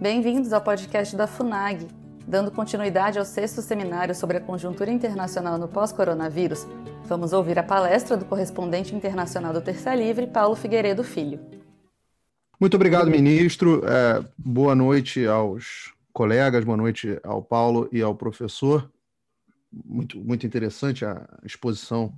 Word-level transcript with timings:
Bem-vindos 0.00 0.52
ao 0.52 0.60
podcast 0.60 1.16
da 1.16 1.26
FUNAG. 1.26 1.88
Dando 2.24 2.52
continuidade 2.52 3.18
ao 3.18 3.24
sexto 3.24 3.60
seminário 3.60 4.14
sobre 4.14 4.36
a 4.36 4.40
conjuntura 4.40 4.92
internacional 4.92 5.58
no 5.58 5.66
pós-coronavírus, 5.66 6.68
vamos 7.04 7.32
ouvir 7.32 7.58
a 7.58 7.64
palestra 7.64 8.16
do 8.16 8.24
correspondente 8.24 8.94
internacional 8.94 9.52
do 9.52 9.60
Terça 9.60 9.92
Livre, 9.96 10.28
Paulo 10.28 10.54
Figueiredo 10.54 11.02
Filho. 11.02 11.40
Muito 12.60 12.76
obrigado, 12.76 13.10
ministro. 13.10 13.82
É, 13.84 14.24
boa 14.38 14.72
noite 14.72 15.26
aos 15.26 15.92
colegas, 16.12 16.64
boa 16.64 16.76
noite 16.76 17.18
ao 17.24 17.42
Paulo 17.42 17.88
e 17.90 18.00
ao 18.00 18.14
professor. 18.14 18.88
Muito, 19.84 20.16
muito 20.20 20.46
interessante 20.46 21.04
a 21.04 21.26
exposição 21.42 22.16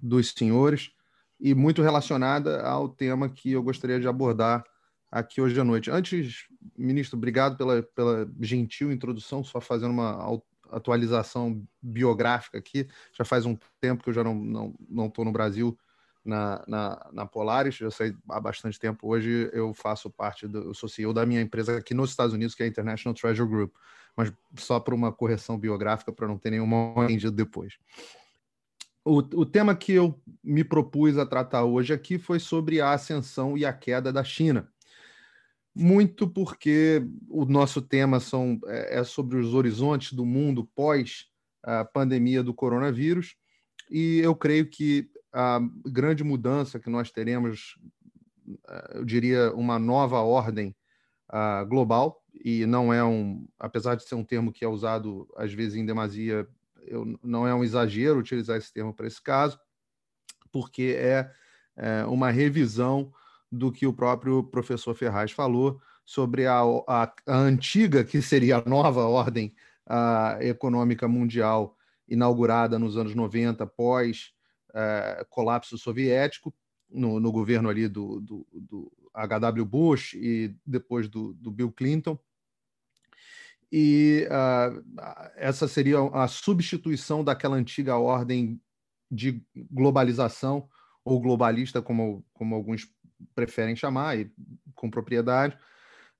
dos 0.00 0.30
senhores 0.30 0.92
e 1.40 1.52
muito 1.52 1.82
relacionada 1.82 2.62
ao 2.62 2.88
tema 2.88 3.28
que 3.28 3.50
eu 3.50 3.62
gostaria 3.62 3.98
de 3.98 4.06
abordar 4.06 4.62
aqui 5.10 5.40
hoje 5.40 5.58
à 5.60 5.64
noite. 5.64 5.90
Antes, 5.90 6.46
ministro, 6.76 7.16
obrigado 7.16 7.56
pela, 7.56 7.82
pela 7.82 8.30
gentil 8.40 8.92
introdução, 8.92 9.42
só 9.42 9.60
fazendo 9.60 9.90
uma 9.90 10.40
atualização 10.70 11.62
biográfica 11.80 12.58
aqui. 12.58 12.88
Já 13.12 13.24
faz 13.24 13.46
um 13.46 13.56
tempo 13.80 14.02
que 14.02 14.10
eu 14.10 14.14
já 14.14 14.22
não 14.22 14.34
estou 14.34 14.74
não, 14.90 15.12
não 15.16 15.24
no 15.24 15.32
Brasil 15.32 15.78
na, 16.24 16.62
na, 16.68 17.10
na, 17.12 17.26
Polaris, 17.26 17.76
já 17.76 17.90
sei 17.90 18.14
há 18.28 18.38
bastante 18.38 18.78
tempo. 18.78 19.08
Hoje 19.08 19.50
eu 19.52 19.72
faço 19.72 20.10
parte, 20.10 20.46
do, 20.46 20.58
eu 20.58 20.74
sou 20.74 20.88
CEO 20.88 21.14
da 21.14 21.24
minha 21.24 21.40
empresa 21.40 21.78
aqui 21.78 21.94
nos 21.94 22.10
Estados 22.10 22.34
Unidos, 22.34 22.54
que 22.54 22.62
é 22.62 22.66
a 22.66 22.68
International 22.68 23.14
Treasure 23.14 23.48
Group, 23.48 23.74
mas 24.14 24.32
só 24.56 24.78
para 24.78 24.94
uma 24.94 25.10
correção 25.10 25.58
biográfica, 25.58 26.12
para 26.12 26.28
não 26.28 26.36
ter 26.36 26.50
nenhum 26.50 26.66
mal 26.66 27.04
entendido 27.04 27.32
depois. 27.32 27.78
O, 29.04 29.18
o 29.18 29.46
tema 29.46 29.74
que 29.74 29.92
eu 29.92 30.20
me 30.44 30.62
propus 30.62 31.16
a 31.16 31.24
tratar 31.24 31.64
hoje 31.64 31.94
aqui 31.94 32.18
foi 32.18 32.38
sobre 32.38 32.78
a 32.78 32.92
ascensão 32.92 33.56
e 33.56 33.64
a 33.64 33.72
queda 33.72 34.12
da 34.12 34.22
China. 34.22 34.70
Muito 35.74 36.28
porque 36.28 37.06
o 37.28 37.44
nosso 37.44 37.80
tema 37.80 38.20
são, 38.20 38.58
é, 38.66 38.98
é 38.98 39.04
sobre 39.04 39.38
os 39.38 39.54
horizontes 39.54 40.12
do 40.12 40.24
mundo 40.24 40.68
pós 40.74 41.26
a 41.62 41.84
pandemia 41.84 42.42
do 42.42 42.54
coronavírus, 42.54 43.36
e 43.90 44.18
eu 44.18 44.34
creio 44.34 44.68
que 44.68 45.10
a 45.32 45.60
grande 45.86 46.24
mudança 46.24 46.78
que 46.78 46.88
nós 46.88 47.10
teremos, 47.10 47.78
eu 48.94 49.04
diria, 49.04 49.52
uma 49.54 49.78
nova 49.78 50.20
ordem 50.20 50.74
global, 51.68 52.22
e 52.44 52.64
não 52.64 52.92
é 52.92 53.04
um, 53.04 53.46
apesar 53.58 53.96
de 53.96 54.04
ser 54.04 54.14
um 54.14 54.24
termo 54.24 54.52
que 54.52 54.64
é 54.64 54.68
usado 54.68 55.28
às 55.36 55.52
vezes 55.52 55.74
em 55.74 55.84
demasia 55.84 56.48
eu, 56.86 57.18
não 57.22 57.46
é 57.46 57.54
um 57.54 57.62
exagero 57.62 58.18
utilizar 58.18 58.56
esse 58.56 58.72
termo 58.72 58.94
para 58.94 59.06
esse 59.06 59.22
caso, 59.22 59.58
porque 60.50 60.96
é, 60.96 61.30
é, 61.76 62.04
uma 62.06 62.30
revisão 62.30 63.12
do 63.50 63.72
que 63.72 63.86
o 63.86 63.92
próprio 63.92 64.42
professor 64.42 64.94
Ferraz 64.94 65.32
falou 65.32 65.80
sobre 66.04 66.46
a, 66.46 66.60
a, 66.86 67.12
a 67.26 67.36
antiga, 67.36 68.04
que 68.04 68.22
seria 68.22 68.58
a 68.58 68.68
nova 68.68 69.04
ordem 69.04 69.54
econômica 70.40 71.08
mundial 71.08 71.76
inaugurada 72.06 72.78
nos 72.78 72.96
anos 72.96 73.14
90, 73.14 73.66
pós 73.66 74.32
é, 74.74 75.26
colapso 75.30 75.76
soviético, 75.78 76.54
no, 76.90 77.20
no, 77.20 77.30
governo 77.30 77.68
ali 77.68 77.86
do, 77.88 78.20
do, 78.20 78.46
do, 78.52 78.92
H.W. 79.12 79.64
Bush 79.64 80.14
e 80.14 80.54
depois 80.64 81.08
do, 81.08 81.34
do 81.34 81.50
Bill 81.50 81.70
Clinton, 81.72 82.18
e 83.70 84.26
essa 85.36 85.68
seria 85.68 85.98
a 86.14 86.26
substituição 86.26 87.22
daquela 87.22 87.56
antiga 87.56 87.96
ordem 87.96 88.60
de 89.10 89.42
globalização, 89.70 90.68
ou 91.04 91.20
globalista, 91.20 91.80
como, 91.80 92.24
como 92.32 92.54
alguns 92.54 92.86
preferem 93.34 93.76
chamar, 93.76 94.18
e 94.18 94.30
com 94.74 94.90
propriedade. 94.90 95.56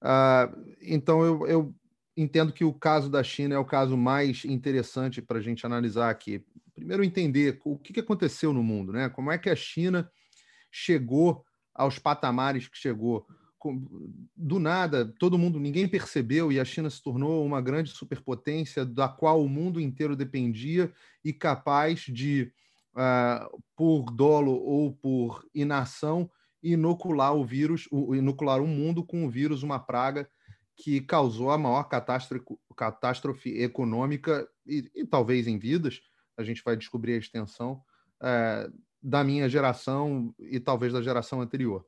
Uh, 0.03 0.75
então, 0.81 1.25
eu, 1.25 1.47
eu 1.47 1.75
entendo 2.17 2.53
que 2.53 2.65
o 2.65 2.73
caso 2.73 3.09
da 3.09 3.23
China 3.23 3.55
é 3.55 3.59
o 3.59 3.65
caso 3.65 3.97
mais 3.97 4.45
interessante 4.45 5.23
para 5.23 5.39
a 5.39 5.43
gente 5.43 5.65
analisar 5.65 6.11
aqui. 6.11 6.45
Primeiro, 6.75 7.05
entender 7.05 7.61
o 7.65 7.79
que 7.79 8.01
aconteceu 8.01 8.53
no 8.53 8.63
mundo, 8.63 8.93
né? 8.93 9.09
como 9.09 9.31
é 9.31 9.39
que 9.39 9.51
a 9.51 9.57
China 9.57 10.11
chegou 10.71 11.45
aos 11.75 11.99
patamares 11.99 12.69
que 12.69 12.77
chegou 12.77 13.27
do 14.37 14.59
nada, 14.61 15.13
todo 15.19 15.39
mundo, 15.39 15.59
ninguém 15.59 15.89
percebeu 15.89 16.53
e 16.53 16.61
a 16.61 16.65
China 16.65 16.89
se 16.89 17.03
tornou 17.03 17.45
uma 17.45 17.61
grande 17.61 17.91
superpotência 17.91 18.85
da 18.85 19.09
qual 19.09 19.43
o 19.43 19.49
mundo 19.49 19.81
inteiro 19.81 20.15
dependia 20.15 20.93
e 21.25 21.33
capaz 21.33 22.01
de, 22.01 22.53
uh, 22.95 23.63
por 23.75 24.13
dolo 24.13 24.53
ou 24.53 24.93
por 24.93 25.45
inação, 25.53 26.31
inocular 26.63 27.35
o 27.35 27.45
vírus, 27.45 27.89
inocular 27.93 28.61
o 28.61 28.67
mundo 28.67 29.05
com 29.05 29.25
o 29.25 29.31
vírus, 29.31 29.63
uma 29.63 29.79
praga 29.79 30.29
que 30.77 31.01
causou 31.01 31.51
a 31.51 31.59
maior 31.59 31.85
catástrofe, 31.85 32.45
catástrofe 32.77 33.51
econômica 33.61 34.49
e, 34.67 34.91
e, 34.95 35.05
talvez 35.05 35.47
em 35.47 35.59
vidas, 35.59 36.01
a 36.37 36.45
gente 36.45 36.63
vai 36.65 36.77
descobrir 36.77 37.15
a 37.15 37.19
extensão, 37.19 37.83
uh, 38.23 38.73
da 39.03 39.25
minha 39.25 39.49
geração 39.49 40.35
e 40.39 40.61
talvez 40.61 40.93
da 40.93 41.03
geração 41.03 41.41
anterior. 41.41 41.85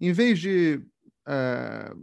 Em 0.00 0.12
vez 0.12 0.38
de 0.38 0.82
é, 1.26 1.94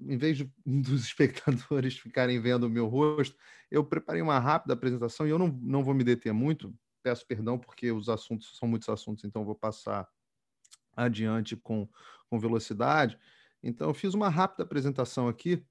em 0.00 0.16
vez 0.16 0.36
de, 0.36 0.50
dos 0.64 1.04
espectadores 1.04 1.96
ficarem 1.98 2.40
vendo 2.40 2.64
o 2.64 2.70
meu 2.70 2.86
rosto, 2.86 3.36
eu 3.70 3.84
preparei 3.84 4.22
uma 4.22 4.38
rápida 4.38 4.74
apresentação 4.74 5.26
e 5.26 5.30
eu 5.30 5.38
não, 5.38 5.48
não 5.62 5.84
vou 5.84 5.94
me 5.94 6.04
deter 6.04 6.32
muito, 6.32 6.74
peço 7.02 7.26
perdão 7.26 7.58
porque 7.58 7.90
os 7.90 8.08
assuntos 8.08 8.56
são 8.56 8.68
muitos 8.68 8.88
assuntos, 8.88 9.24
então 9.24 9.44
vou 9.44 9.54
passar 9.54 10.08
adiante 10.96 11.56
com, 11.56 11.88
com 12.28 12.40
velocidade. 12.40 13.18
Então, 13.62 13.88
eu 13.88 13.94
fiz 13.94 14.14
uma 14.14 14.28
rápida 14.28 14.62
apresentação 14.62 15.28
aqui 15.28 15.64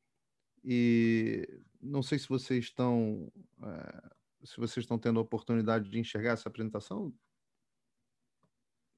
e 0.64 1.48
não 1.82 2.02
sei 2.04 2.20
se 2.20 2.30
vocês 2.30 2.66
estão 2.66 3.32
é, 3.64 4.16
se 4.46 4.58
vocês 4.58 4.84
estão 4.84 5.00
tendo 5.00 5.20
a 5.20 5.24
oportunidade 5.24 5.90
de 5.90 6.00
enxergar 6.00 6.32
essa 6.32 6.48
apresentação. 6.48 7.12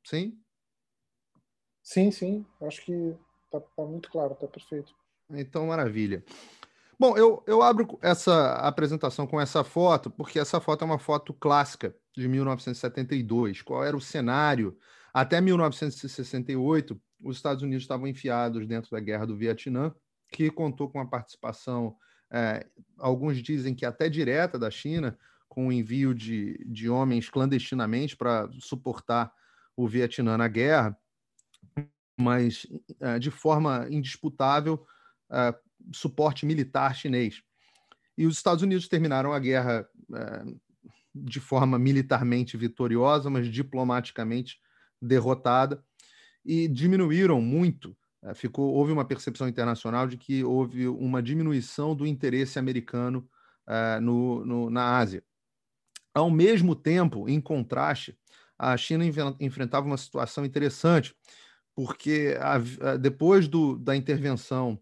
Sim? 0.04 0.40
Sim, 1.82 2.12
sim. 2.12 2.46
Acho 2.62 2.84
que 2.84 3.18
Tá, 3.50 3.60
tá 3.60 3.84
muito 3.84 4.10
claro, 4.10 4.36
tá 4.36 4.48
perfeito. 4.48 4.94
Então, 5.30 5.68
maravilha. 5.68 6.24
Bom, 7.00 7.18
eu, 7.18 7.44
eu 7.46 7.62
abro 7.62 7.98
essa 8.02 8.54
apresentação 8.56 9.28
com 9.28 9.40
essa 9.40 9.64
foto, 9.64 10.10
porque 10.10 10.40
essa 10.40 10.60
foto 10.60 10.84
é 10.84 10.86
uma 10.86 11.00
foto 11.00 11.34
clássica 11.34 11.96
de 12.16 12.28
1972. 12.28 13.62
Qual 13.62 13.84
era 13.84 13.96
o 13.96 14.02
cenário? 14.02 14.78
Até 15.14 15.42
1968, 15.42 17.00
os 17.22 17.38
Estados 17.38 17.64
Unidos 17.64 17.84
estavam 17.84 18.08
enfiados 18.08 18.68
dentro 18.68 18.92
da 18.92 19.00
guerra 19.00 19.26
do 19.26 19.36
Vietnã, 19.36 19.94
que 20.32 20.50
contou 20.52 20.90
com 20.90 21.00
a 21.00 21.06
participação, 21.06 21.96
é, 22.32 22.66
alguns 22.98 23.42
dizem 23.42 23.74
que 23.74 23.86
até 23.86 24.10
direta 24.10 24.60
da 24.60 24.70
China, 24.70 25.18
com 25.48 25.68
o 25.68 25.72
envio 25.72 26.14
de, 26.14 26.58
de 26.66 26.90
homens 26.90 27.30
clandestinamente 27.30 28.16
para 28.16 28.50
suportar 28.60 29.32
o 29.76 29.88
Vietnã 29.88 30.38
na 30.38 30.48
guerra 30.48 30.98
mas 32.20 32.66
uh, 33.00 33.20
de 33.20 33.30
forma 33.30 33.88
indisputável, 33.92 34.86
uh, 35.30 35.56
suporte 35.94 36.46
militar 36.46 36.96
chinês. 36.96 37.44
E 38.18 38.26
os 38.26 38.36
Estados 38.38 38.64
Unidos 38.64 38.88
terminaram 38.88 39.32
a 39.32 39.40
guerra 39.40 39.88
de 41.14 41.40
forma 41.40 41.78
militarmente 41.78 42.58
vitoriosa, 42.58 43.30
mas 43.30 43.48
diplomaticamente 43.48 44.60
derrotada, 45.02 45.84
e 46.46 46.68
diminuíram 46.68 47.42
muito. 47.42 47.96
ficou, 48.36 48.74
houve 48.74 48.92
uma 48.92 49.06
percepção 49.06 49.48
internacional 49.48 50.08
de 50.08 50.18
que 50.18 50.44
houve 50.44 50.88
uma 50.88 51.22
diminuição 51.22 51.96
do 51.96 52.06
interesse 52.06 52.58
americano 52.58 53.28
no, 54.02 54.46
no, 54.46 54.70
na 54.70 54.98
Ásia. 54.98 55.24
Ao 56.14 56.32
mesmo 56.32 56.74
tempo, 56.76 57.28
em 57.30 57.40
contraste, 57.40 58.18
a 58.58 58.76
China 58.76 59.04
enfrentava 59.40 59.86
uma 59.86 59.98
situação 59.98 60.46
interessante 60.46 61.16
porque 61.76 62.36
a, 62.40 62.56
a, 62.56 62.98
depois 62.98 63.48
do, 63.48 63.78
da 63.78 63.96
intervenção 63.96 64.80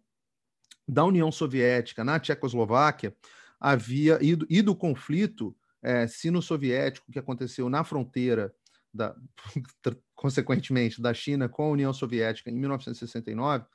da 0.87 1.03
União 1.03 1.29
Soviética 1.29 2.05
na 2.05 2.17
Tchecoslováquia, 2.19 3.13
havia 3.59 4.17
e 4.21 4.33
do, 4.33 4.47
e 4.49 4.61
do 4.61 4.73
conflito 4.73 5.53
é, 5.81 6.07
sino-soviético 6.07 7.11
que 7.11 7.19
aconteceu 7.19 7.69
na 7.69 7.83
fronteira, 7.83 8.53
da, 8.95 9.15
consequentemente, 10.15 11.01
da 11.01 11.13
China 11.13 11.49
com 11.49 11.63
a 11.63 11.71
União 11.71 11.93
Soviética 11.93 12.49
em 12.49 12.55
1969, 12.55 13.65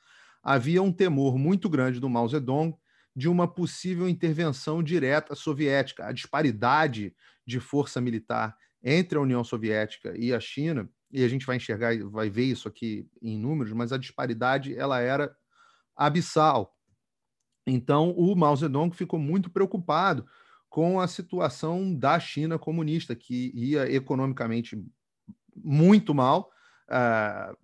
havia 0.43 0.81
um 0.81 0.91
temor 0.91 1.37
muito 1.37 1.69
grande 1.69 1.99
do 1.99 2.09
Mao 2.09 2.27
Zedong 2.27 2.75
de 3.15 3.29
uma 3.29 3.47
possível 3.47 4.07
intervenção 4.07 4.81
direta 4.81 5.35
soviética. 5.35 6.05
A 6.05 6.11
disparidade 6.11 7.13
de 7.45 7.59
força 7.59 8.01
militar 8.01 8.55
entre 8.83 9.17
a 9.17 9.21
União 9.21 9.43
Soviética 9.43 10.17
e 10.17 10.33
a 10.33 10.39
China 10.39 10.89
e 11.11 11.23
a 11.23 11.27
gente 11.27 11.45
vai 11.45 11.57
enxergar, 11.57 11.97
vai 12.09 12.29
ver 12.29 12.45
isso 12.45 12.67
aqui 12.67 13.07
em 13.21 13.37
números, 13.37 13.73
mas 13.73 13.91
a 13.91 13.97
disparidade 13.97 14.75
ela 14.75 14.99
era 14.99 15.35
abissal. 15.95 16.75
Então, 17.67 18.11
o 18.11 18.35
Mao 18.35 18.55
Zedong 18.55 18.95
ficou 18.95 19.19
muito 19.19 19.49
preocupado 19.49 20.25
com 20.69 20.99
a 20.99 21.07
situação 21.07 21.93
da 21.93 22.19
China 22.19 22.57
comunista, 22.57 23.15
que 23.15 23.51
ia 23.53 23.91
economicamente 23.91 24.81
muito 25.55 26.13
mal, 26.13 26.51
uh, 26.89 27.57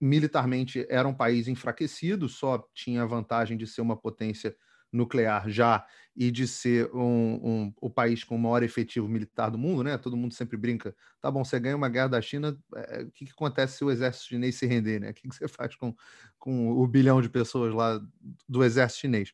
militarmente 0.00 0.86
era 0.88 1.08
um 1.08 1.14
país 1.14 1.48
enfraquecido, 1.48 2.28
só 2.28 2.62
tinha 2.74 3.02
a 3.02 3.06
vantagem 3.06 3.56
de 3.56 3.66
ser 3.66 3.80
uma 3.80 3.96
potência 3.96 4.54
nuclear 4.92 5.48
já 5.48 5.84
e 6.14 6.30
de 6.30 6.46
ser 6.46 6.94
um, 6.94 7.00
um, 7.42 7.74
o 7.80 7.88
país 7.88 8.22
com 8.22 8.36
o 8.36 8.38
maior 8.38 8.62
efetivo 8.62 9.08
militar 9.08 9.50
do 9.50 9.56
mundo, 9.56 9.82
né? 9.82 9.96
Todo 9.96 10.16
mundo 10.16 10.34
sempre 10.34 10.58
brinca, 10.58 10.94
tá 11.20 11.30
bom, 11.30 11.42
você 11.42 11.58
ganha 11.58 11.74
uma 11.74 11.88
guerra 11.88 12.08
da 12.08 12.20
China, 12.20 12.56
é, 12.76 13.02
o 13.02 13.10
que, 13.10 13.24
que, 13.24 13.32
acontece 13.32 13.78
se 13.78 13.84
o 13.84 13.90
exército 13.90 14.26
chinês 14.26 14.56
se 14.56 14.66
render, 14.66 15.00
né? 15.00 15.10
O 15.10 15.14
que, 15.14 15.26
que 15.26 15.34
você 15.34 15.48
faz 15.48 15.74
com, 15.74 15.94
com 16.38 16.70
o 16.72 16.86
bilhão 16.86 17.22
de 17.22 17.30
pessoas 17.30 17.72
lá 17.72 17.98
do 18.46 18.62
exército 18.62 19.00
chinês? 19.00 19.32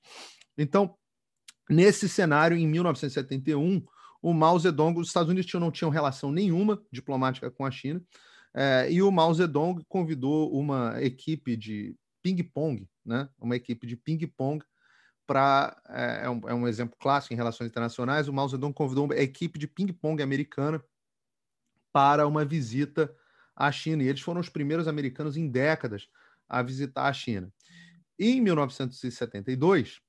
Então, 0.57 0.95
nesse 1.69 2.09
cenário, 2.09 2.57
em 2.57 2.67
1971, 2.67 3.85
o 4.21 4.33
Mao 4.35 4.59
Zedong, 4.59 4.99
os 4.99 5.09
Estados 5.09 5.31
Unidos 5.31 5.53
não 5.55 5.71
tinham 5.71 5.91
relação 5.91 6.31
nenhuma 6.31 6.83
diplomática 6.91 7.51
com 7.51 7.65
a 7.65 7.71
China, 7.71 8.03
é, 8.55 8.91
e 8.91 9.03
o 9.03 9.11
Mao 9.11 9.33
Zedong 9.33 9.85
convidou 9.89 10.53
uma 10.53 11.01
equipe 11.03 11.57
de 11.57 11.95
ping-pong, 12.23 12.89
né? 13.05 13.29
Uma 13.39 13.57
equipe 13.57 13.87
de 13.87 13.97
ping-pong 13.97 14.65
para 15.27 15.77
é, 15.89 16.25
é, 16.25 16.31
um, 16.31 16.49
é, 16.49 16.55
um, 16.55 16.67
exemplo 16.67 16.97
clássico 16.99 17.35
em 17.35 17.37
relações 17.37 17.69
internacionais. 17.69 18.29
O 18.29 18.33
Mao 18.33 18.49
Zedong 18.49 18.73
convidou 18.73 19.13
a 19.13 19.17
equipe 19.17 19.59
de 19.59 19.69
ping-pong 19.69 20.23
americana 20.23 20.83
para 21.93 22.27
uma 22.27 22.45
visita 22.45 23.15
à 23.55 23.71
China. 23.71 24.03
E 24.03 24.09
eles 24.09 24.23
foram 24.23 24.41
os 24.41 24.49
primeiros 24.49 24.89
americanos 24.89 25.37
em 25.37 25.49
décadas 25.49 26.09
a 26.49 26.63
visitar 26.63 27.07
a 27.07 27.13
China. 27.13 27.53
E 28.19 28.31
em 28.31 28.41
1972, 28.41 30.01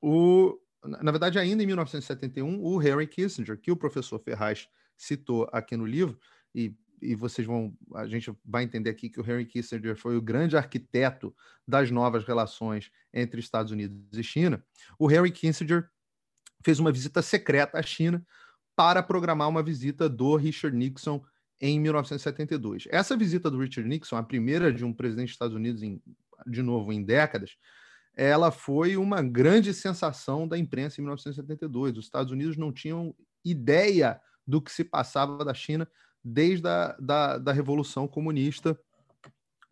o, 0.00 0.59
na 0.84 1.10
verdade, 1.10 1.38
ainda 1.38 1.62
em 1.62 1.66
1971, 1.66 2.62
o 2.62 2.82
Henry 2.82 3.06
Kissinger, 3.06 3.58
que 3.58 3.70
o 3.70 3.76
professor 3.76 4.18
Ferraz 4.18 4.68
citou 4.96 5.48
aqui 5.52 5.76
no 5.76 5.86
livro, 5.86 6.18
e 6.54 6.74
e 7.02 7.14
vocês 7.14 7.46
vão, 7.46 7.74
a 7.94 8.06
gente 8.06 8.30
vai 8.44 8.62
entender 8.62 8.90
aqui 8.90 9.08
que 9.08 9.20
o 9.20 9.24
Henry 9.24 9.46
Kissinger 9.46 9.96
foi 9.96 10.16
o 10.16 10.22
grande 10.22 10.56
arquiteto 10.56 11.34
das 11.66 11.90
novas 11.90 12.24
relações 12.24 12.90
entre 13.12 13.40
Estados 13.40 13.72
Unidos 13.72 14.16
e 14.16 14.22
China. 14.22 14.62
O 14.98 15.10
Henry 15.10 15.30
Kissinger 15.30 15.88
fez 16.62 16.78
uma 16.78 16.92
visita 16.92 17.22
secreta 17.22 17.78
à 17.78 17.82
China 17.82 18.24
para 18.76 19.02
programar 19.02 19.48
uma 19.48 19.62
visita 19.62 20.08
do 20.08 20.36
Richard 20.36 20.76
Nixon 20.76 21.24
em 21.60 21.80
1972. 21.80 22.86
Essa 22.90 23.16
visita 23.16 23.50
do 23.50 23.58
Richard 23.58 23.88
Nixon, 23.88 24.16
a 24.16 24.22
primeira 24.22 24.72
de 24.72 24.84
um 24.84 24.92
presidente 24.92 25.28
dos 25.28 25.34
Estados 25.34 25.56
Unidos 25.56 25.82
em, 25.82 26.02
de 26.46 26.62
novo 26.62 26.92
em 26.92 27.02
décadas, 27.02 27.56
ela 28.16 28.50
foi 28.50 28.96
uma 28.96 29.22
grande 29.22 29.72
sensação 29.72 30.46
da 30.46 30.58
imprensa 30.58 31.00
em 31.00 31.04
1972. 31.04 31.96
Os 31.96 32.04
Estados 32.04 32.32
Unidos 32.32 32.56
não 32.56 32.72
tinham 32.72 33.14
ideia 33.44 34.20
do 34.46 34.60
que 34.60 34.72
se 34.72 34.84
passava 34.84 35.44
da 35.44 35.54
China 35.54 35.88
desde 36.22 36.66
a 36.68 36.96
da, 36.98 37.38
da 37.38 37.52
Revolução 37.52 38.06
Comunista 38.06 38.78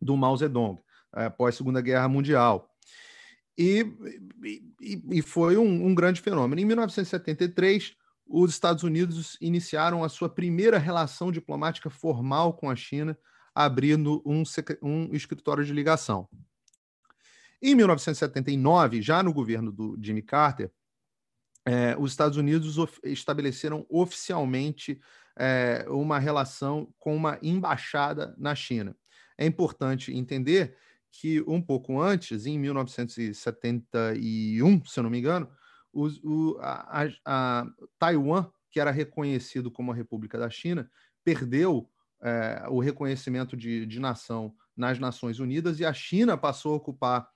do 0.00 0.16
Mao 0.16 0.36
Zedong, 0.36 0.80
é, 1.16 1.26
após 1.26 1.54
a 1.54 1.58
Segunda 1.58 1.80
Guerra 1.80 2.08
Mundial. 2.08 2.70
E, 3.56 3.84
e, 4.80 5.02
e 5.10 5.22
foi 5.22 5.56
um, 5.56 5.86
um, 5.86 5.94
grande 5.94 6.20
fenômeno. 6.20 6.60
Em 6.60 6.64
1973, 6.64 7.96
os 8.24 8.52
Estados 8.52 8.84
Unidos 8.84 9.36
iniciaram 9.40 10.04
a 10.04 10.08
sua 10.08 10.28
primeira 10.28 10.78
relação 10.78 11.32
diplomática 11.32 11.90
formal 11.90 12.52
com 12.52 12.70
a 12.70 12.76
China, 12.76 13.18
abrindo 13.52 14.22
um, 14.24 14.44
um 14.80 15.08
escritório 15.12 15.64
de 15.64 15.72
ligação. 15.72 16.28
Em 17.60 17.74
1979, 17.74 19.02
já 19.02 19.20
no 19.22 19.32
governo 19.32 19.72
do 19.72 19.98
Jimmy 20.00 20.22
Carter, 20.22 20.70
é, 21.66 21.96
os 21.98 22.12
Estados 22.12 22.38
Unidos 22.38 22.78
of 22.78 23.00
estabeleceram 23.04 23.84
oficialmente 23.90 25.00
é, 25.36 25.84
uma 25.88 26.18
relação 26.18 26.94
com 26.98 27.14
uma 27.16 27.38
embaixada 27.42 28.34
na 28.38 28.54
China. 28.54 28.96
É 29.36 29.44
importante 29.44 30.12
entender 30.12 30.76
que 31.10 31.42
um 31.42 31.60
pouco 31.60 32.00
antes, 32.00 32.46
em 32.46 32.58
1971, 32.58 34.84
se 34.84 34.98
eu 34.98 35.02
não 35.02 35.10
me 35.10 35.18
engano, 35.18 35.50
o, 35.92 36.56
a, 36.60 37.02
a, 37.02 37.08
a, 37.24 37.66
Taiwan, 37.98 38.50
que 38.70 38.78
era 38.78 38.90
reconhecido 38.90 39.70
como 39.70 39.92
a 39.92 39.94
República 39.94 40.38
da 40.38 40.48
China, 40.48 40.90
perdeu 41.24 41.90
é, 42.22 42.64
o 42.68 42.80
reconhecimento 42.80 43.56
de, 43.56 43.86
de 43.86 43.98
nação 43.98 44.54
nas 44.76 44.98
Nações 44.98 45.40
Unidas 45.40 45.80
e 45.80 45.84
a 45.84 45.92
China 45.92 46.36
passou 46.36 46.74
a 46.74 46.76
ocupar 46.76 47.28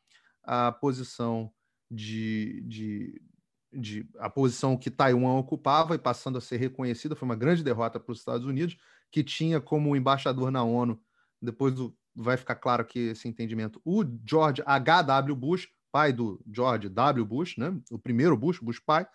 a 0.42 0.72
posição 0.72 1.52
de, 1.90 2.62
de, 2.66 3.22
de 3.72 4.08
a 4.18 4.30
posição 4.30 4.76
que 4.76 4.90
Taiwan 4.90 5.38
ocupava 5.38 5.94
e 5.94 5.98
passando 5.98 6.38
a 6.38 6.40
ser 6.40 6.56
reconhecida, 6.56 7.14
foi 7.14 7.26
uma 7.26 7.36
grande 7.36 7.62
derrota 7.62 8.00
para 8.00 8.12
os 8.12 8.18
Estados 8.18 8.46
Unidos, 8.46 8.76
que 9.10 9.22
tinha 9.22 9.60
como 9.60 9.94
embaixador 9.94 10.50
na 10.50 10.62
ONU, 10.62 11.00
depois 11.40 11.74
do, 11.74 11.96
vai 12.14 12.36
ficar 12.36 12.56
claro 12.56 12.84
que 12.84 13.10
esse 13.10 13.28
entendimento, 13.28 13.80
o 13.84 14.04
George 14.26 14.62
H.W. 14.64 15.36
Bush, 15.36 15.68
pai 15.90 16.12
do 16.12 16.42
George 16.50 16.88
W. 16.88 17.24
Bush, 17.26 17.56
né? 17.58 17.78
o 17.90 17.98
primeiro 17.98 18.36
Bush, 18.36 18.58
Bush 18.58 18.80
pai, 18.80 19.06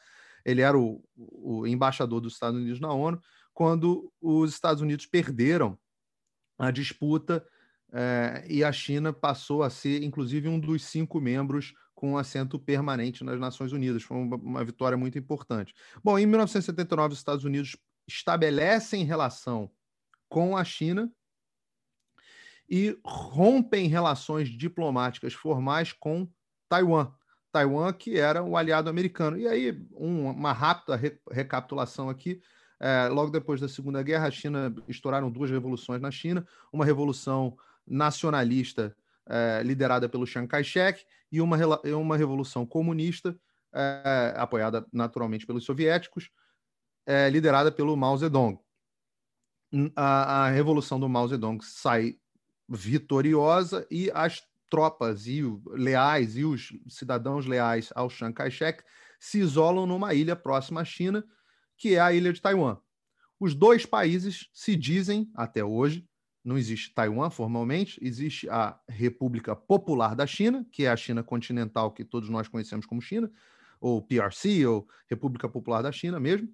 ele 0.46 0.62
era 0.62 0.78
o, 0.78 1.04
o 1.16 1.68
embaixador 1.68 2.22
dos 2.22 2.34
Estados 2.34 2.60
Unidos 2.60 2.80
na 2.80 2.94
ONU, 2.94 3.20
quando 3.54 4.14
os 4.22 4.54
Estados 4.54 4.82
Unidos 4.82 5.06
perderam 5.08 5.78
a 6.60 6.72
disputa 6.72 7.46
é, 7.92 8.46
e 8.50 8.64
a 8.64 8.72
China 8.72 9.14
passou 9.14 9.64
a 9.64 9.70
ser, 9.70 10.04
inclusive, 10.04 10.48
um 10.48 10.60
dos 10.60 10.84
cinco 10.84 11.22
membros 11.22 11.74
com 11.96 12.18
assento 12.18 12.60
permanente 12.60 13.24
nas 13.24 13.40
Nações 13.40 13.72
Unidas. 13.72 14.04
Foi 14.04 14.18
uma, 14.18 14.36
uma, 14.36 14.64
vitória 14.64 14.98
muito 14.98 15.18
importante. 15.18 15.74
Bom, 16.04 16.20
em 16.20 16.26
1979, 16.26 17.14
os 17.14 17.20
Estados 17.20 17.44
Unidos 17.44 17.76
estabelecem 18.08 19.04
relação 19.04 19.72
com 20.30 20.56
a 20.56 20.64
China 20.64 21.12
e 22.70 23.00
rompem 23.04 23.88
relações 23.88 24.50
diplomáticas 24.50 25.34
formais 25.34 25.94
com 25.94 26.30
Taiwan. 26.70 27.12
Taiwan, 27.52 27.94
que 27.94 28.20
era 28.20 28.44
o 28.44 28.58
aliado 28.58 28.90
americano. 28.90 29.38
E 29.38 29.48
aí, 29.48 29.88
um, 29.94 30.30
uma 30.30 30.52
rápida 30.52 30.96
re, 30.96 31.18
recapitulação 31.32 32.10
aqui. 32.10 32.42
É, 32.80 33.08
logo 33.08 33.32
depois 33.32 33.60
da 33.60 33.68
Segunda 33.68 34.04
Guerra, 34.04 34.28
a 34.28 34.32
China 34.32 34.76
estouraram 34.88 35.32
duas 35.32 35.50
revoluções 35.50 36.00
na 36.00 36.12
China, 36.12 36.46
uma 36.72 36.86
revolução 36.86 37.58
nacionalista 37.88 38.96
é, 39.26 39.62
liderada 39.64 40.08
pelo 40.10 40.26
Chiang 40.26 40.48
Kai-shek 40.48 41.06
e 41.32 41.42
uma, 41.42 41.58
uma 41.96 42.18
revolução 42.18 42.66
comunista, 42.66 43.38
é, 43.74 44.34
apoiada 44.38 44.86
naturalmente 44.92 45.46
pelos 45.46 45.66
soviéticos, 45.66 46.30
é, 47.06 47.30
liderada 47.30 47.72
pelo 47.72 47.96
Mao 47.96 48.18
Zedong. 48.18 48.60
A, 49.96 50.46
a, 50.46 50.50
revolução 50.50 51.00
do 51.00 51.10
Mao 51.10 51.28
Zedong 51.28 51.62
sai 51.62 52.18
vitoriosa 52.70 53.86
e 53.92 54.10
as 54.14 54.42
tropas 54.70 55.28
e 55.28 55.44
o, 55.44 55.62
leais 55.68 56.38
e 56.38 56.46
os 56.46 56.74
cidadãos 56.88 57.46
leais 57.46 57.92
ao 57.96 58.10
Chiang 58.10 58.34
Kai-shek 58.34 58.84
se 59.20 59.40
isolam 59.40 59.86
numa 59.86 60.14
ilha 60.14 60.36
próxima 60.36 60.82
à 60.82 60.86
China, 60.86 61.24
que 61.78 61.96
é 61.96 62.00
a 62.00 62.14
ilha 62.14 62.32
de 62.32 62.42
Taiwan. 62.42 62.78
Os 63.40 63.54
dois 63.54 63.86
países 63.86 64.50
se 64.54 64.76
dizem, 64.76 65.30
até 65.36 65.64
hoje, 65.64 66.08
não 66.44 66.58
existe 66.58 66.94
Taiwan 66.94 67.30
formalmente, 67.30 68.00
existe 68.02 68.50
a 68.50 68.80
República 68.88 69.56
Popular 69.56 70.16
da 70.16 70.26
China, 70.26 70.66
que 70.72 70.86
é 70.86 70.90
a 70.90 70.96
China 70.96 71.24
continental 71.24 71.92
que 71.92 72.06
todos 72.06 72.30
nós 72.30 72.48
conhecemos 72.48 72.86
como 72.86 73.02
China, 73.02 73.32
ou 73.80 74.02
PRC, 74.02 74.66
ou 74.66 74.88
República 75.10 75.50
Popular 75.50 75.82
da 75.82 75.92
China 75.92 76.20
mesmo, 76.20 76.50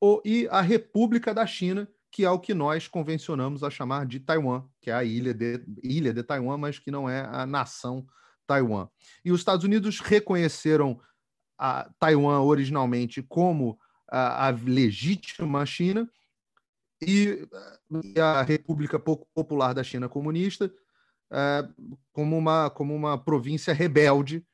ou, 0.00 0.22
e 0.24 0.46
a 0.50 0.60
República 0.60 1.34
da 1.34 1.46
China, 1.46 1.88
que 2.10 2.24
é 2.24 2.30
o 2.30 2.40
que 2.40 2.54
nós 2.54 2.88
convencionamos 2.88 3.62
a 3.62 3.70
chamar 3.70 4.06
de 4.06 4.18
Taiwan, 4.20 4.64
que 4.80 4.90
é 4.90 4.94
a 4.94 5.04
ilha 5.04 5.32
de, 5.32 5.64
ilha 5.82 6.12
de 6.12 6.22
Taiwan, 6.22 6.56
mas 6.56 6.78
que 6.78 6.90
não 6.90 7.08
é 7.08 7.20
a 7.20 7.46
nação 7.46 8.06
Taiwan. 8.46 8.88
E 9.24 9.30
os 9.30 9.40
Estados 9.40 9.64
Unidos 9.64 10.00
reconheceram 10.00 11.00
a 11.56 11.88
Taiwan 11.98 12.40
originalmente 12.40 13.22
como 13.22 13.78
a, 14.10 14.48
a 14.48 14.50
legítima 14.50 15.64
China, 15.64 16.10
e, 17.02 17.48
e 18.04 18.20
a 18.20 18.42
República 18.42 18.98
Popular 18.98 19.72
da 19.72 19.82
China 19.82 20.06
Comunista 20.08 20.70
é, 21.32 21.66
como, 22.12 22.36
uma, 22.36 22.68
como 22.70 22.94
uma 22.94 23.16
província 23.16 23.72
rebelde 23.72 24.44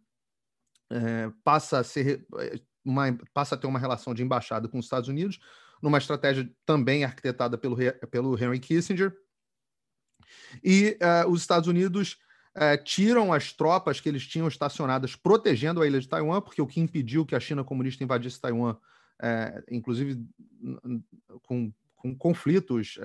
é, 0.92 1.32
passa 1.44 1.78
a 1.80 1.84
ser 1.84 2.26
uma, 2.84 3.18
passa 3.34 3.56
a 3.56 3.58
ter 3.58 3.68
uma 3.68 3.80
relação 3.80 4.14
de 4.14 4.24
embaixada 4.24 4.68
com 4.68 4.80
os 4.80 4.86
Estados 4.86 5.08
Unidos, 5.08 5.40
numa 5.82 5.98
estratégia 5.98 6.50
também 6.66 7.04
arquitetada 7.04 7.58
pelo, 7.58 7.76
pelo 8.10 8.42
Henry 8.42 8.60
Kissinger. 8.60 9.14
E 10.64 10.98
uh, 11.02 11.30
os 11.30 11.42
Estados 11.42 11.68
Unidos 11.68 12.18
uh, 12.56 12.82
tiram 12.84 13.34
as 13.34 13.52
tropas 13.52 14.00
que 14.00 14.08
eles 14.08 14.26
tinham 14.28 14.48
estacionadas 14.48 15.16
protegendo 15.16 15.82
a 15.82 15.88
ilha 15.88 16.00
de 16.00 16.08
Taiwan, 16.08 16.40
porque 16.42 16.62
o 16.62 16.68
que 16.68 16.80
impediu 16.80 17.26
que 17.26 17.36
a 17.36 17.40
China 17.40 17.64
comunista 17.64 18.04
invadisse 18.04 18.40
Taiwan, 18.40 18.74
uh, 18.74 19.64
inclusive 19.70 20.24
com, 21.44 21.74
com 21.96 22.16
conflitos 22.16 23.00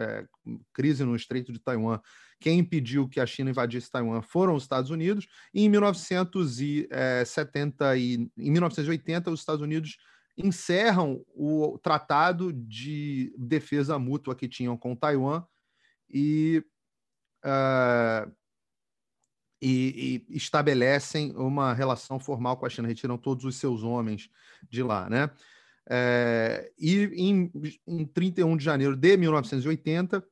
crise 0.72 1.04
no 1.04 1.16
Estreito 1.16 1.52
de 1.52 1.58
Taiwan, 1.58 2.00
quem 2.38 2.58
impediu 2.58 3.08
que 3.08 3.20
a 3.20 3.26
China 3.26 3.48
invadisse 3.50 3.90
Taiwan 3.90 4.20
foram 4.20 4.54
os 4.54 4.64
Estados 4.64 4.90
Unidos. 4.90 5.26
E 5.54 5.64
em 5.64 5.70
1970 5.70 7.96
e 7.96 8.30
em 8.36 8.50
1980 8.50 9.30
os 9.30 9.40
Estados 9.40 9.62
Unidos 9.62 9.96
encerram 10.36 11.24
o 11.34 11.78
tratado 11.78 12.52
de 12.52 13.34
defesa 13.38 13.98
mútua 13.98 14.34
que 14.34 14.48
tinham 14.48 14.76
com 14.76 14.94
Taiwan 14.94 15.44
e, 16.10 16.62
uh, 17.44 18.30
e, 19.60 20.24
e, 20.28 20.36
estabelecem 20.36 21.34
uma 21.36 21.72
relação 21.72 22.20
formal 22.20 22.56
com 22.56 22.66
a 22.66 22.68
China, 22.68 22.88
retiram 22.88 23.16
todos 23.16 23.44
os 23.44 23.56
seus 23.56 23.82
homens 23.82 24.28
de 24.68 24.82
lá, 24.82 25.08
né? 25.08 25.30
É, 25.88 26.72
e 26.76 27.04
em, 27.14 27.50
em 27.86 28.04
31 28.04 28.56
de 28.56 28.64
janeiro 28.64 28.96
de 28.96 29.16
1980, 29.16 30.24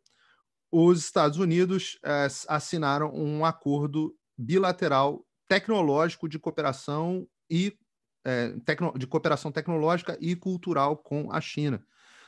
os 0.71 1.05
Estados 1.05 1.39
Unidos 1.39 1.99
é, 2.05 2.27
assinaram 2.49 3.15
um 3.15 3.45
acordo 3.45 4.17
bilateral 4.37 5.25
tecnológico 5.49 6.29
de 6.29 6.39
cooperação 6.39 7.29
e 7.49 7.79
é, 8.25 8.55
tecno, 8.65 8.93
de 8.97 9.07
cooperação 9.07 9.53
tecnológica 9.53 10.17
e 10.21 10.35
cultural 10.35 10.97
com 10.97 11.31
a 11.31 11.41
China. 11.41 11.85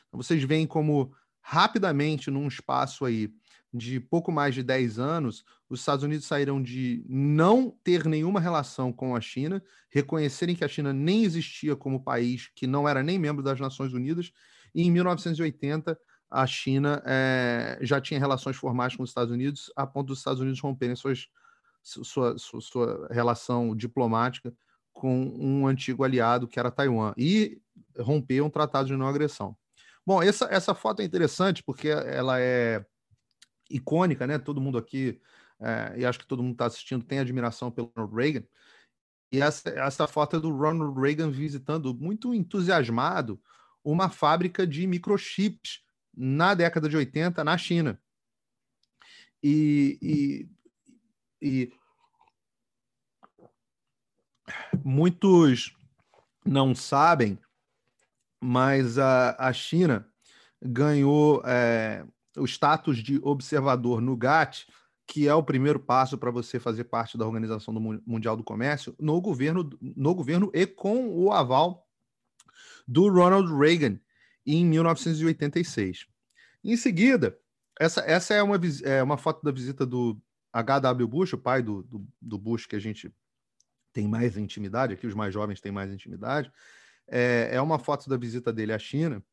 Então, 0.09 0.23
vocês 0.23 0.43
veem 0.45 0.67
como 0.67 1.13
rapidamente, 1.41 2.31
num 2.31 2.49
espaço 2.49 3.05
aí 3.05 3.33
de 3.73 4.01
pouco 4.01 4.33
mais 4.33 4.55
de 4.55 4.63
10 4.63 4.99
anos, 4.99 5.45
os 5.69 5.81
Estados 5.81 6.05
Unidos 6.05 6.27
saíram 6.27 6.63
de 6.63 7.05
não 7.09 7.71
ter 7.85 8.05
nenhuma 8.07 8.41
relação 8.41 8.93
com 8.93 9.15
a 9.15 9.21
China, 9.21 9.63
reconhecerem 9.91 10.57
que 10.57 10.65
a 10.65 10.69
China 10.69 10.93
nem 10.93 11.25
existia 11.25 11.77
como 11.77 12.03
país, 12.03 12.51
que 12.55 12.67
não 12.67 12.89
era 12.89 13.03
nem 13.03 13.19
membro 13.19 13.43
das 13.43 13.61
Nações 13.61 13.93
Unidas, 13.93 14.33
e 14.75 14.83
em 14.83 14.91
1980 14.91 15.99
a 16.31 16.47
China 16.47 17.03
é, 17.07 17.79
já 17.83 18.01
tinha 18.01 18.19
relações 18.19 18.57
formais 18.57 18.97
com 18.97 19.03
os 19.03 19.11
Estados 19.11 19.33
Unidos, 19.33 19.73
a 19.77 19.87
ponto 19.87 20.09
dos 20.09 20.19
Estados 20.19 20.41
Unidos 20.41 20.61
romperem 20.61 20.97
suas, 20.97 21.29
sua, 21.83 22.37
sua, 22.39 22.61
sua 22.61 23.09
relação 23.11 23.75
diplomática 23.77 24.53
com 24.97 25.31
um 25.39 25.67
antigo 25.67 26.05
aliado 26.05 26.49
que 26.49 26.59
era 26.59 26.71
Taiwan 26.71 27.13
e 27.19 27.61
romper 27.99 28.41
um 28.41 28.49
tratado 28.49 28.89
de 28.89 28.97
não 28.97 29.07
agressão. 29.07 29.55
Bom, 30.07 30.23
essa, 30.23 30.47
essa 30.47 30.75
foto 30.75 31.03
é 31.03 31.05
interessante 31.05 31.63
porque 31.63 31.89
ela 31.89 32.41
é 32.41 32.83
icônica, 33.69 34.27
né? 34.27 34.39
Todo 34.39 34.61
mundo 34.61 34.79
aqui, 34.79 35.21
é, 35.61 35.95
e 35.99 36.07
acho 36.07 36.19
que 36.19 36.27
todo 36.27 36.43
mundo 36.43 36.53
está 36.53 36.65
assistindo, 36.65 37.05
tem 37.05 37.19
admiração 37.19 37.71
pelo 37.71 37.93
Ronald 37.95 38.17
Reagan. 38.17 38.45
E 39.31 39.43
essa, 39.43 39.69
essa 39.69 40.07
foto 40.07 40.37
é 40.37 40.41
do 40.41 40.51
Ronald 40.51 40.99
Reagan 40.99 41.31
visitando, 41.31 41.95
muito 41.95 42.33
entusiasmado, 42.33 43.39
uma 43.85 44.09
fábrica 44.09 44.67
de 44.67 44.87
microchips 44.87 45.83
na 46.17 46.55
década 46.55 46.89
de 46.89 46.97
80 46.97 47.45
na 47.45 47.59
China. 47.59 48.01
E, 49.43 49.99
e, 50.01 50.49
e 51.43 51.73
muitos 54.85 55.75
não 56.45 56.75
sabem, 56.75 57.39
mas 58.41 58.99
a, 58.99 59.37
a 59.39 59.53
China 59.53 60.07
ganhou 60.63 61.43
é, 61.45 62.05
o 62.37 62.45
status 62.45 62.99
de 62.99 63.19
observador 63.23 64.01
no 64.01 64.17
GATT, 64.17 64.67
que 65.07 65.29
é 65.29 65.35
o 65.35 65.43
primeiro 65.43 65.79
passo 65.79 66.19
para 66.19 66.31
você 66.31 66.59
fazer 66.59 66.85
parte 66.85 67.17
da 67.17 67.27
Organização 67.27 67.73
do 67.73 67.81
Mundial 68.07 68.37
do 68.37 68.45
Comércio, 68.45 68.95
no 68.99 69.21
governo, 69.21 69.71
no 69.81 70.15
governo 70.15 70.51
e 70.53 70.67
com 70.67 71.09
o 71.09 71.33
aval 71.33 71.87
do 72.87 73.09
Ronald 73.09 73.53
Reagan 73.57 73.99
em 74.45 74.65
1986. 74.65 76.07
Em 76.65 76.77
seguida, 76.77 77.39
essa, 77.79 78.01
essa 78.01 78.35
é, 78.35 78.43
uma, 78.43 78.59
é 78.85 79.03
uma 79.03 79.17
foto 79.17 79.43
da 79.43 79.53
visita 79.53 79.87
do 79.87 80.21
H.W. 80.53 81.07
Bush, 81.07 81.33
o 81.35 81.39
pai 81.39 81.63
do, 81.63 81.83
do, 81.83 82.07
do 82.21 82.39
Bush 82.39 82.67
que 82.67 82.77
a 82.77 82.81
gente 82.81 83.13
tem 83.97 84.07
mais 84.07 84.37
intimidade, 84.37 84.93
aqui 84.93 85.07
os 85.07 85.15
mais 85.15 85.33
jovens 85.33 85.59
têm 85.59 85.73
mais 85.73 85.91
intimidade, 85.91 86.53
é, 87.09 87.49
é 87.53 87.61
uma 87.63 87.79
foto 87.79 88.11
da 88.11 88.17
visita 88.19 88.53
dele 88.53 88.75
à 88.75 88.79
China. 88.79 89.25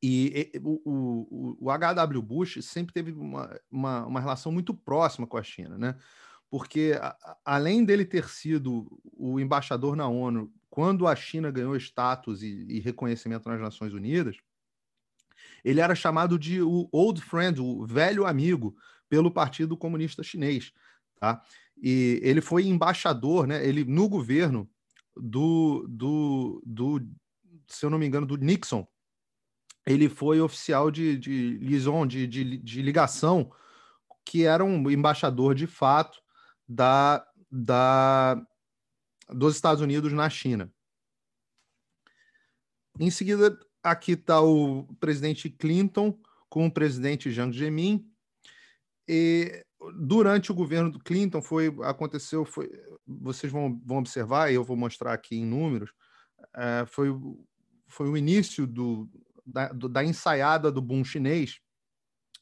E, 0.00 0.52
e 0.54 0.58
o, 0.60 0.80
o, 0.84 1.56
o, 1.66 1.70
H.W. 1.72 2.22
Bush 2.22 2.62
sempre 2.62 2.94
teve 2.94 3.10
uma, 3.10 3.60
uma, 3.68 4.06
uma, 4.06 4.20
relação 4.20 4.52
muito 4.52 4.72
próxima 4.72 5.26
com 5.26 5.36
a 5.36 5.42
China, 5.42 5.76
né? 5.76 5.96
Porque, 6.48 6.96
a, 7.00 7.36
além 7.44 7.84
dele 7.84 8.04
ter 8.04 8.28
sido 8.28 8.86
o 9.12 9.40
embaixador 9.40 9.96
na 9.96 10.06
ONU 10.06 10.52
quando 10.70 11.08
a 11.08 11.16
China 11.16 11.50
ganhou 11.50 11.74
status 11.76 12.44
e, 12.44 12.64
e 12.68 12.78
reconhecimento 12.78 13.48
nas 13.48 13.60
Nações 13.60 13.92
Unidas, 13.92 14.36
ele 15.64 15.80
era 15.80 15.96
chamado 15.96 16.38
de 16.38 16.62
o 16.62 16.88
old 16.92 17.20
friend, 17.20 17.60
o 17.60 17.84
velho 17.84 18.24
amigo, 18.24 18.76
pelo 19.08 19.32
Partido 19.32 19.76
Comunista 19.76 20.22
Chinês. 20.22 20.72
Tá? 21.18 21.42
E 21.80 22.20
ele 22.22 22.40
foi 22.40 22.66
embaixador, 22.66 23.46
né? 23.46 23.64
Ele 23.66 23.84
no 23.84 24.08
governo 24.08 24.68
do, 25.16 25.86
do, 25.88 26.62
do 26.64 27.00
se 27.68 27.84
eu 27.84 27.90
não 27.90 27.98
me 27.98 28.06
engano, 28.06 28.26
do 28.26 28.36
Nixon. 28.36 28.86
Ele 29.86 30.08
foi 30.08 30.40
oficial 30.40 30.90
de, 30.90 31.16
de 31.18 31.58
liaison, 31.58 32.06
de, 32.06 32.26
de, 32.26 32.58
de 32.58 32.82
ligação, 32.82 33.50
que 34.24 34.44
era 34.44 34.64
um 34.64 34.90
embaixador 34.90 35.54
de 35.54 35.66
fato 35.66 36.20
da, 36.68 37.26
da, 37.50 38.40
dos 39.30 39.54
Estados 39.54 39.82
Unidos 39.82 40.12
na 40.12 40.28
China. 40.28 40.70
Em 43.00 43.10
seguida, 43.10 43.58
aqui 43.82 44.12
está 44.12 44.40
o 44.40 44.84
presidente 45.00 45.48
Clinton 45.48 46.18
com 46.48 46.66
o 46.66 46.72
presidente 46.72 47.30
Jiang 47.30 47.56
Zemin. 47.56 48.10
E 49.06 49.64
durante 49.94 50.50
o 50.50 50.54
governo 50.54 50.90
do 50.90 50.98
Clinton 50.98 51.40
foi 51.40 51.74
aconteceu 51.82 52.44
foi 52.44 52.70
vocês 53.06 53.52
vão, 53.52 53.80
vão 53.84 53.98
observar 53.98 54.50
e 54.50 54.54
eu 54.54 54.64
vou 54.64 54.76
mostrar 54.76 55.12
aqui 55.12 55.36
em 55.36 55.46
números 55.46 55.92
é, 56.56 56.84
foi 56.86 57.08
foi 57.86 58.08
o 58.08 58.16
início 58.16 58.66
do 58.66 59.08
da, 59.46 59.68
do, 59.72 59.88
da 59.88 60.04
ensaiada 60.04 60.70
do 60.70 60.82
boom 60.82 61.04
chinês 61.04 61.60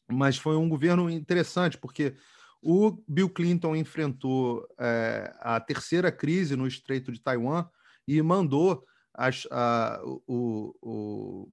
mas 0.09 0.39
foi 0.39 0.57
um 0.57 0.69
governo 0.69 1.11
interessante 1.11 1.77
porque 1.77 2.17
o 2.63 3.03
Bill 3.07 3.29
Clinton 3.29 3.77
enfrentou 3.77 4.67
é, 4.79 5.33
a 5.41 5.61
terceira 5.61 6.11
crise 6.11 6.57
no 6.57 6.67
Estreito 6.67 7.13
de 7.13 7.21
Taiwan 7.21 7.69
e 8.09 8.21
mandou 8.23 8.85
as, 9.13 9.47
a, 9.51 10.01
o, 10.05 10.75
o, 10.81 11.49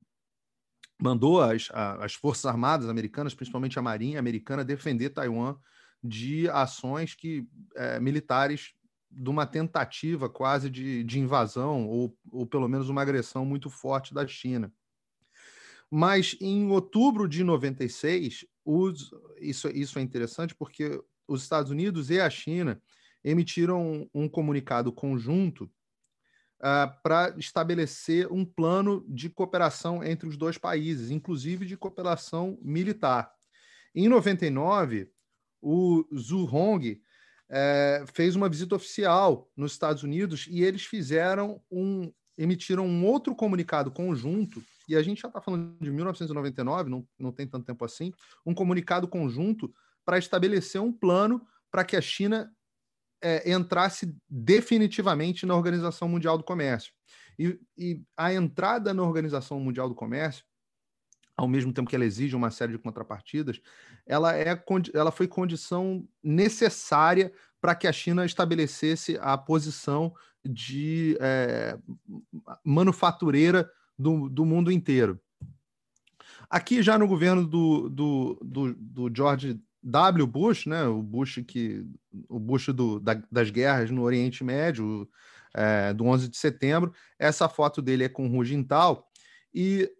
mandou 1.03 1.41
as, 1.41 1.69
as 2.00 2.13
Forças 2.13 2.45
Armadas 2.45 2.88
americanas, 2.88 3.33
principalmente 3.33 3.77
a 3.77 3.81
Marinha 3.81 4.19
americana, 4.19 4.63
defender 4.63 5.10
Taiwan 5.10 5.57
de 6.01 6.50
ações 6.50 7.13
que 7.13 7.45
é, 7.75 8.00
militares 8.00 8.74
de 9.12 9.29
uma 9.29 9.45
tentativa 9.45 10.29
quase 10.29 10.69
de, 10.69 11.03
de 11.03 11.19
invasão 11.19 11.86
ou, 11.89 12.17
ou 12.31 12.48
pelo 12.48 12.69
menos 12.69 12.88
uma 12.88 13.01
agressão 13.01 13.45
muito 13.45 13.69
forte 13.69 14.13
da 14.13 14.25
China. 14.25 14.74
Mas 15.91 16.38
em 16.39 16.72
outubro 16.72 17.27
de 17.27 17.43
96, 17.43 18.45
os, 18.63 19.12
isso, 19.41 19.67
isso 19.69 20.00
é 20.00 20.01
interessante 20.01 20.55
porque 20.55 21.03
os 21.27 21.43
Estados 21.43 21.69
Unidos 21.69 22.10
e 22.12 22.19
a 22.22 22.29
China 22.29 22.81
emitiram 23.25 23.86
um, 23.86 24.24
um 24.24 24.29
comunicado 24.29 24.91
conjunto 24.91 25.69
uh, 26.63 27.01
para 27.03 27.36
estabelecer 27.38 28.32
um 28.32 28.46
plano 28.46 29.05
de 29.08 29.29
cooperação 29.29 30.03
entre 30.03 30.27
os 30.27 30.38
dois 30.38 30.58
países, 30.58 31.12
inclusive 31.12 31.65
de 31.65 31.75
cooperação 31.75 32.58
militar. 32.62 33.32
Em 33.93 34.08
99, 34.08 35.12
o 35.62 36.05
Zhu 36.15 36.46
Hong 36.46 37.01
é, 37.50 38.03
fez 38.13 38.36
uma 38.36 38.50
visita 38.50 38.75
oficial 38.75 39.51
nos 39.55 39.74
Estados 39.74 40.01
Unidos 40.01 40.48
e 40.50 40.63
eles 40.63 40.86
fizeram 40.86 41.62
um 41.70 42.12
emitiram 42.36 42.88
um 42.88 43.05
outro 43.05 43.36
comunicado 43.36 43.91
conjunto 43.91 44.63
e 44.89 44.96
a 44.96 45.03
gente 45.03 45.22
já 45.22 45.27
está 45.27 45.39
falando 45.39 45.77
de 45.79 45.91
1999, 45.91 46.89
não, 46.89 47.08
não 47.20 47.32
tem 47.32 47.48
tanto 47.48 47.65
tempo 47.65 47.86
assim, 47.86 48.12
um 48.43 48.55
comunicado 48.55 49.08
conjunto 49.08 49.72
para 50.03 50.17
estabelecer 50.17 50.82
um 50.82 50.91
plano 50.91 51.46
para 51.72 51.86
que 51.86 51.96
a 51.96 52.01
China 52.01 52.51
é, 53.24 53.51
entrasse 53.51 54.15
definitivamente 54.30 55.46
na 55.46 55.56
Organização 55.56 56.08
Mundial 56.08 56.38
do 56.38 56.44
Comércio. 56.44 56.94
E, 57.39 57.60
e, 57.77 58.01
a 58.15 58.34
entrada 58.34 58.94
na 58.94 59.01
Organização 59.01 59.60
Mundial 59.60 59.89
do 59.89 59.96
Comércio 59.96 60.46
ao 61.36 61.48
mesmo 61.48 61.74
tempo 61.74 61.89
que 61.89 61.96
ela 61.96 62.06
exige 62.06 62.36
uma 62.36 62.51
série 62.51 62.74
de 62.74 62.77
contrapartidas, 62.77 63.60
ela, 64.06 64.36
é, 64.38 64.62
ela 64.94 65.12
foi 65.12 65.27
condição 65.27 66.08
necessária 66.24 67.34
para 67.60 67.74
que 67.74 67.88
a 67.88 67.92
China 67.92 68.25
estabelecesse 68.25 69.18
a 69.20 69.38
posição 69.38 70.13
de 70.46 71.18
é, 71.20 71.77
manufatureira 72.63 73.70
do, 73.98 74.30
do 74.30 74.46
mundo 74.46 74.72
inteiro. 74.72 75.20
Aqui 76.50 76.84
já 76.84 77.00
no 77.00 77.08
governo 77.08 77.48
do, 77.48 77.89
do, 77.89 78.39
do, 78.44 78.74
do 78.75 79.15
George 79.15 79.60
W. 79.84 80.25
Bush, 80.25 80.66
né, 80.66 80.86
o 80.86 81.02
Bush 81.02 81.44
que 81.46 81.86
o 82.30 82.40
Bush 82.40 82.68
do, 82.68 83.00
da, 83.00 83.22
das 83.32 83.50
guerras 83.50 83.92
no 83.92 84.04
Oriente 84.04 84.44
Médio, 84.44 85.08
é, 85.54 85.94
do 85.94 86.06
11 86.06 86.30
de 86.30 86.38
setembro, 86.38 86.94
essa 87.20 87.50
foto 87.50 87.82
dele 87.82 88.06
é 88.06 88.10
com 88.10 88.28
Hu 88.28 88.46
Jintao, 88.46 89.06
e 89.54 89.92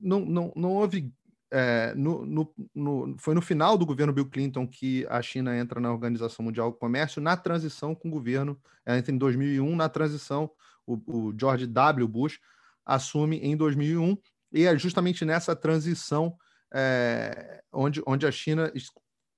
não, 0.00 0.20
não, 0.20 0.52
não 0.56 0.72
houve 0.72 1.12
é, 1.50 1.94
no, 1.94 2.26
no, 2.26 2.54
no, 2.74 3.16
foi 3.18 3.34
no 3.34 3.42
final 3.42 3.78
do 3.78 3.86
governo 3.86 4.12
Bill 4.12 4.28
Clinton 4.28 4.66
que 4.66 5.06
a 5.08 5.22
China 5.22 5.56
entra 5.56 5.80
na 5.80 5.92
Organização 5.92 6.44
Mundial 6.44 6.70
do 6.70 6.76
Comércio, 6.76 7.22
na 7.22 7.36
transição 7.36 7.94
com 7.94 8.08
o 8.08 8.10
governo, 8.10 8.60
é, 8.84 8.96
entre 8.98 9.14
em 9.14 9.18
2001, 9.18 9.76
na 9.76 9.88
transição, 9.88 10.50
o, 10.86 10.94
o, 11.06 11.34
George 11.38 11.66
W. 11.66 12.08
Bush 12.08 12.38
assume 12.84 13.38
em 13.38 13.56
2001, 13.56 14.16
e 14.52 14.64
é 14.64 14.78
justamente 14.78 15.24
nessa 15.24 15.54
transição 15.54 16.36
é, 16.72 17.62
onde, 17.72 18.02
onde 18.06 18.26
a 18.26 18.30
China 18.30 18.72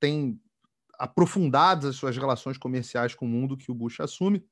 tem 0.01 0.41
aprofundado 0.99 1.89
as 1.89 1.97
suas 1.97 2.17
relações 2.17 2.59
comerciais 2.59 3.15
com 3.15 3.25
o 3.25 3.29
mundo 3.29 3.57
que 3.57 3.71
o 3.71 3.75
Bush 3.75 4.01
assume, 4.01 4.45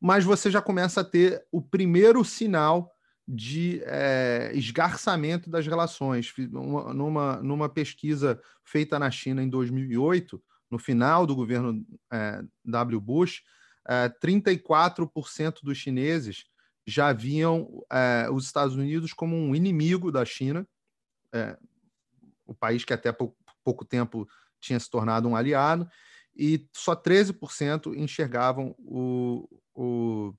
mas 0.00 0.24
você 0.24 0.50
já 0.50 0.60
começa 0.60 1.00
a 1.00 1.04
ter 1.04 1.46
o 1.52 1.62
primeiro 1.62 2.24
sinal 2.24 2.92
de 3.26 3.80
é, 3.84 4.50
esgarçamento 4.52 5.48
das 5.48 5.64
relações. 5.64 6.32
Uma, 6.52 6.92
numa, 6.92 7.36
numa 7.42 7.68
pesquisa 7.68 8.40
feita 8.64 8.98
na 8.98 9.12
China 9.12 9.42
em 9.42 9.48
2008, 9.48 10.42
no 10.68 10.78
final 10.78 11.24
do 11.24 11.36
governo 11.36 11.86
é, 12.12 12.42
W. 12.64 13.00
Bush, 13.00 13.42
é, 13.86 14.08
34% 14.08 15.58
dos 15.62 15.78
chineses 15.78 16.44
já 16.84 17.12
viam 17.12 17.80
os 18.32 18.44
Estados 18.44 18.74
Unidos 18.74 19.12
como 19.12 19.36
um 19.36 19.54
inimigo 19.54 20.10
da 20.10 20.24
China, 20.24 20.66
o 22.44 22.52
país 22.52 22.84
que 22.84 22.92
até 22.92 23.12
pouco, 23.12 23.36
pouco 23.64 23.84
tempo 23.84 24.28
tinha 24.60 24.78
se 24.78 24.88
tornado 24.88 25.28
um 25.28 25.36
aliado, 25.36 25.88
e 26.34 26.66
só 26.72 26.94
13% 26.94 27.94
enxergavam 27.96 28.74
o, 28.78 29.48
o, 29.74 30.34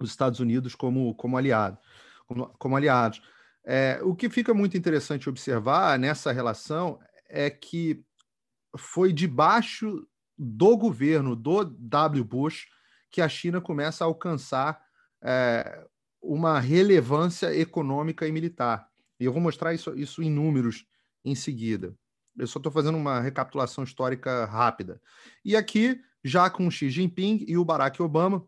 os 0.00 0.10
Estados 0.10 0.40
Unidos 0.40 0.74
como, 0.74 1.14
como 1.14 1.36
aliado, 1.36 1.78
como, 2.26 2.46
como 2.58 2.76
aliados. 2.76 3.20
É, 3.64 4.00
o 4.02 4.14
que 4.14 4.30
fica 4.30 4.54
muito 4.54 4.76
interessante 4.76 5.28
observar 5.28 5.98
nessa 5.98 6.32
relação 6.32 6.98
é 7.28 7.50
que 7.50 8.04
foi 8.76 9.12
debaixo 9.12 10.06
do 10.38 10.76
governo 10.76 11.36
do 11.36 11.64
W. 11.64 12.24
Bush 12.24 12.66
que 13.10 13.20
a 13.20 13.28
China 13.28 13.60
começa 13.60 14.04
a 14.04 14.06
alcançar 14.06 14.80
é, 15.22 15.84
uma 16.22 16.60
relevância 16.60 17.54
econômica 17.54 18.26
e 18.26 18.32
militar. 18.32 18.88
E 19.18 19.24
eu 19.24 19.32
vou 19.32 19.42
mostrar 19.42 19.74
isso, 19.74 19.94
isso 19.94 20.22
em 20.22 20.30
números 20.30 20.86
em 21.24 21.34
seguida. 21.34 21.94
Eu 22.36 22.46
só 22.46 22.58
estou 22.58 22.72
fazendo 22.72 22.96
uma 22.96 23.20
recapitulação 23.20 23.84
histórica 23.84 24.44
rápida. 24.44 25.00
E 25.44 25.56
aqui, 25.56 26.00
já 26.24 26.48
com 26.48 26.70
Xi 26.70 26.90
Jinping 26.90 27.44
e 27.46 27.56
o 27.56 27.64
Barack 27.64 28.00
Obama, 28.02 28.46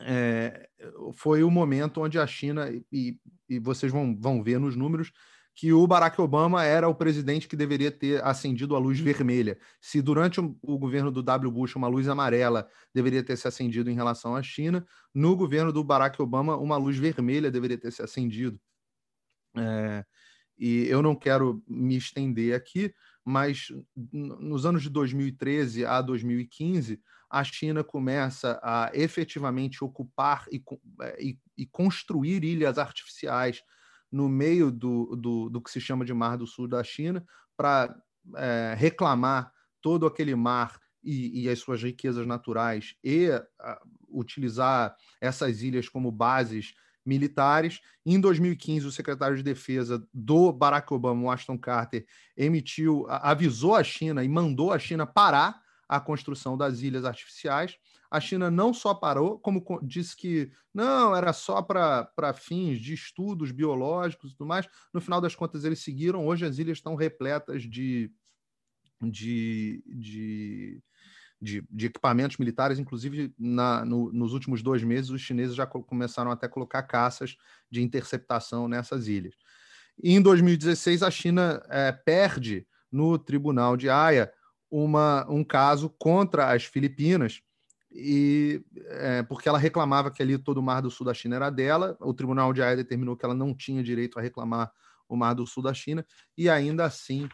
é, 0.00 0.68
foi 1.14 1.42
o 1.42 1.50
momento 1.50 2.00
onde 2.00 2.18
a 2.18 2.26
China, 2.26 2.70
e, 2.90 3.18
e 3.48 3.58
vocês 3.58 3.92
vão, 3.92 4.16
vão 4.18 4.42
ver 4.42 4.58
nos 4.58 4.76
números, 4.76 5.12
que 5.54 5.72
o 5.72 5.86
Barack 5.86 6.18
Obama 6.20 6.64
era 6.64 6.88
o 6.88 6.94
presidente 6.94 7.46
que 7.46 7.56
deveria 7.56 7.90
ter 7.90 8.24
acendido 8.24 8.74
a 8.74 8.78
luz 8.78 8.98
vermelha. 8.98 9.58
Se 9.80 10.00
durante 10.00 10.40
o, 10.40 10.78
governo 10.78 11.10
do 11.10 11.22
W. 11.22 11.50
Bush 11.50 11.76
uma 11.76 11.88
luz 11.88 12.08
amarela 12.08 12.66
deveria 12.94 13.22
ter 13.22 13.36
se 13.36 13.46
acendido 13.46 13.90
em 13.90 13.94
relação 13.94 14.34
à 14.34 14.42
China, 14.42 14.86
no 15.14 15.36
governo 15.36 15.72
do 15.72 15.84
Barack 15.84 16.20
Obama 16.22 16.56
uma 16.56 16.76
luz 16.76 16.96
vermelha 16.96 17.50
deveria 17.50 17.76
ter 17.76 17.92
se 17.92 18.00
acendido. 18.00 18.58
É, 19.56 20.04
e 20.60 20.86
eu 20.88 21.00
não 21.00 21.16
quero 21.16 21.64
me 21.66 21.96
estender 21.96 22.54
aqui, 22.54 22.94
mas 23.24 23.68
nos 24.12 24.66
anos 24.66 24.82
de 24.82 24.90
2013 24.90 25.86
a 25.86 26.02
2015, 26.02 27.00
a 27.30 27.42
China 27.42 27.82
começa 27.82 28.60
a 28.62 28.90
efetivamente 28.92 29.82
ocupar 29.82 30.44
e, 30.52 30.62
é, 31.00 31.24
e, 31.24 31.38
e 31.56 31.66
construir 31.66 32.44
ilhas 32.44 32.76
artificiais 32.76 33.62
no 34.12 34.28
meio 34.28 34.70
do, 34.70 35.16
do, 35.16 35.48
do, 35.48 35.62
que 35.62 35.70
se 35.70 35.80
chama 35.80 36.04
de 36.04 36.12
Mar 36.12 36.36
do 36.36 36.46
Sul 36.46 36.68
da 36.68 36.84
China 36.84 37.24
para 37.56 37.96
é, 38.36 38.74
reclamar 38.76 39.50
todo 39.80 40.06
aquele 40.06 40.34
mar 40.34 40.78
e, 41.02 41.44
e, 41.44 41.48
as 41.48 41.58
suas 41.60 41.82
riquezas 41.82 42.26
naturais 42.26 42.94
e 43.02 43.30
utilizar 44.10 44.94
essas 45.22 45.62
ilhas 45.62 45.88
como 45.88 46.12
bases 46.12 46.74
militares. 47.10 47.80
Em 48.06 48.20
2015, 48.20 48.86
o 48.86 48.92
secretário 48.92 49.36
de 49.36 49.42
Defesa 49.42 50.02
do 50.14 50.52
Barack 50.52 50.94
Obama, 50.94 51.24
Washington 51.24 51.58
Carter, 51.58 52.06
emitiu, 52.36 53.04
avisou 53.08 53.74
a 53.74 53.82
China 53.82 54.22
e 54.22 54.28
mandou 54.28 54.72
a 54.72 54.78
China 54.78 55.04
parar 55.04 55.60
a 55.88 55.98
construção 55.98 56.56
das 56.56 56.82
ilhas 56.82 57.04
artificiais. 57.04 57.76
A 58.08 58.20
China 58.20 58.48
não 58.48 58.72
só 58.72 58.94
parou, 58.94 59.38
como 59.40 59.64
disse 59.82 60.16
que 60.16 60.50
não, 60.72 61.14
era 61.14 61.32
só 61.32 61.60
para 61.60 62.32
fins 62.32 62.80
de 62.80 62.94
estudos 62.94 63.50
biológicos 63.50 64.30
e 64.30 64.36
tudo 64.36 64.46
mais. 64.46 64.68
No 64.94 65.00
final 65.00 65.20
das 65.20 65.34
contas, 65.34 65.64
eles 65.64 65.82
seguiram. 65.82 66.26
Hoje 66.26 66.46
as 66.46 66.58
ilhas 66.58 66.78
estão 66.78 66.94
repletas 66.94 67.62
de, 67.62 68.10
de, 69.02 69.82
de, 69.86 70.82
de, 71.40 71.64
de 71.70 71.86
equipamentos 71.86 72.36
militares. 72.36 72.78
Inclusive, 72.78 73.32
na, 73.38 73.84
no, 73.84 74.12
nos 74.12 74.32
últimos 74.32 74.62
dois 74.62 74.82
meses, 74.82 75.10
os 75.10 75.20
chineses 75.20 75.54
já 75.54 75.66
começaram 75.66 76.30
até 76.30 76.46
a 76.46 76.50
colocar 76.50 76.82
caças 76.82 77.36
de 77.70 77.82
interceptação 77.82 78.68
nessas 78.68 79.08
ilhas. 79.08 79.34
E 80.02 80.14
em 80.14 80.20
2016, 80.20 81.02
a 81.02 81.10
China 81.10 81.62
é, 81.68 81.92
perde 81.92 82.66
no 82.90 83.18
Tribunal 83.18 83.76
de 83.76 83.88
Haia 83.88 84.32
uma, 84.70 85.26
um 85.28 85.44
caso 85.44 85.90
contra 85.98 86.52
as 86.52 86.64
Filipinas, 86.64 87.42
e 87.92 88.62
é, 88.86 89.22
porque 89.24 89.48
ela 89.48 89.58
reclamava 89.58 90.10
que 90.10 90.22
ali 90.22 90.38
todo 90.38 90.58
o 90.58 90.62
Mar 90.62 90.80
do 90.80 90.90
Sul 90.90 91.04
da 91.04 91.14
China 91.14 91.36
era 91.36 91.50
dela, 91.50 91.96
o 92.00 92.14
Tribunal 92.14 92.52
de 92.52 92.62
Haia 92.62 92.76
determinou 92.76 93.16
que 93.16 93.24
ela 93.24 93.34
não 93.34 93.54
tinha 93.54 93.82
direito 93.82 94.18
a 94.18 94.22
reclamar 94.22 94.72
o 95.08 95.16
Mar 95.16 95.34
do 95.34 95.46
Sul 95.46 95.62
da 95.62 95.74
China, 95.74 96.06
e 96.38 96.48
ainda 96.48 96.84
assim 96.84 97.28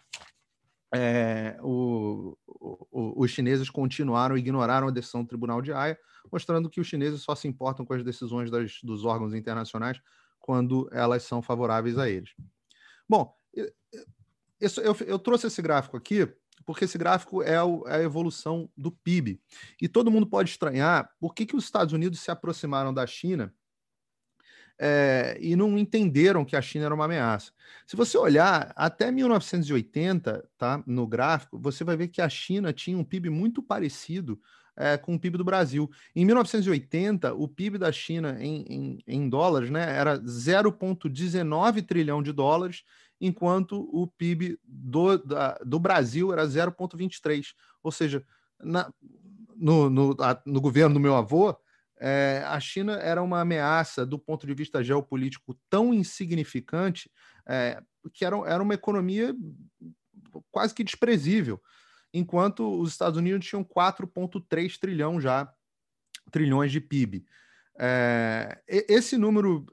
é, 0.96 1.58
o, 1.62 2.36
o, 2.46 3.22
os 3.22 3.30
chineses 3.30 3.68
continuaram, 3.68 4.36
ignoraram 4.36 4.88
a 4.88 4.90
decisão 4.90 5.22
do 5.22 5.28
Tribunal 5.28 5.60
de 5.60 5.72
Haia, 5.72 5.98
mostrando 6.32 6.70
que 6.70 6.80
os 6.80 6.86
chineses 6.86 7.22
só 7.22 7.34
se 7.34 7.46
importam 7.46 7.84
com 7.84 7.94
as 7.94 8.02
decisões 8.02 8.50
das, 8.50 8.80
dos 8.82 9.04
órgãos 9.04 9.34
internacionais 9.34 10.00
quando 10.40 10.88
elas 10.92 11.22
são 11.22 11.42
favoráveis 11.42 11.98
a 11.98 12.08
eles. 12.08 12.30
Bom, 13.08 13.34
eu, 13.52 13.70
eu, 14.60 14.96
eu 15.06 15.18
trouxe 15.18 15.46
esse 15.46 15.60
gráfico 15.60 15.96
aqui 15.96 16.28
porque 16.64 16.84
esse 16.84 16.98
gráfico 16.98 17.42
é, 17.42 17.54
é, 17.54 17.58
a 17.86 18.02
evolução 18.02 18.68
do 18.76 18.90
PIB. 18.90 19.40
E 19.80 19.88
todo 19.88 20.10
mundo 20.10 20.26
pode 20.26 20.50
estranhar 20.50 21.10
por 21.20 21.34
que, 21.34 21.46
que 21.46 21.56
os 21.56 21.64
Estados 21.64 21.92
Unidos 21.92 22.20
se 22.20 22.30
aproximaram 22.30 22.92
da 22.92 23.06
China 23.06 23.54
é, 24.78 25.38
e 25.40 25.56
não 25.56 25.78
entenderam 25.78 26.44
que 26.44 26.56
a 26.56 26.62
China 26.62 26.86
era 26.86 26.94
uma 26.94 27.06
ameaça. 27.06 27.52
Se 27.86 27.96
você 27.96 28.18
olhar 28.18 28.72
até 28.76 29.10
1980, 29.10 30.48
tá, 30.58 30.82
no 30.86 31.06
gráfico, 31.06 31.58
você 31.58 31.82
vai 31.82 31.96
ver 31.96 32.08
que 32.08 32.20
a 32.20 32.28
China 32.28 32.72
tinha 32.72 32.98
um 32.98 33.04
PIB 33.04 33.30
muito 33.30 33.62
parecido 33.62 34.40
é, 34.76 34.96
com 34.96 35.14
o 35.14 35.18
PIB 35.18 35.38
do 35.38 35.44
Brasil. 35.44 35.90
Em 36.14 36.24
1980, 36.24 37.32
o 37.34 37.48
PIB 37.48 37.78
da 37.78 37.90
China 37.90 38.36
em, 38.38 38.62
em, 38.68 38.98
em 39.06 39.28
dólares 39.28 39.70
né, 39.70 39.96
era 39.96 40.18
0,19 40.18 41.86
trilhão 41.86 42.22
de 42.22 42.32
dólares 42.32 42.82
enquanto 43.20 43.88
o 43.92 44.06
PIB 44.06 44.58
do, 44.62 45.16
da, 45.18 45.58
do 45.64 45.80
Brasil 45.80 46.32
era 46.32 46.46
0,23. 46.46 47.54
Ou 47.82 47.90
seja, 47.90 48.22
na, 48.62 48.92
no, 49.56 49.88
no, 49.88 50.16
a, 50.20 50.40
no, 50.44 50.60
governo 50.60 50.94
do 50.94 51.00
meu 51.00 51.16
avô, 51.16 51.56
é, 51.98 52.42
a 52.46 52.60
China 52.60 52.94
era 52.94 53.22
uma 53.22 53.40
ameaça 53.40 54.04
do 54.04 54.18
ponto 54.18 54.46
de 54.46 54.54
vista 54.54 54.82
geopolítico 54.82 55.58
tão 55.70 55.94
insignificante 55.94 57.10
é, 57.46 57.82
que 58.12 58.24
era, 58.24 58.36
era 58.46 58.62
uma 58.62 58.74
economia 58.74 59.34
quase 60.50 60.74
que 60.74 60.84
desprezível, 60.84 61.60
enquanto 62.12 62.78
os 62.80 62.90
Estados 62.90 63.18
Unidos 63.18 63.46
tinham 63.46 63.64
4,3 63.64 64.78
trilhão 64.78 65.20
já 65.20 65.50
trilhões 66.30 66.70
de 66.72 66.80
PIB. 66.80 67.24
É, 67.78 68.62
esse 68.68 69.16
número 69.16 69.66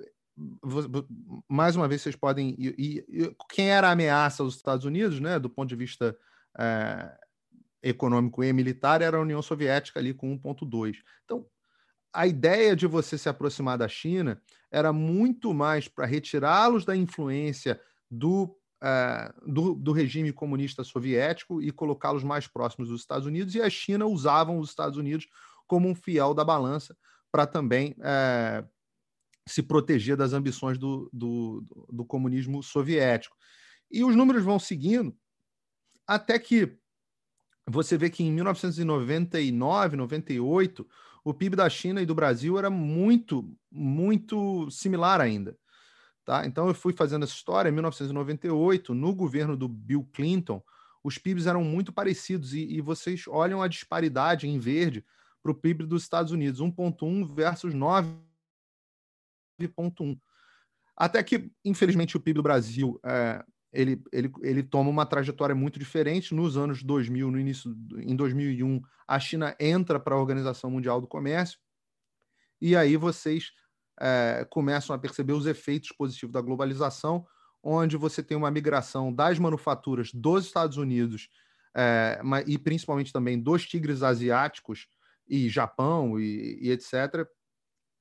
mais 1.48 1.76
uma 1.76 1.88
vez 1.88 2.02
vocês 2.02 2.16
podem 2.16 2.56
e, 2.58 3.06
e, 3.08 3.36
quem 3.50 3.70
era 3.70 3.90
a 3.90 3.92
ameaça 3.92 4.42
aos 4.42 4.56
Estados 4.56 4.84
Unidos, 4.84 5.20
né, 5.20 5.38
do 5.38 5.50
ponto 5.50 5.70
de 5.70 5.76
vista 5.76 6.18
econômico 7.82 8.44
e 8.44 8.54
militar, 8.54 9.02
era 9.02 9.18
a 9.18 9.22
União 9.22 9.42
Soviética 9.42 10.00
ali 10.00 10.14
com 10.14 10.40
1.2. 10.40 10.98
Então, 11.26 11.46
a 12.14 12.28
ideia 12.28 12.76
de 12.76 12.86
você 12.86 13.18
se 13.18 13.28
aproximar 13.28 13.78
da 13.78 13.88
China 13.88 14.40
era 14.72 14.94
muito 14.94 15.54
mais 15.54 15.88
para 15.88 16.06
retirá-los 16.06 16.86
da 16.86 16.96
influência 16.96 17.82
do, 18.10 18.56
é, 18.82 19.34
do, 19.46 19.74
do, 19.74 19.92
regime 19.92 20.32
comunista 20.32 20.84
soviético 20.84 21.62
e 21.62 21.72
colocá-los 21.72 22.24
mais 22.24 22.48
próximos 22.48 22.90
dos 22.90 23.02
Estados 23.02 23.26
Unidos, 23.26 23.56
e 23.56 23.62
a 23.62 23.70
China 23.70 24.06
usavam 24.06 24.60
os 24.60 24.70
Estados 24.70 24.98
Unidos 24.98 25.28
como 25.68 25.90
um 25.90 25.96
fiel 25.96 26.34
da 26.34 26.46
balança 26.46 26.96
para 27.32 27.48
também 27.48 27.96
é, 28.02 28.64
se 29.48 29.64
proteger 29.64 30.16
das 30.16 30.34
ambições 30.34 30.78
do, 30.78 31.10
do, 31.12 31.88
do 31.92 32.06
comunismo 32.06 32.62
soviético. 32.62 33.36
E 33.92 34.04
os 34.04 34.16
números 34.16 34.44
vão 34.44 34.60
seguindo 34.60 35.16
até 36.08 36.38
que 36.38 36.78
você 37.68 37.98
vê 37.98 38.10
que 38.10 38.24
em 38.24 38.32
1999, 38.32 39.96
98, 39.96 40.88
o 41.24 41.34
PIB 41.34 41.56
da 41.56 41.70
China 41.70 42.02
e 42.02 42.06
do 42.06 42.16
Brasil 42.16 42.58
era 42.58 42.70
muito, 42.70 43.50
muito 43.72 44.70
similar 44.70 45.22
ainda. 45.22 45.58
Tá? 46.26 46.46
Então 46.46 46.68
eu 46.68 46.74
fui 46.74 46.94
fazendo 46.94 47.24
essa 47.24 47.34
história 47.34 47.70
em 47.70 47.72
1998, 47.72 48.94
no 48.94 49.14
governo 49.14 49.58
do 49.58 49.68
Bill 49.68 50.08
Clinton, 50.14 50.64
os 51.04 51.18
PIBs 51.18 51.48
eram 51.48 51.64
muito 51.64 51.92
parecidos 51.92 52.54
e, 52.54 52.62
e 52.62 52.80
vocês 52.80 53.28
olham 53.28 53.62
a 53.62 53.68
disparidade 53.68 54.48
em 54.48 54.58
verde 54.58 55.06
para 55.42 55.52
o 55.52 55.56
PIB 55.56 55.86
dos 55.86 56.04
Estados 56.04 56.32
Unidos, 56.32 56.62
1,1 56.62 57.36
versus 57.36 57.74
9,1. 57.74 60.18
Até 60.96 61.22
que, 61.22 61.52
infelizmente, 61.66 62.16
o 62.16 62.20
PIB 62.20 62.38
do 62.38 62.44
Brasil 62.44 63.00
é, 63.04 63.44
ele, 63.74 64.02
ele, 64.12 64.32
ele 64.42 64.64
toma 64.64 64.90
uma 64.90 65.06
trajetória 65.06 65.56
muito 65.56 65.80
diferente. 65.80 66.34
Nos 66.34 66.56
anos 66.56 66.84
2000, 66.84 67.32
no 67.32 67.40
início, 67.40 67.76
em 67.98 68.16
2001, 68.16 68.82
a 69.08 69.20
China 69.20 69.56
entra 69.60 70.00
para 70.00 70.16
a 70.16 70.20
Organização 70.20 70.70
Mundial 70.70 71.02
do 71.02 71.08
Comércio 71.08 71.60
e 72.62 72.78
aí 72.78 72.96
vocês 72.96 73.52
é, 74.00 74.48
começam 74.50 74.96
a 74.96 75.00
perceber 75.00 75.34
os 75.34 75.46
efeitos 75.46 75.92
positivos 75.92 76.32
da 76.32 76.40
globalização, 76.40 77.26
onde 77.62 77.98
você 77.98 78.24
tem 78.24 78.38
uma 78.38 78.50
migração 78.50 79.14
das 79.14 79.38
manufaturas 79.38 80.12
dos 80.14 80.46
Estados 80.46 80.78
Unidos 80.78 81.28
é, 81.76 82.22
e 82.48 82.58
principalmente 82.58 83.12
também 83.12 83.38
dos 83.38 83.66
tigres 83.66 84.02
asiáticos 84.02 84.88
e 85.28 85.50
Japão 85.50 86.20
e, 86.20 86.60
e 86.62 86.72
etc. 86.72 87.28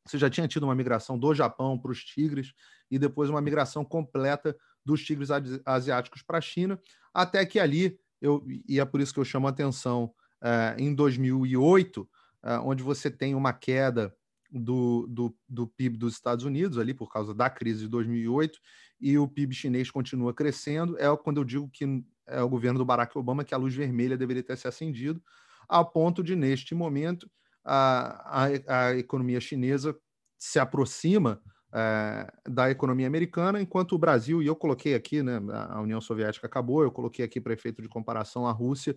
Você 0.07 0.19
já 0.19 0.29
tinha 0.29 0.47
tido 0.47 0.65
uma 0.65 0.75
migração 0.75 1.19
do 1.19 1.35
Japão 1.35 1.79
para 1.79 1.91
os 1.91 2.05
tigres 2.05 2.53
e 2.91 2.99
depois 2.99 3.31
uma 3.31 3.41
migração 3.41 3.85
completa 3.85 4.57
dos 4.85 5.05
tigres 5.05 5.29
asiáticos 5.65 6.23
para 6.23 6.39
a 6.39 6.41
China, 6.41 6.79
até 7.13 7.45
que 7.45 7.61
ali, 7.61 7.99
eu, 8.21 8.45
e 8.69 8.81
é 8.81 8.85
por 8.85 9.01
isso 9.01 9.13
que 9.13 9.21
eu 9.21 9.25
chamo 9.25 9.47
a 9.47 9.51
atenção, 9.51 10.13
é, 10.43 10.75
em 10.79 10.95
2008, 10.95 12.09
é, 12.45 12.59
onde 12.59 12.83
você 12.83 13.11
tem 13.11 13.35
uma 13.35 13.53
queda 13.53 14.15
do, 14.51 15.07
do, 15.09 15.37
do 15.49 15.67
PIB 15.67 15.97
dos 15.97 16.15
Estados 16.15 16.45
Unidos, 16.45 16.79
ali 16.79 16.93
por 16.93 17.11
causa 17.11 17.35
da 17.35 17.49
crise 17.49 17.81
de 17.81 17.89
2008, 17.89 18.59
e 19.01 19.19
o 19.19 19.27
PIB 19.27 19.55
chinês 19.55 19.91
continua 19.91 20.35
crescendo, 20.35 20.97
é 20.99 21.17
quando 21.17 21.39
eu 21.39 21.45
digo 21.45 21.69
que 21.71 22.05
é 22.27 22.43
o 22.43 22.49
governo 22.49 22.79
do 22.79 22.85
Barack 22.85 23.17
Obama 23.19 23.45
que 23.45 23.55
a 23.55 23.59
luz 23.59 23.75
vermelha 23.75 24.17
deveria 24.17 24.43
ter 24.43 24.57
se 24.57 24.69
acendido, 24.69 25.23
a 25.69 25.85
ponto 25.85 26.23
de, 26.23 26.37
neste 26.37 26.75
momento, 26.75 27.31
a, 27.65 28.45
a, 28.45 28.87
a 28.87 28.97
economia 28.97 29.41
chinesa 29.41 29.97
se 30.39 30.59
aproxima 30.59 31.41
é, 31.73 32.33
da 32.49 32.71
economia 32.71 33.07
americana, 33.07 33.61
enquanto 33.61 33.93
o 33.93 33.99
Brasil, 33.99 34.43
e 34.43 34.47
eu 34.47 34.55
coloquei 34.55 34.95
aqui, 34.95 35.23
né, 35.23 35.41
a 35.71 35.81
União 35.81 36.01
Soviética 36.01 36.47
acabou, 36.47 36.83
eu 36.83 36.91
coloquei 36.91 37.25
aqui 37.25 37.41
para 37.41 37.55
efeito 37.55 37.81
de 37.81 37.89
comparação 37.89 38.47
a 38.47 38.53
Rússia, 38.53 38.97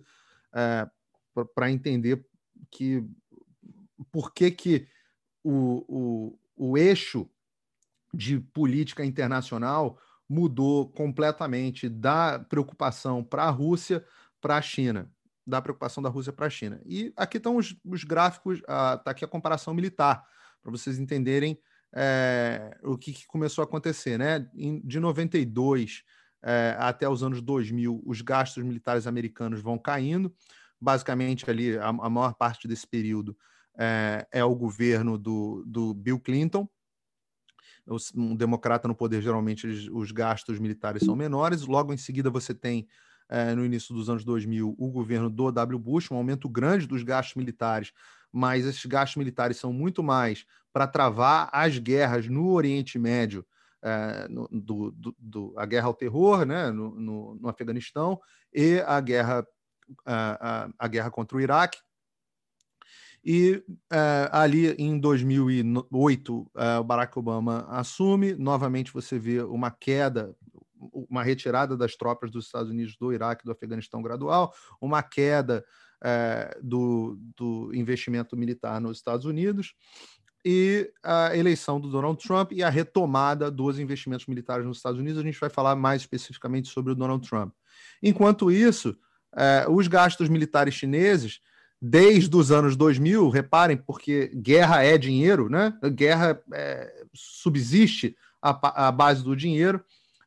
é, 0.54 0.88
para 1.54 1.70
entender 1.70 2.24
que 2.70 3.04
por 4.12 4.32
que, 4.32 4.50
que 4.50 4.88
o, 5.42 5.84
o, 5.88 6.70
o 6.70 6.78
eixo 6.78 7.28
de 8.12 8.38
política 8.38 9.04
internacional 9.04 9.98
mudou 10.28 10.88
completamente 10.90 11.88
da 11.88 12.38
preocupação 12.38 13.22
para 13.22 13.44
a 13.44 13.50
Rússia 13.50 14.04
para 14.40 14.56
a 14.56 14.62
China, 14.62 15.10
da 15.46 15.62
preocupação 15.62 16.02
da 16.02 16.08
Rússia 16.08 16.32
para 16.32 16.46
a 16.46 16.50
China. 16.50 16.80
E 16.84 17.12
aqui 17.16 17.36
estão 17.36 17.56
os, 17.56 17.76
os 17.84 18.04
gráficos, 18.04 18.58
está 18.58 19.02
aqui 19.06 19.24
a 19.24 19.28
comparação 19.28 19.72
militar, 19.72 20.26
para 20.62 20.70
vocês 20.70 20.98
entenderem 20.98 21.58
é, 21.98 22.76
o 22.82 22.98
que, 22.98 23.10
que, 23.10 23.26
começou 23.26 23.62
a 23.62 23.64
acontecer. 23.64 24.18
Né? 24.18 24.46
De 24.84 25.00
92 25.00 26.02
é, 26.42 26.50
eh, 26.52 26.76
até 26.78 27.08
os 27.08 27.22
anos 27.22 27.40
2000, 27.40 28.02
os 28.04 28.20
gastos 28.20 28.62
militares 28.62 29.06
americanos 29.06 29.62
vão 29.62 29.78
caindo. 29.78 30.32
Basicamente, 30.78 31.48
ali, 31.48 31.78
a, 31.78 31.88
a 31.88 32.10
maior 32.10 32.34
parte 32.34 32.68
desse 32.68 32.86
período 32.86 33.34
é, 33.78 34.26
é 34.30 34.44
o 34.44 34.54
governo 34.54 35.16
do, 35.16 35.64
do 35.66 35.94
Bill 35.94 36.20
Clinton. 36.20 36.68
Um 38.14 38.36
democrata 38.36 38.86
no 38.86 38.94
poder, 38.94 39.22
geralmente 39.22 39.66
os 39.66 40.12
gastos 40.12 40.58
militares 40.58 41.04
são 41.04 41.16
menores. 41.16 41.62
Logo 41.62 41.94
em 41.94 41.96
seguida, 41.96 42.28
você 42.28 42.52
tem, 42.52 42.88
no 43.56 43.64
início 43.64 43.94
dos 43.94 44.10
anos 44.10 44.24
2000, 44.24 44.74
o 44.76 44.90
governo 44.90 45.30
do 45.30 45.52
W. 45.52 45.78
Bush, 45.78 46.10
um 46.10 46.16
aumento 46.16 46.48
grande 46.48 46.84
dos 46.84 47.04
gastos 47.04 47.36
militares, 47.36 47.92
mas 48.36 48.66
esses 48.66 48.84
gastos 48.84 49.16
militares 49.16 49.56
são 49.56 49.72
muito 49.72 50.02
mais 50.02 50.44
para 50.70 50.86
travar 50.86 51.48
as 51.50 51.78
guerras 51.78 52.28
no 52.28 52.50
Oriente 52.50 52.98
Médio, 52.98 53.46
é, 53.82 54.28
no, 54.28 54.46
do, 54.52 54.90
do, 54.90 55.16
do, 55.18 55.54
a 55.56 55.64
guerra 55.64 55.86
ao 55.86 55.94
terror 55.94 56.44
né, 56.44 56.70
no, 56.70 56.90
no, 57.00 57.34
no 57.36 57.48
Afeganistão 57.48 58.20
e 58.52 58.78
a 58.86 59.00
guerra, 59.00 59.46
a, 60.04 60.64
a, 60.64 60.70
a 60.78 60.86
guerra 60.86 61.10
contra 61.10 61.38
o 61.38 61.40
Iraque. 61.40 61.78
E 63.24 63.64
uh, 63.90 64.28
ali 64.30 64.72
em 64.72 65.00
2008, 65.00 66.36
uh, 66.36 66.50
é, 66.56 66.78
o 66.78 66.84
Barack 66.84 67.18
Obama 67.18 67.66
assume. 67.70 68.34
Novamente 68.34 68.92
você 68.92 69.18
vê 69.18 69.40
uma 69.40 69.70
queda, 69.70 70.36
uma 70.92 71.22
retirada 71.22 71.74
das 71.74 71.96
tropas 71.96 72.30
dos 72.30 72.44
Estados 72.44 72.70
Unidos 72.70 72.98
do 72.98 73.14
Iraque, 73.14 73.46
do 73.46 73.50
Afeganistão 73.50 74.02
gradual, 74.02 74.54
uma 74.78 75.02
queda 75.02 75.64
uh, 76.02 76.62
do, 76.62 77.18
do 77.36 77.70
investimento 77.74 78.36
militar 78.36 78.80
nos 78.80 78.98
Estados 78.98 79.26
Unidos 79.26 79.74
e 80.44 80.90
a 81.02 81.36
eleição 81.36 81.80
do 81.80 81.90
Donald 81.90 82.22
Trump 82.24 82.52
e 82.52 82.62
a 82.62 82.68
retomada 82.68 83.50
dos 83.50 83.78
investimentos 83.78 84.26
militares 84.26 84.64
nos 84.64 84.76
Estados 84.76 85.00
Unidos. 85.00 85.20
A 85.20 85.24
gente 85.24 85.40
vai 85.40 85.50
falar 85.50 85.74
mais 85.74 86.02
especificamente 86.02 86.68
sobre 86.68 86.92
o 86.92 86.94
Donald 86.94 87.28
Trump. 87.28 87.52
Enquanto 88.00 88.48
isso, 88.48 88.96
os 89.68 89.88
gastos 89.88 90.28
militares 90.28 90.72
chineses 90.72 91.40
desde 91.80 92.34
os 92.34 92.50
anos 92.50 92.76
2000, 92.76 93.28
reparem, 93.28 93.76
porque 93.76 94.28
guerra 94.34 94.82
é 94.82 94.96
dinheiro, 94.96 95.48
né? 95.48 95.72
Guerra 95.94 96.40
é, 96.52 97.04
subsiste 97.14 98.16
à, 98.40 98.90
base 98.90 99.22
do 99.22 99.36
dinheiro. 99.36 99.84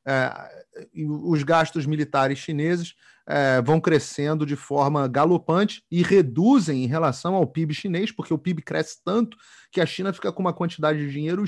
É, 0.10 0.66
os 1.06 1.44
gastos 1.44 1.86
militares 1.86 2.40
chineses 2.40 2.96
é, 3.28 3.62
vão 3.62 3.80
crescendo 3.80 4.44
de 4.44 4.56
forma 4.56 5.08
galopante 5.08 5.84
e 5.92 6.02
reduzem 6.02 6.84
em 6.84 6.88
relação 6.88 7.36
ao 7.36 7.46
PIB 7.46 7.76
chinês, 7.76 8.12
porque 8.12 8.34
o 8.34 8.38
PIB 8.40 8.64
cresce 8.64 8.98
tanto 9.06 9.38
que 9.72 9.80
a 9.80 9.86
China 9.86 10.12
fica 10.12 10.32
com 10.32 10.42
uma 10.42 10.54
quantidade 10.54 10.98
de 10.98 11.12
dinheiro 11.12 11.46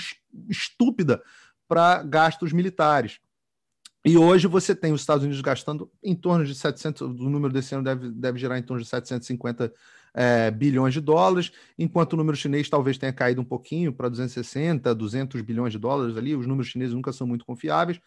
estúpida 0.48 1.24
para 1.68 2.04
gastos 2.04 2.54
militares. 2.54 3.20
E 4.06 4.18
hoje 4.18 4.48
você 4.48 4.76
tem 4.76 4.94
os 4.94 5.02
Estados 5.02 5.24
Unidos 5.24 5.42
gastando 5.42 5.92
em 6.04 6.16
torno 6.16 6.46
de 6.46 6.54
700, 6.54 7.02
o 7.02 7.30
número 7.30 7.54
desse 7.54 7.74
ano 7.74 7.84
deve, 7.84 8.10
deve 8.12 8.38
gerar 8.38 8.60
em 8.60 8.64
torno 8.64 8.84
de 8.84 8.90
750 8.90 9.74
é, 10.14 10.52
bilhões 10.52 10.94
de 10.94 11.02
dólares, 11.02 11.52
enquanto 11.78 12.14
o 12.14 12.18
número 12.18 12.36
chinês 12.36 12.70
talvez 12.70 12.98
tenha 12.98 13.14
caído 13.14 13.42
um 13.42 13.46
pouquinho 13.46 13.94
para 13.94 14.10
260, 14.10 14.94
200 14.94 15.42
bilhões 15.42 15.72
de 15.72 15.80
dólares 15.80 16.18
ali. 16.18 16.36
Os 16.36 16.48
números 16.48 16.68
chineses 16.72 16.94
nunca 16.94 17.14
são 17.14 17.26
muito 17.26 17.46
confiáveis, 17.46 18.00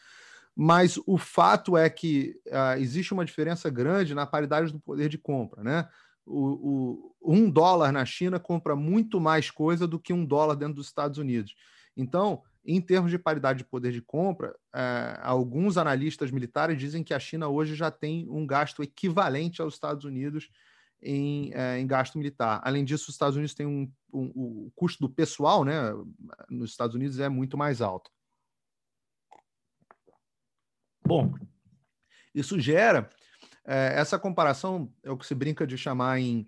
mas 0.56 0.98
o 1.06 1.18
fato 1.18 1.76
é 1.76 1.90
que 1.90 2.36
uh, 2.46 2.78
existe 2.78 3.12
uma 3.12 3.24
diferença 3.24 3.68
grande 3.68 4.14
na 4.14 4.26
paridade 4.26 4.72
do 4.72 4.78
poder 4.78 5.08
de 5.08 5.18
compra, 5.18 5.62
né? 5.62 5.88
O, 6.26 7.14
o, 7.20 7.34
um 7.34 7.50
dólar 7.50 7.92
na 7.92 8.04
China 8.04 8.40
compra 8.40 8.74
muito 8.74 9.20
mais 9.20 9.50
coisa 9.50 9.86
do 9.86 9.98
que 9.98 10.12
um 10.12 10.24
dólar 10.24 10.54
dentro 10.54 10.74
dos 10.74 10.86
Estados 10.86 11.18
Unidos. 11.18 11.54
Então, 11.96 12.42
em 12.64 12.80
termos 12.80 13.10
de 13.10 13.18
paridade 13.18 13.58
de 13.58 13.64
poder 13.64 13.92
de 13.92 14.00
compra, 14.00 14.54
é, 14.74 15.18
alguns 15.22 15.76
analistas 15.76 16.30
militares 16.30 16.78
dizem 16.78 17.04
que 17.04 17.12
a 17.12 17.18
China 17.18 17.48
hoje 17.48 17.74
já 17.74 17.90
tem 17.90 18.26
um 18.30 18.46
gasto 18.46 18.82
equivalente 18.82 19.60
aos 19.60 19.74
Estados 19.74 20.04
Unidos 20.04 20.48
em, 21.02 21.52
é, 21.52 21.78
em 21.78 21.86
gasto 21.86 22.16
militar. 22.16 22.60
Além 22.64 22.84
disso, 22.84 23.04
os 23.08 23.14
Estados 23.14 23.36
Unidos 23.36 23.54
têm 23.54 23.66
um, 23.66 23.90
um, 24.12 24.32
o 24.34 24.72
custo 24.74 25.06
do 25.06 25.12
pessoal, 25.12 25.62
né, 25.62 25.92
nos 26.48 26.70
Estados 26.70 26.96
Unidos 26.96 27.20
é 27.20 27.28
muito 27.28 27.58
mais 27.58 27.82
alto. 27.82 28.10
Bom, 31.06 31.34
isso 32.34 32.58
gera 32.58 33.10
é, 33.66 33.98
essa 33.98 34.18
comparação 34.18 34.92
é 35.02 35.10
o 35.10 35.16
que 35.16 35.26
se 35.26 35.34
brinca 35.34 35.66
de 35.66 35.78
chamar 35.78 36.20
em, 36.20 36.46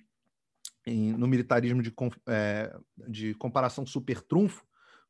em 0.86 1.12
no 1.12 1.26
militarismo 1.26 1.82
de, 1.82 1.92
é, 2.26 2.76
de 3.08 3.34
comparação 3.34 3.86
super 3.86 4.20
trunfo, 4.20 4.64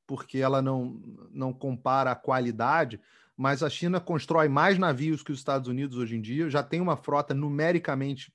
porque 0.07 0.39
ela 0.39 0.63
não, 0.63 1.03
não 1.33 1.53
compara 1.53 2.13
a 2.13 2.17
qualidade, 2.17 3.01
mas 3.37 3.63
a 3.63 3.69
China 3.69 4.01
constrói 4.01 4.49
mais 4.49 4.79
navios 4.79 5.23
que 5.23 5.33
os 5.33 5.39
Estados 5.39 5.69
Unidos 5.69 5.99
hoje 5.99 6.17
em 6.17 6.21
dia, 6.21 6.49
já 6.49 6.63
tem 6.63 6.81
uma 6.81 6.97
frota 6.97 7.35
numericamente 7.35 8.33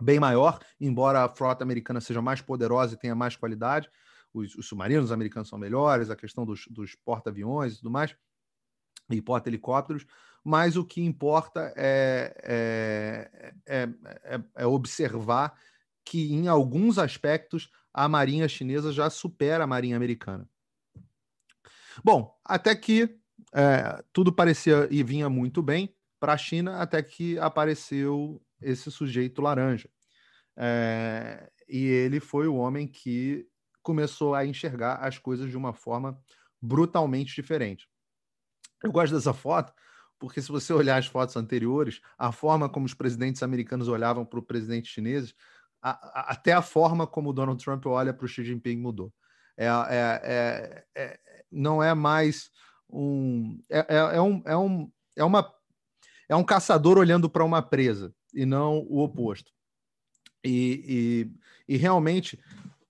bem 0.00 0.20
maior, 0.20 0.60
embora 0.80 1.24
a 1.24 1.28
frota 1.28 1.64
americana 1.64 2.00
seja 2.00 2.22
mais 2.22 2.40
poderosa 2.40 2.94
e 2.94 2.98
tenha 2.98 3.14
mais 3.14 3.36
qualidade. 3.36 3.90
Os, 4.32 4.54
os 4.54 4.66
submarinos 4.66 5.12
americanos 5.12 5.48
são 5.48 5.58
melhores, 5.58 6.08
a 6.08 6.16
questão 6.16 6.46
dos, 6.46 6.66
dos 6.70 6.94
porta-aviões 6.94 7.74
e 7.74 7.76
tudo 7.78 7.90
mais, 7.90 8.16
e 9.10 9.20
porta-helicópteros, 9.20 10.06
mas 10.44 10.76
o 10.76 10.84
que 10.84 11.00
importa 11.00 11.72
é, 11.76 12.34
é, 12.42 13.52
é, 13.66 13.88
é, 14.24 14.40
é 14.56 14.66
observar 14.66 15.56
que, 16.04 16.32
em 16.32 16.48
alguns 16.48 16.98
aspectos, 16.98 17.70
a 17.94 18.08
marinha 18.08 18.48
chinesa 18.48 18.92
já 18.92 19.08
supera 19.08 19.64
a 19.64 19.66
marinha 19.66 19.96
americana. 19.96 20.48
Bom, 22.02 22.36
até 22.44 22.74
que 22.74 23.18
é, 23.54 24.02
tudo 24.12 24.32
parecia 24.32 24.88
e 24.90 25.02
vinha 25.02 25.28
muito 25.28 25.62
bem 25.62 25.94
para 26.18 26.32
a 26.32 26.38
China, 26.38 26.78
até 26.78 27.02
que 27.02 27.38
apareceu 27.38 28.42
esse 28.60 28.90
sujeito 28.90 29.42
laranja. 29.42 29.88
É, 30.56 31.50
e 31.68 31.84
ele 31.84 32.20
foi 32.20 32.48
o 32.48 32.56
homem 32.56 32.86
que 32.86 33.46
começou 33.82 34.34
a 34.34 34.46
enxergar 34.46 34.96
as 34.96 35.18
coisas 35.18 35.50
de 35.50 35.56
uma 35.56 35.72
forma 35.72 36.18
brutalmente 36.60 37.34
diferente. 37.34 37.88
Eu 38.82 38.92
gosto 38.92 39.14
dessa 39.14 39.32
foto 39.32 39.72
porque 40.22 40.40
se 40.40 40.52
você 40.52 40.72
olhar 40.72 40.98
as 40.98 41.06
fotos 41.06 41.36
anteriores, 41.36 42.00
a 42.16 42.30
forma 42.30 42.68
como 42.68 42.86
os 42.86 42.94
presidentes 42.94 43.42
americanos 43.42 43.88
olhavam 43.88 44.24
para 44.24 44.38
o 44.38 44.42
presidente 44.42 44.88
chinês, 44.88 45.34
a, 45.82 45.90
a, 45.90 46.30
até 46.30 46.52
a 46.52 46.62
forma 46.62 47.08
como 47.08 47.30
o 47.30 47.32
Donald 47.32 47.62
Trump 47.62 47.84
olha 47.86 48.14
para 48.14 48.24
o 48.24 48.28
Xi 48.28 48.44
Jinping 48.44 48.76
mudou. 48.76 49.12
É, 49.56 49.66
é, 49.66 50.20
é, 50.22 50.84
é 50.94 51.20
não 51.50 51.82
é 51.82 51.92
mais 51.92 52.52
um 52.88 53.58
é, 53.68 53.80
é, 53.80 53.96
é, 54.16 54.20
um, 54.20 54.42
é, 54.46 54.56
um, 54.56 54.92
é, 55.16 55.24
uma, 55.24 55.52
é 56.28 56.36
um 56.36 56.44
caçador 56.44 56.98
olhando 56.98 57.28
para 57.28 57.42
uma 57.42 57.60
presa 57.60 58.14
e 58.32 58.46
não 58.46 58.78
o 58.78 59.02
oposto. 59.02 59.50
E, 60.44 61.26
e, 61.66 61.74
e 61.74 61.76
realmente 61.76 62.38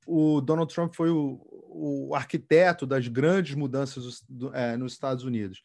o 0.07 0.43
Donald 0.43 0.71
Trump 0.75 0.93
foi 0.95 1.09
o, 1.09 1.41
o 1.51 2.15
arquiteto 2.15 2.87
das 2.87 3.09
grandes 3.09 3.55
mudanças 3.55 4.23
do, 4.29 4.53
nos 4.77 4.93
Estados 4.93 5.25
Unidos. 5.25 5.63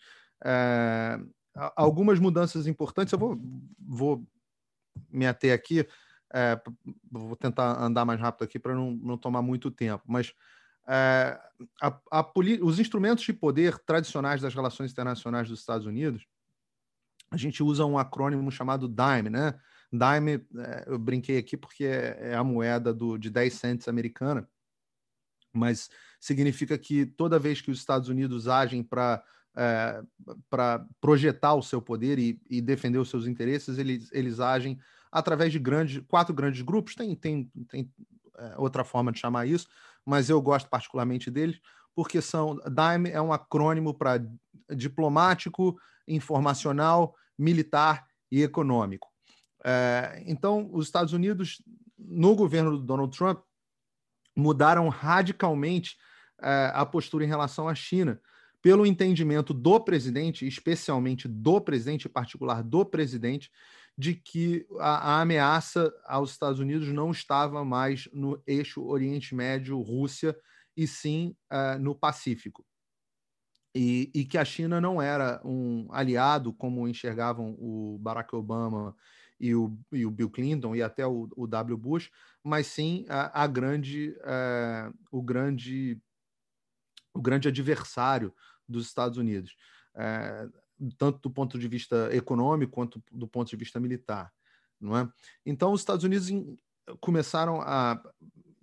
Algumas 1.75 2.19
mudanças 2.19 2.67
importantes, 2.67 3.11
eu 3.11 3.19
vou, 3.19 3.39
vou 3.79 4.27
me 5.09 5.25
ater 5.25 5.53
aqui, 5.53 5.87
é, 6.33 6.59
vou 7.09 7.35
tentar 7.35 7.81
andar 7.81 8.05
mais 8.05 8.19
rápido 8.19 8.43
aqui 8.43 8.59
para 8.59 8.75
não, 8.75 8.91
não 8.91 9.17
tomar 9.17 9.41
muito 9.41 9.71
tempo, 9.71 10.03
mas 10.07 10.33
é, 10.87 11.39
a, 11.81 11.99
a 12.11 12.31
os 12.61 12.79
instrumentos 12.79 13.23
de 13.23 13.33
poder 13.33 13.77
tradicionais 13.79 14.41
das 14.41 14.53
relações 14.53 14.91
internacionais 14.91 15.49
dos 15.49 15.59
Estados 15.59 15.85
Unidos, 15.85 16.25
a 17.29 17.37
gente 17.37 17.61
usa 17.61 17.85
um 17.85 17.97
acrônimo 17.97 18.49
chamado 18.49 18.87
DIME, 18.87 19.29
né? 19.29 19.59
DIME, 19.91 20.45
é, 20.57 20.85
eu 20.87 20.97
brinquei 20.97 21.37
aqui 21.37 21.57
porque 21.57 21.83
é, 21.83 22.31
é, 22.31 22.35
a 22.35 22.43
moeda 22.43 22.93
do, 22.93 23.17
de 23.17 23.29
10 23.29 23.53
cents 23.53 23.87
americana, 23.87 24.49
mas 25.51 25.89
significa 26.19 26.77
que 26.77 27.05
toda 27.05 27.39
vez 27.39 27.61
que 27.61 27.71
os 27.71 27.79
Estados 27.79 28.07
Unidos 28.07 28.47
agem 28.47 28.81
para 28.81 29.23
é, 29.57 30.03
para 30.51 30.85
projetar 31.01 31.55
o 31.55 31.63
seu 31.63 31.81
poder 31.81 32.19
e, 32.19 32.39
e, 32.47 32.61
defender 32.61 32.99
os 32.99 33.09
seus 33.09 33.25
interesses, 33.25 33.79
eles, 33.79 34.07
eles 34.13 34.39
agem 34.39 34.79
através 35.11 35.51
de 35.51 35.57
grandes, 35.57 36.03
quatro 36.07 36.33
grandes 36.33 36.61
grupos. 36.61 36.93
Tem, 36.93 37.15
tem, 37.15 37.51
tem 37.67 37.91
é, 38.37 38.53
outra 38.57 38.83
forma 38.83 39.11
de 39.11 39.19
chamar 39.19 39.47
isso, 39.47 39.67
mas 40.05 40.29
eu 40.29 40.39
gosto 40.39 40.69
particularmente 40.69 41.31
deles, 41.31 41.59
porque 41.95 42.21
são 42.21 42.59
DIME 42.67 43.09
é 43.09 43.19
um 43.19 43.33
acrônimo 43.33 43.95
para 43.95 44.21
diplomático, 44.75 45.75
informacional, 46.07 47.15
militar 47.35 48.05
e 48.31 48.43
econômico. 48.43 49.11
É, 49.65 50.21
então, 50.27 50.69
os 50.71 50.85
Estados 50.85 51.13
Unidos, 51.13 51.63
no 51.97 52.35
governo 52.35 52.77
do 52.77 52.83
Donald 52.83 53.17
Trump, 53.17 53.39
mudaram 54.35 54.87
radicalmente 54.87 55.97
é, 56.39 56.71
a 56.75 56.85
postura 56.85 57.25
em 57.25 57.27
relação 57.27 57.67
à 57.67 57.73
China, 57.73 58.21
pelo 58.61 58.85
entendimento 58.85 59.53
do 59.53 59.79
presidente, 59.79 60.47
especialmente 60.47 61.27
do 61.27 61.61
presidente, 61.61 62.07
em 62.07 62.11
particular 62.11 62.63
do 62.63 62.85
presidente, 62.85 63.51
de 63.97 64.13
que 64.13 64.65
a, 64.79 65.15
a, 65.15 65.21
ameaça 65.21 65.91
aos 66.05 66.31
Estados 66.31 66.59
Unidos 66.59 66.89
não 66.89 67.11
estava 67.11 67.65
mais 67.65 68.07
no 68.13 68.41
eixo 68.45 68.83
Oriente 68.83 69.33
Médio-Rússia, 69.33 70.35
e 70.77 70.85
sim 70.85 71.35
uh, 71.51 71.79
no 71.79 71.95
Pacífico. 71.95 72.63
E, 73.75 74.11
e, 74.13 74.25
que 74.25 74.37
a 74.37 74.45
China 74.45 74.79
não 74.79 75.01
era 75.01 75.41
um 75.43 75.87
aliado, 75.91 76.53
como 76.53 76.87
enxergavam 76.87 77.55
o 77.59 77.97
Barack 77.99 78.35
Obama 78.35 78.95
e 79.39 79.53
o, 79.53 79.77
e 79.91 80.05
o 80.05 80.11
Bill 80.11 80.29
Clinton 80.29 80.75
e 80.75 80.81
até 80.81 81.05
o, 81.05 81.27
o 81.35 81.45
W. 81.45 81.77
Bush, 81.77 82.09
mas 82.43 82.67
sim 82.67 83.05
a, 83.09 83.43
a 83.43 83.47
grande, 83.47 84.15
uh, 84.19 84.93
o 85.11 85.21
grande 85.21 85.99
o 87.17 87.21
grande 87.21 87.47
adversário 87.47 88.33
dos 88.67 88.85
Estados 88.85 89.17
Unidos. 89.17 89.55
Uh, 89.95 90.51
tanto 90.97 91.19
do 91.19 91.31
ponto 91.31 91.57
de 91.57 91.67
vista 91.67 92.09
econômico 92.15 92.71
quanto 92.71 93.01
do 93.11 93.27
ponto 93.27 93.49
de 93.49 93.55
vista 93.55 93.79
militar, 93.79 94.31
não 94.79 94.95
é? 94.95 95.09
Então, 95.45 95.71
os 95.71 95.81
Estados 95.81 96.03
Unidos 96.03 96.29
começaram 96.99 97.61
a 97.61 98.01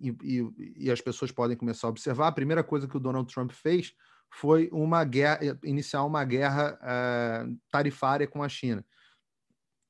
e, 0.01 0.11
e, 0.23 0.85
e, 0.87 0.91
as 0.91 1.01
pessoas 1.01 1.33
podem 1.33 1.57
começar 1.57 1.87
a 1.87 1.91
observar. 1.91 2.29
A 2.29 2.33
primeira 2.33 2.63
coisa 2.63 2.87
que 2.87 2.97
o 2.97 3.01
Donald 3.01 3.33
Trump 3.33 3.53
fez 3.53 3.95
foi 4.31 4.69
uma 4.73 5.03
guerra, 5.05 5.59
iniciar 5.65 6.05
uma 6.05 6.25
guerra 6.25 6.79
uh, 6.83 7.59
tarifária 7.71 8.27
com 8.27 8.43
a 8.43 8.49
China. 8.49 8.85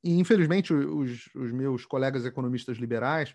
E, 0.04 0.18
infelizmente, 0.18 0.72
os, 0.72 1.28
os 1.34 1.50
meus 1.50 1.84
colegas 1.86 2.24
economistas 2.24 2.76
liberais, 2.76 3.34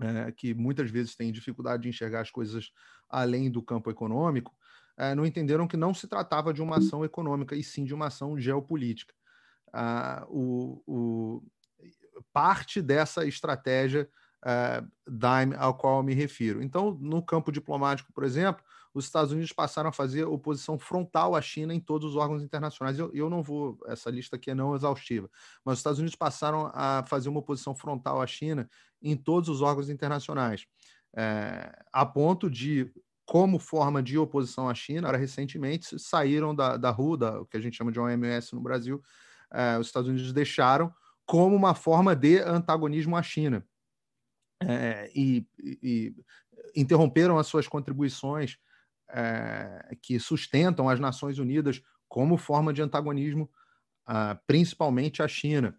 uh, 0.00 0.32
que 0.36 0.54
muitas 0.54 0.90
vezes 0.90 1.14
têm 1.14 1.32
dificuldade 1.32 1.82
de 1.82 1.88
enxergar 1.88 2.20
as 2.20 2.30
coisas 2.30 2.70
além 3.08 3.50
do 3.50 3.62
campo 3.62 3.90
econômico, 3.90 4.54
uh, 4.98 5.14
não 5.14 5.26
entenderam 5.26 5.66
que 5.66 5.76
não 5.76 5.94
se 5.94 6.06
tratava 6.06 6.52
de 6.52 6.62
uma 6.62 6.78
ação 6.78 7.04
econômica, 7.04 7.54
e 7.54 7.62
sim 7.62 7.84
de 7.84 7.94
uma 7.94 8.06
ação 8.06 8.38
geopolítica. 8.38 9.14
Uh, 9.68 10.24
o, 10.28 10.82
o, 10.86 11.42
parte 12.32 12.80
dessa 12.80 13.26
estratégia 13.26 14.08
DIME 15.06 15.56
ao 15.56 15.76
qual 15.76 16.00
me 16.02 16.14
refiro. 16.14 16.62
Então, 16.62 16.96
no 17.00 17.20
campo 17.20 17.50
diplomático, 17.50 18.12
por 18.12 18.22
exemplo, 18.22 18.64
os 18.98 19.04
Estados 19.04 19.32
Unidos 19.32 19.52
passaram 19.52 19.90
a 19.90 19.92
fazer 19.92 20.24
oposição 20.24 20.78
frontal 20.78 21.34
à 21.34 21.40
China 21.40 21.74
em 21.74 21.80
todos 21.80 22.10
os 22.10 22.16
órgãos 22.16 22.42
internacionais. 22.42 22.98
Eu, 22.98 23.10
eu 23.14 23.30
não 23.30 23.42
vou, 23.42 23.78
essa 23.86 24.10
lista 24.10 24.36
aqui 24.36 24.50
é 24.50 24.54
não 24.54 24.74
exaustiva, 24.74 25.30
mas 25.64 25.74
os 25.74 25.78
Estados 25.80 25.98
Unidos 25.98 26.16
passaram 26.16 26.70
a 26.74 27.04
fazer 27.06 27.28
uma 27.28 27.40
oposição 27.40 27.74
frontal 27.74 28.20
à 28.20 28.26
China 28.26 28.68
em 29.00 29.16
todos 29.16 29.48
os 29.48 29.62
órgãos 29.62 29.88
internacionais, 29.88 30.66
é, 31.16 31.72
a 31.92 32.04
ponto 32.04 32.50
de 32.50 32.92
como 33.28 33.58
forma 33.58 34.02
de 34.02 34.16
oposição 34.16 34.70
à 34.70 34.74
China, 34.74 35.12
recentemente 35.12 35.98
saíram 35.98 36.54
da, 36.54 36.78
da 36.78 36.90
RUDA, 36.90 37.42
o 37.42 37.44
que 37.44 37.58
a 37.58 37.60
gente 37.60 37.76
chama 37.76 37.92
de 37.92 38.00
OMS 38.00 38.54
no 38.54 38.60
Brasil, 38.62 39.02
eh, 39.52 39.76
os 39.78 39.86
Estados 39.86 40.08
Unidos 40.08 40.32
deixaram 40.32 40.90
como 41.26 41.54
uma 41.54 41.74
forma 41.74 42.16
de 42.16 42.38
antagonismo 42.38 43.14
à 43.14 43.22
China. 43.22 43.62
Eh, 44.62 45.10
e, 45.14 45.46
e, 45.62 46.14
interromperam 46.74 47.38
as 47.38 47.46
suas 47.46 47.68
contribuições 47.68 48.56
eh, 49.10 49.96
que 50.02 50.18
sustentam 50.18 50.88
as 50.88 51.00
Nações 51.00 51.38
Unidas 51.38 51.82
como 52.08 52.36
forma 52.36 52.72
de 52.72 52.82
antagonismo, 52.82 53.50
ah, 54.06 54.38
principalmente 54.46 55.22
à 55.22 55.28
China. 55.28 55.76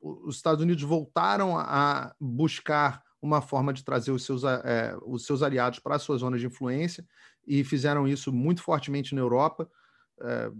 os 0.00 0.36
Estados 0.36 0.62
Unidos 0.62 0.82
voltaram 0.82 1.58
a 1.58 2.14
buscar 2.18 3.02
uma 3.22 3.40
forma 3.40 3.72
de 3.72 3.84
trazer 3.84 4.10
os 4.10 4.24
seus, 4.24 4.42
é, 4.42 4.96
os 5.06 5.24
seus 5.24 5.42
aliados 5.42 5.78
para 5.78 5.94
as 5.94 6.02
suas 6.02 6.20
zonas 6.20 6.40
de 6.40 6.46
influência 6.48 7.06
e 7.46 7.62
fizeram 7.62 8.06
isso 8.06 8.32
muito 8.32 8.62
fortemente 8.62 9.14
na 9.14 9.20
Europa, 9.20 9.70
é, 10.20 10.50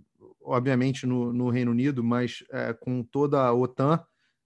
obviamente 0.40 1.04
no, 1.04 1.32
no, 1.32 1.50
Reino 1.50 1.72
Unido, 1.72 2.04
mas 2.04 2.44
é, 2.50 2.72
com 2.72 3.02
toda 3.02 3.42
a 3.42 3.52
OTAN, 3.52 4.00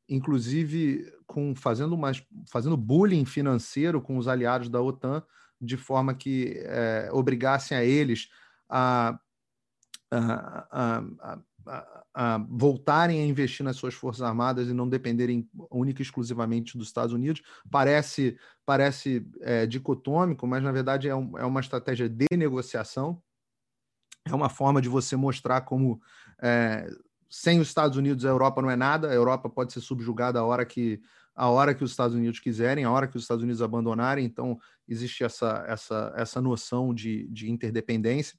inclusive 0.09 1.05
com 1.27 1.55
fazendo, 1.55 1.97
mais, 1.97 2.25
fazendo 2.51 2.77
bullying 2.77 3.27
financeiro 3.27 4.01
com 4.01 4.17
os 4.17 4.27
aliados 4.27 4.71
da 4.71 4.81
OTAN, 4.81 5.23
de 5.61 5.77
forma 5.77 6.15
que 6.15 6.63
obrigassem 7.13 7.77
a 7.77 7.85
eles 7.85 8.29
a, 8.69 9.19
a, 10.11 10.67
a, 10.71 11.05
a 11.21 11.39
a 12.19 12.39
voltarem 12.49 13.21
a 13.21 13.27
investir 13.27 13.63
nas 13.63 13.77
suas 13.77 13.93
forças 13.93 14.23
armadas 14.23 14.69
e 14.69 14.73
não 14.73 14.89
dependerem 14.89 15.47
única 15.71 16.01
e 16.01 16.03
exclusivamente 16.03 16.79
dos 16.79 16.87
Estados 16.87 17.13
Unidos. 17.13 17.43
Parece, 17.71 18.39
parece 18.65 19.29
é, 19.43 19.67
dicotômico, 19.67 20.47
mas 20.47 20.63
na 20.63 20.73
verdade 20.73 21.11
é, 21.11 21.15
um, 21.15 21.37
é 21.37 21.45
uma 21.45 21.61
estratégia 21.61 22.09
de 22.09 22.25
negociação. 22.35 23.21
É 24.25 24.35
uma 24.35 24.49
forma 24.49 24.81
de 24.81 24.89
você 24.89 25.15
mostrar 25.15 25.61
como 25.61 26.01
é, 26.41 26.89
sem 27.29 27.61
os 27.61 27.69
Estados 27.69 27.99
Unidos 27.99 28.25
a 28.25 28.31
Europa 28.31 28.63
não 28.63 28.71
é 28.71 28.77
nada. 28.77 29.11
A 29.11 29.15
Europa 29.15 29.51
pode 29.51 29.75
ser 29.75 29.83
subjugada 29.83 30.39
a 30.39 30.45
hora 30.45 30.65
que 30.65 31.03
a 31.37 31.51
hora 31.51 31.75
que 31.75 31.85
os 31.85 31.91
Estados 31.91 32.17
Unidos 32.17 32.41
quiserem, 32.41 32.85
a 32.85 32.91
hora 32.91 33.07
que 33.07 33.17
os 33.17 33.23
Estados 33.23 33.45
Unidos 33.45 33.61
abandonarem. 33.61 34.25
Então 34.25 34.59
existe 34.89 35.23
essa 35.23 35.65
essa 35.69 36.13
essa 36.17 36.41
noção 36.41 36.95
de, 36.95 37.29
de 37.29 37.51
interdependência. 37.51 38.39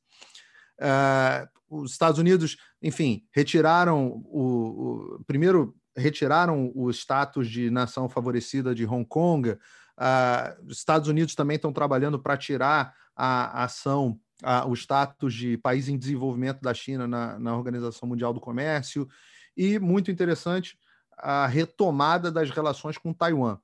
Uh, 0.79 1.47
os 1.69 1.91
Estados 1.91 2.19
Unidos, 2.19 2.57
enfim, 2.81 3.23
retiraram 3.31 4.23
o, 4.25 5.17
o, 5.19 5.23
primeiro 5.25 5.75
retiraram 5.95 6.71
o 6.75 6.89
status 6.89 7.49
de 7.49 7.69
nação 7.69 8.09
favorecida 8.09 8.73
de 8.73 8.85
Hong 8.85 9.05
Kong. 9.05 9.49
Uh, 9.49 9.57
os 10.67 10.77
Estados 10.77 11.07
Unidos 11.07 11.35
também 11.35 11.55
estão 11.55 11.73
trabalhando 11.73 12.19
para 12.19 12.37
tirar 12.37 12.93
a, 13.15 13.61
a 13.61 13.63
ação, 13.65 14.19
a, 14.43 14.67
o 14.67 14.73
status 14.73 15.33
de 15.33 15.57
país 15.57 15.89
em 15.89 15.97
desenvolvimento 15.97 16.61
da 16.61 16.73
China 16.73 17.07
na, 17.07 17.37
na 17.39 17.55
Organização 17.55 18.07
Mundial 18.07 18.33
do 18.33 18.39
Comércio. 18.39 19.07
E 19.55 19.79
muito 19.79 20.11
interessante 20.11 20.77
a 21.17 21.47
retomada 21.47 22.31
das 22.31 22.49
relações 22.49 22.97
com 22.97 23.13
Taiwan. 23.13 23.57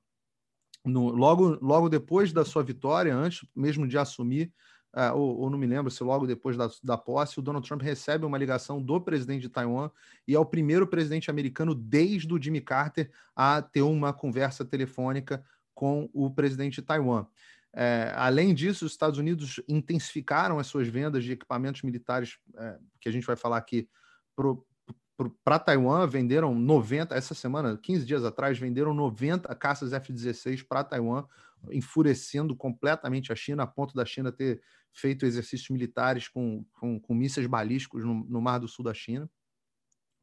No, 0.84 1.10
logo, 1.10 1.58
logo 1.62 1.88
depois 1.88 2.32
da 2.32 2.44
sua 2.44 2.62
vitória, 2.62 3.14
antes 3.14 3.48
mesmo 3.56 3.88
de 3.88 3.96
assumir 3.96 4.52
uh, 4.94 5.16
ou, 5.16 5.38
ou, 5.40 5.50
não 5.50 5.58
me 5.58 5.66
lembro 5.66 5.90
se 5.90 6.04
logo 6.04 6.26
depois 6.26 6.56
da, 6.56 6.68
da 6.82 6.98
posse, 6.98 7.38
o 7.38 7.42
Donald 7.42 7.66
Trump 7.66 7.80
recebe 7.80 8.26
uma 8.26 8.36
ligação 8.36 8.82
do 8.82 9.00
presidente 9.00 9.42
de 9.42 9.48
Taiwan 9.48 9.90
e 10.28 10.34
é 10.34 10.38
o 10.38 10.44
primeiro 10.44 10.86
presidente 10.86 11.30
americano 11.30 11.74
desde 11.74 12.32
o 12.34 12.42
Jimmy 12.42 12.60
Carter 12.60 13.10
a 13.34 13.62
ter 13.62 13.82
uma 13.82 14.12
conversa 14.12 14.64
telefônica 14.64 15.42
com 15.74 16.08
o 16.12 16.30
presidente 16.30 16.74
de 16.74 16.82
Taiwan. 16.82 17.26
É, 17.76 18.12
além 18.14 18.54
disso, 18.54 18.86
os 18.86 18.92
Estados 18.92 19.18
Unidos 19.18 19.60
intensificaram 19.66 20.58
as 20.58 20.68
suas 20.68 20.86
vendas 20.86 21.24
de 21.24 21.32
equipamentos 21.32 21.82
militares, 21.82 22.38
é, 22.56 22.78
que 23.00 23.08
a 23.08 23.12
gente 23.12 23.26
vai 23.26 23.34
falar 23.34 23.56
aqui, 23.56 23.88
para 25.44 25.58
Taiwan, 25.58 26.06
venderam 26.06 26.54
90, 26.54 27.14
essa 27.14 27.34
semana, 27.34 27.78
15 27.78 28.04
dias 28.04 28.24
atrás, 28.24 28.58
venderam 28.58 28.92
90 28.92 29.54
caças 29.54 29.92
F-16 29.92 30.66
para 30.66 30.82
Taiwan, 30.82 31.24
enfurecendo 31.70 32.56
completamente 32.56 33.32
a 33.32 33.36
China, 33.36 33.62
a 33.62 33.66
ponto 33.66 33.94
da 33.94 34.04
China 34.04 34.32
ter 34.32 34.60
feito 34.92 35.24
exercícios 35.24 35.70
militares 35.70 36.28
com, 36.28 36.64
com, 36.72 37.00
com 37.00 37.14
mísseis 37.14 37.46
balísticos 37.46 38.04
no, 38.04 38.24
no 38.24 38.40
Mar 38.40 38.58
do 38.58 38.68
Sul 38.68 38.84
da 38.84 38.94
China. 38.94 39.30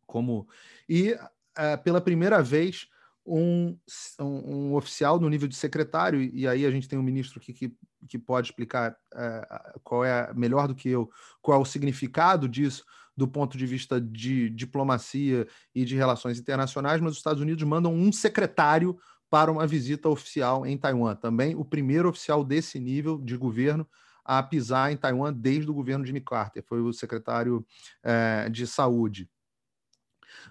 Como, 0.05 0.47
e 0.87 1.17
é, 1.57 1.77
pela 1.77 2.01
primeira 2.01 2.43
vez, 2.43 2.87
um, 3.25 3.77
um, 4.19 4.73
oficial 4.73 5.19
no 5.19 5.29
nível 5.29 5.47
de 5.47 5.55
secretário, 5.55 6.21
e 6.21 6.47
aí 6.47 6.65
a 6.65 6.71
gente 6.71 6.87
tem 6.87 6.99
um 6.99 7.03
ministro 7.03 7.39
aqui 7.39 7.53
que, 7.53 7.73
que 8.09 8.19
pode 8.19 8.47
explicar 8.47 8.97
é, 9.13 9.73
qual 9.83 10.03
é, 10.03 10.33
melhor 10.33 10.67
do 10.67 10.75
que 10.75 10.89
eu, 10.89 11.09
qual 11.41 11.57
é 11.57 11.61
o 11.61 11.65
significado 11.65 12.47
disso 12.49 12.83
do 13.21 13.27
ponto 13.27 13.55
de 13.55 13.67
vista 13.67 14.01
de 14.01 14.49
diplomacia 14.49 15.47
e 15.75 15.85
de 15.85 15.95
relações 15.95 16.39
internacionais, 16.39 16.99
mas 16.99 17.11
os 17.11 17.17
Estados 17.17 17.39
Unidos 17.39 17.63
mandam 17.63 17.93
um 17.93 18.11
secretário 18.11 18.97
para 19.29 19.51
uma 19.51 19.67
visita 19.67 20.09
oficial 20.09 20.65
em 20.65 20.75
Taiwan. 20.75 21.15
Também 21.15 21.55
o 21.55 21.63
primeiro 21.63 22.09
oficial 22.09 22.43
desse 22.43 22.79
nível 22.79 23.19
de 23.19 23.37
governo 23.37 23.87
a 24.25 24.41
pisar 24.41 24.91
em 24.91 24.97
Taiwan 24.97 25.31
desde 25.31 25.69
o 25.69 25.73
governo 25.73 26.03
de 26.03 26.07
Jimmy 26.07 26.21
Carter, 26.21 26.63
foi 26.63 26.81
o 26.81 26.91
secretário 26.91 27.63
é, 28.03 28.49
de 28.49 28.65
saúde. 28.65 29.29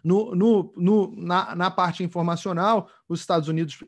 No, 0.04 0.32
no, 0.32 0.72
no, 0.76 1.12
na, 1.16 1.56
na 1.56 1.70
parte 1.72 2.04
informacional, 2.04 2.88
os 3.08 3.18
Estados 3.18 3.48
Unidos 3.48 3.82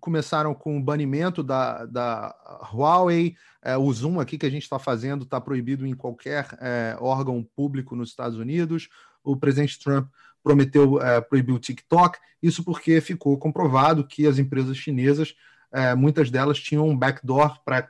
começaram 0.00 0.54
com 0.54 0.78
o 0.78 0.82
banimento 0.82 1.42
da, 1.42 1.84
da 1.86 2.34
Huawei. 2.72 3.36
É, 3.62 3.76
o 3.76 3.92
Zoom 3.92 4.18
aqui 4.18 4.38
que 4.38 4.46
a 4.46 4.50
gente 4.50 4.62
está 4.62 4.78
fazendo 4.78 5.24
está 5.24 5.40
proibido 5.40 5.86
em 5.86 5.94
qualquer 5.94 6.48
é, 6.60 6.96
órgão 6.98 7.46
público 7.54 7.94
nos 7.94 8.08
Estados 8.08 8.38
Unidos. 8.38 8.88
O 9.22 9.36
presidente 9.36 9.78
Trump 9.78 10.08
prometeu 10.42 11.00
é, 11.00 11.20
proibir 11.20 11.52
o 11.54 11.58
TikTok, 11.58 12.18
isso 12.42 12.64
porque 12.64 13.00
ficou 13.00 13.38
comprovado 13.38 14.06
que 14.06 14.26
as 14.26 14.38
empresas 14.38 14.76
chinesas, 14.76 15.34
é, 15.70 15.94
muitas 15.94 16.30
delas 16.30 16.58
tinham 16.58 16.88
um 16.88 16.96
backdoor 16.96 17.62
para 17.62 17.88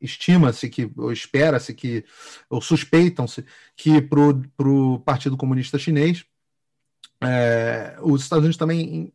estima-se 0.00 0.68
que, 0.68 0.90
ou 0.96 1.12
espera-se 1.12 1.72
que, 1.72 2.04
ou 2.50 2.60
suspeitam-se 2.60 3.44
que 3.76 4.00
para 4.02 4.68
o 4.68 5.00
Partido 5.00 5.36
Comunista 5.36 5.78
Chinês, 5.78 6.24
é, 7.20 7.96
os 8.02 8.22
Estados 8.22 8.44
Unidos 8.44 8.58
também 8.58 9.12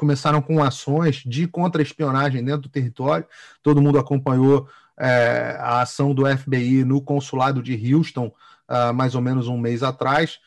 começaram 0.00 0.40
com 0.40 0.62
ações 0.62 1.16
de 1.26 1.46
contra-espionagem 1.46 2.42
dentro 2.42 2.62
do 2.62 2.68
território. 2.70 3.26
Todo 3.62 3.82
mundo 3.82 3.98
acompanhou 3.98 4.66
é, 4.98 5.58
a 5.60 5.82
ação 5.82 6.14
do 6.14 6.24
FBI 6.24 6.84
no 6.84 7.02
consulado 7.02 7.62
de 7.62 7.94
Houston, 7.94 8.28
uh, 8.28 8.94
mais 8.94 9.14
ou 9.14 9.20
menos 9.20 9.46
um 9.46 9.58
mês 9.58 9.82
atrás. 9.82 10.38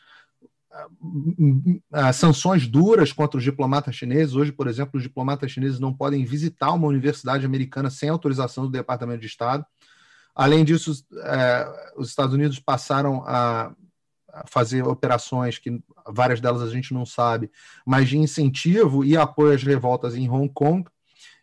Uh, 0.72 2.12
sanções 2.12 2.66
duras 2.66 3.12
contra 3.12 3.38
os 3.38 3.44
diplomatas 3.44 3.94
chineses. 3.94 4.34
Hoje, 4.34 4.50
por 4.50 4.66
exemplo, 4.66 4.96
os 4.96 5.04
diplomatas 5.04 5.52
chineses 5.52 5.78
não 5.78 5.94
podem 5.94 6.24
visitar 6.24 6.72
uma 6.72 6.88
universidade 6.88 7.46
americana 7.46 7.90
sem 7.90 8.08
autorização 8.08 8.64
do 8.64 8.72
Departamento 8.72 9.20
de 9.20 9.28
Estado. 9.28 9.64
Além 10.34 10.64
disso, 10.64 10.92
é, 11.22 11.92
os 11.96 12.08
Estados 12.08 12.34
Unidos 12.34 12.58
passaram 12.58 13.22
a 13.24 13.72
fazer 14.46 14.86
operações 14.86 15.58
que 15.58 15.80
várias 16.08 16.40
delas 16.40 16.62
a 16.62 16.70
gente 16.70 16.92
não 16.92 17.06
sabe, 17.06 17.50
mas 17.86 18.08
de 18.08 18.18
incentivo 18.18 19.04
e 19.04 19.16
apoio 19.16 19.54
às 19.54 19.62
revoltas 19.62 20.14
em 20.14 20.28
Hong 20.28 20.50
Kong 20.52 20.88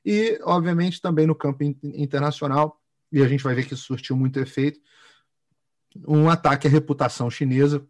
e, 0.05 0.39
obviamente, 0.43 1.01
também 1.01 1.27
no 1.27 1.35
campo 1.35 1.63
internacional, 1.63 2.79
e 3.11 3.21
a 3.21 3.27
gente 3.27 3.43
vai 3.43 3.53
ver 3.53 3.65
que 3.65 3.73
isso 3.73 3.83
surtiu 3.83 4.15
muito 4.15 4.39
efeito, 4.39 4.79
um 6.07 6.29
ataque 6.29 6.67
à 6.67 6.69
reputação 6.69 7.29
chinesa. 7.29 7.85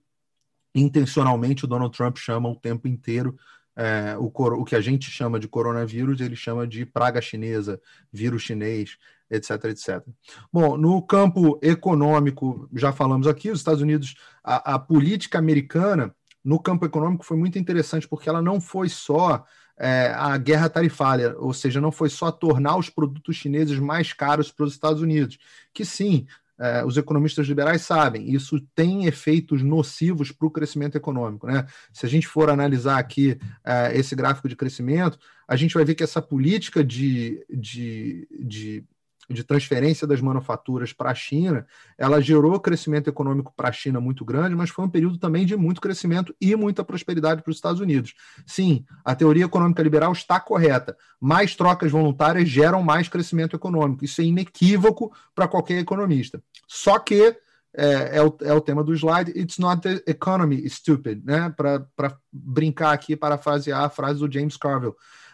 Intencionalmente, 0.73 1.65
o 1.65 1.67
Donald 1.67 1.95
Trump 1.95 2.17
chama 2.17 2.49
o 2.49 2.55
tempo 2.55 2.87
inteiro 2.87 3.37
é, 3.75 4.17
o, 4.17 4.25
o, 4.25 4.65
que 4.65 4.75
a 4.75 4.81
gente 4.81 5.09
chama 5.09 5.39
de 5.39 5.47
coronavírus, 5.47 6.19
ele 6.19 6.35
chama 6.35 6.67
de 6.67 6.85
praga 6.85 7.21
chinesa, 7.21 7.81
vírus 8.11 8.43
chinês, 8.43 8.97
etc, 9.31 9.65
etc. 9.65 10.03
Bom, 10.51 10.77
no 10.77 11.01
campo 11.01 11.57
econômico, 11.61 12.69
já 12.73 12.91
falamos 12.91 13.25
aqui, 13.27 13.49
os 13.49 13.59
Estados 13.59 13.81
Unidos, 13.81 14.15
a, 14.43 14.75
a 14.75 14.79
política 14.79 15.39
americana 15.39 16.13
no 16.43 16.59
campo 16.59 16.85
econômico 16.85 17.25
foi 17.25 17.37
muito 17.37 17.57
interessante, 17.57 18.07
porque 18.07 18.27
ela 18.27 18.41
não 18.41 18.59
foi 18.59 18.89
só 18.89 19.45
é, 19.79 20.13
a 20.15 20.37
guerra 20.37 20.69
tarifária, 20.69 21.35
ou 21.37 21.53
seja, 21.53 21.79
não 21.79 21.91
foi 21.91 22.09
só 22.09 22.31
tornar 22.31 22.77
os 22.77 22.89
produtos 22.89 23.35
chineses 23.35 23.79
mais 23.79 24.11
caros 24.11 24.51
para 24.51 24.65
os 24.65 24.73
Estados 24.73 25.01
Unidos, 25.01 25.37
que 25.73 25.85
sim, 25.85 26.27
é, 26.59 26.85
os 26.85 26.95
economistas 26.95 27.47
liberais 27.47 27.81
sabem, 27.81 28.31
isso 28.31 28.59
tem 28.75 29.05
efeitos 29.05 29.63
nocivos 29.63 30.31
para 30.31 30.47
o 30.47 30.51
crescimento 30.51 30.95
econômico. 30.95 31.47
Né? 31.47 31.65
Se 31.91 32.05
a 32.05 32.09
gente 32.09 32.27
for 32.27 32.51
analisar 32.51 32.99
aqui 32.99 33.39
é, 33.65 33.97
esse 33.97 34.15
gráfico 34.15 34.47
de 34.47 34.55
crescimento, 34.55 35.17
a 35.47 35.55
gente 35.55 35.73
vai 35.73 35.83
ver 35.83 35.95
que 35.95 36.03
essa 36.03 36.21
política 36.21 36.83
de, 36.83 37.43
de, 37.49 38.27
de 38.39 38.83
de 39.29 39.43
transferência 39.43 40.05
das 40.05 40.21
manufaturas 40.21 40.93
para 40.93 41.11
a 41.11 41.15
China, 41.15 41.65
ela 41.97 42.21
gerou 42.21 42.59
crescimento 42.59 43.09
econômico 43.09 43.53
para 43.55 43.69
a 43.69 43.71
China 43.71 43.99
muito 43.99 44.25
grande, 44.25 44.55
mas 44.55 44.69
foi 44.69 44.85
um 44.85 44.89
período 44.89 45.17
também 45.17 45.45
de 45.45 45.55
muito 45.55 45.81
crescimento 45.81 46.35
e 46.39 46.55
muita 46.55 46.83
prosperidade 46.83 47.41
para 47.41 47.51
os 47.51 47.57
Estados 47.57 47.81
Unidos. 47.81 48.13
Sim, 48.45 48.85
a 49.05 49.15
teoria 49.15 49.45
econômica 49.45 49.83
liberal 49.83 50.11
está 50.11 50.39
correta. 50.39 50.97
Mais 51.19 51.55
trocas 51.55 51.91
voluntárias 51.91 52.49
geram 52.49 52.81
mais 52.81 53.07
crescimento 53.07 53.55
econômico. 53.55 54.03
Isso 54.03 54.21
é 54.21 54.25
inequívoco 54.25 55.11
para 55.33 55.47
qualquer 55.47 55.79
economista. 55.79 56.41
Só 56.67 56.99
que 56.99 57.37
é, 57.73 58.17
é, 58.17 58.21
o, 58.21 58.35
é, 58.41 58.53
o, 58.53 58.59
tema 58.59 58.83
do 58.83 58.93
slide, 58.93 59.31
it's 59.31 59.57
not 59.57 59.81
the 59.81 60.03
economy 60.05 60.67
stupid, 60.69 61.23
né? 61.23 61.53
Para 61.55 61.87
brincar 62.31 62.91
aqui, 62.91 63.15
parafrasear 63.15 63.83
a 63.83 63.89
frase 63.89 64.19
do 64.19 64.31
James 64.31 64.57
Carville. 64.57 64.93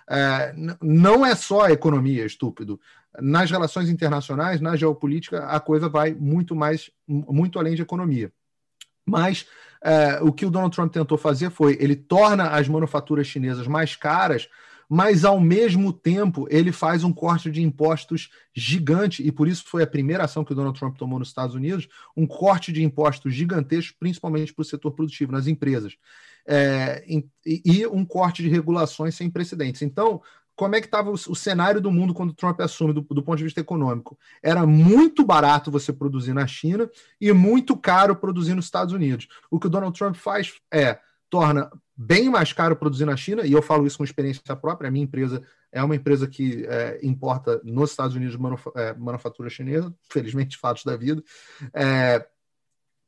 É, 0.09 0.53
não 0.81 1.25
é 1.25 1.35
só 1.35 1.65
a 1.65 1.71
economia 1.71 2.25
estúpido 2.25 2.79
nas 3.19 3.49
relações 3.49 3.89
internacionais, 3.89 4.61
na 4.61 4.75
geopolítica, 4.75 5.45
a 5.45 5.59
coisa 5.59 5.89
vai 5.89 6.13
muito 6.13 6.55
mais, 6.55 6.89
muito 7.07 7.59
além 7.59 7.75
de 7.75 7.81
economia. 7.81 8.31
Mas 9.05 9.45
é, 9.81 10.19
o 10.21 10.31
que 10.31 10.45
o 10.45 10.51
Donald 10.51 10.75
Trump 10.75 10.91
tentou 10.91 11.17
fazer 11.17 11.49
foi 11.49 11.77
ele 11.79 11.95
torna 11.95 12.49
as 12.49 12.67
manufaturas 12.67 13.27
chinesas 13.27 13.67
mais 13.67 13.95
caras, 13.95 14.49
mas 14.89 15.25
ao 15.25 15.39
mesmo 15.39 15.91
tempo 15.91 16.47
ele 16.49 16.71
faz 16.71 17.03
um 17.03 17.11
corte 17.11 17.51
de 17.51 17.61
impostos 17.61 18.29
gigante, 18.55 19.25
e 19.25 19.31
por 19.31 19.47
isso 19.47 19.65
foi 19.65 19.83
a 19.83 19.87
primeira 19.87 20.23
ação 20.23 20.45
que 20.45 20.53
o 20.53 20.55
Donald 20.55 20.77
Trump 20.77 20.97
tomou 20.97 21.19
nos 21.19 21.27
Estados 21.27 21.55
Unidos, 21.55 21.87
um 22.15 22.25
corte 22.25 22.71
de 22.71 22.83
impostos 22.83 23.33
gigantesco, 23.33 23.97
principalmente 23.99 24.53
para 24.53 24.61
o 24.61 24.65
setor 24.65 24.91
produtivo, 24.91 25.31
nas 25.31 25.47
empresas. 25.47 25.97
É, 26.49 27.03
e, 27.05 27.25
e 27.45 27.85
um 27.87 28.05
corte 28.05 28.41
de 28.41 28.47
regulações 28.47 29.15
sem 29.15 29.29
precedentes. 29.29 29.81
Então, 29.81 30.21
como 30.57 30.75
é 30.75 30.81
que 30.81 30.87
estava 30.87 31.11
o, 31.11 31.13
o, 31.13 31.35
cenário 31.35 31.79
do 31.79 31.91
mundo 31.91 32.15
quando 32.15 32.31
o 32.31 32.33
Trump 32.33 32.59
assume, 32.59 32.91
do, 32.91 33.01
do, 33.01 33.21
ponto 33.21 33.37
de 33.37 33.43
vista 33.43 33.61
econômico. 33.61 34.17
Era 34.41 34.65
muito 34.65 35.23
barato 35.23 35.69
você 35.69 35.93
produzir 35.93 36.33
na 36.33 36.47
China 36.47 36.89
e 37.21 37.31
muito 37.31 37.77
caro 37.77 38.15
produzir 38.15 38.55
nos 38.55 38.65
Estados 38.65 38.91
Unidos. 38.91 39.27
O 39.51 39.59
que 39.59 39.67
o 39.67 39.69
Donald 39.69 39.97
Trump 39.97 40.15
faz 40.15 40.53
é 40.73 40.99
torna 41.29 41.69
bem 41.95 42.29
mais 42.29 42.53
caro 42.53 42.75
produzir 42.75 43.05
na 43.05 43.15
China, 43.15 43.45
e 43.45 43.51
eu 43.51 43.61
falo 43.61 43.85
isso 43.85 43.97
com 43.97 44.03
experiência 44.03 44.55
própria, 44.55 44.87
a 44.87 44.91
minha 44.91 45.03
empresa 45.03 45.43
é 45.71 45.83
uma 45.83 45.95
empresa 45.95 46.27
que 46.27 46.65
é, 46.65 46.99
importa 47.03 47.61
nos 47.63 47.91
Estados 47.91 48.15
Unidos 48.15 48.35
manufa 48.35 48.71
é, 48.75 48.93
manufatura 48.93 49.49
chinesa, 49.49 49.93
felizmente 50.09 50.57
fatos 50.57 50.83
da 50.83 50.95
vida, 50.95 51.23
é, 51.73 52.25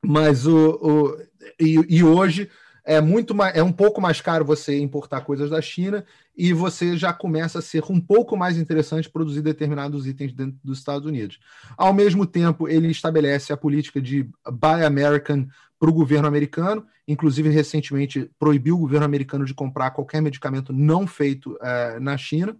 mas 0.04 0.46
o, 0.46 0.70
o 0.82 1.18
e, 1.60 1.98
e 1.98 2.04
hoje 2.04 2.50
é 2.90 3.00
muito 3.00 3.36
mais, 3.36 3.56
é 3.56 3.62
um 3.62 3.72
pouco 3.72 4.02
mais 4.02 4.20
caro 4.20 4.44
você 4.44 4.80
importar 4.80 5.22
coisas 5.22 5.52
da 5.52 5.62
China 5.62 6.04
e 6.36 6.52
você 6.52 6.98
já 6.98 7.14
começa 7.14 7.60
a 7.60 7.62
ser 7.62 7.84
um 7.88 8.02
pouco 8.02 8.36
mais 8.36 8.58
interessante 8.58 9.08
produzir 9.08 9.44
determinados 9.44 10.08
itens 10.08 10.34
dentro 10.34 10.58
dos 10.64 10.80
Estados 10.80 11.06
Unidos. 11.06 11.40
Ao 11.78 11.94
mesmo 11.94 12.26
tempo, 12.26 12.68
ele 12.68 12.88
estabelece 12.90 13.54
a 13.54 13.58
política 13.58 14.02
de 14.02 14.28
Buy 14.44 14.84
American 14.84 15.48
para 15.80 15.88
o 15.88 15.94
governo 15.94 16.28
americano, 16.28 16.84
inclusive 17.08 17.50
recentemente 17.50 18.28
proibiu 18.40 18.74
o 18.74 18.80
governo 18.80 19.06
americano 19.06 19.46
de 19.46 19.54
comprar 19.54 19.92
qualquer 19.92 20.20
medicamento 20.20 20.74
não 20.74 21.06
feito 21.06 21.60
é, 21.62 22.00
na 22.00 22.18
China, 22.18 22.58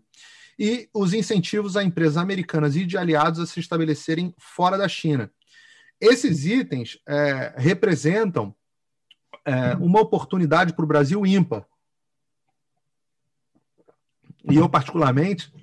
e 0.60 0.88
os 0.94 1.12
incentivos 1.12 1.76
a 1.76 1.84
empresas 1.84 2.18
americanas 2.18 2.76
e 2.76 2.86
de 2.86 3.00
aliados 3.00 3.40
a 3.40 3.48
se 3.48 3.60
estabelecerem 3.60 4.32
fora 4.38 4.78
da 4.78 4.88
China. 4.88 5.32
Esses 6.00 6.46
itens 6.46 7.00
é, 7.08 7.56
representam 7.58 8.54
é, 9.46 9.76
uma 9.76 10.02
oportunidade 10.02 10.74
para 10.74 10.86
o 10.86 10.88
Brasil 10.88 11.26
ímpar. 11.26 11.66
E 14.50 14.56
eu, 14.56 14.68
particularmente, 14.70 15.54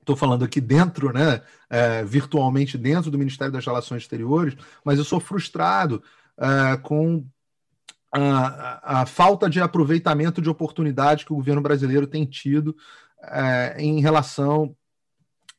estou 0.00 0.16
falando 0.16 0.44
aqui 0.44 0.60
dentro, 0.60 1.12
né, 1.12 1.42
é, 1.68 2.04
virtualmente 2.04 2.76
dentro 2.76 3.10
do 3.10 3.18
Ministério 3.18 3.52
das 3.52 3.64
Relações 3.64 4.02
Exteriores, 4.02 4.56
mas 4.84 4.98
eu 4.98 5.04
sou 5.04 5.20
frustrado 5.20 6.02
é, 6.38 6.76
com 6.78 7.24
a, 8.12 9.00
a, 9.00 9.06
falta 9.06 9.50
de 9.50 9.60
aproveitamento 9.60 10.40
de 10.40 10.48
oportunidade 10.48 11.24
que 11.24 11.32
o 11.32 11.36
governo 11.36 11.60
brasileiro 11.60 12.06
tem 12.06 12.24
tido 12.24 12.76
é, 13.22 13.74
em 13.78 14.00
relação 14.00 14.76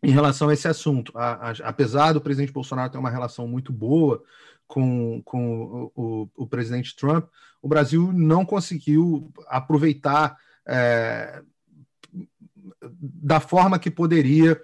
em 0.04 0.12
relação 0.12 0.50
a 0.50 0.54
esse 0.54 0.68
assunto. 0.68 1.12
A, 1.18 1.50
a, 1.50 1.52
apesar 1.64 2.14
do 2.14 2.22
presidente 2.22 2.54
Bolsonaro 2.54 2.92
ter 2.92 2.98
uma 2.98 3.10
relação 3.10 3.48
muito 3.48 3.74
boa 3.74 4.24
com, 4.68 5.22
com 5.24 5.64
o, 5.64 5.92
o, 5.96 6.30
o 6.36 6.48
presidente 6.48 6.96
Trump, 6.96 7.28
o 7.62 7.68
Brasil 7.68 8.12
não 8.14 8.46
conseguiu 8.46 9.32
aproveitar 9.48 10.38
é, 10.68 11.42
da 12.92 13.40
forma 13.40 13.80
que 13.80 13.92
poderia 13.92 14.62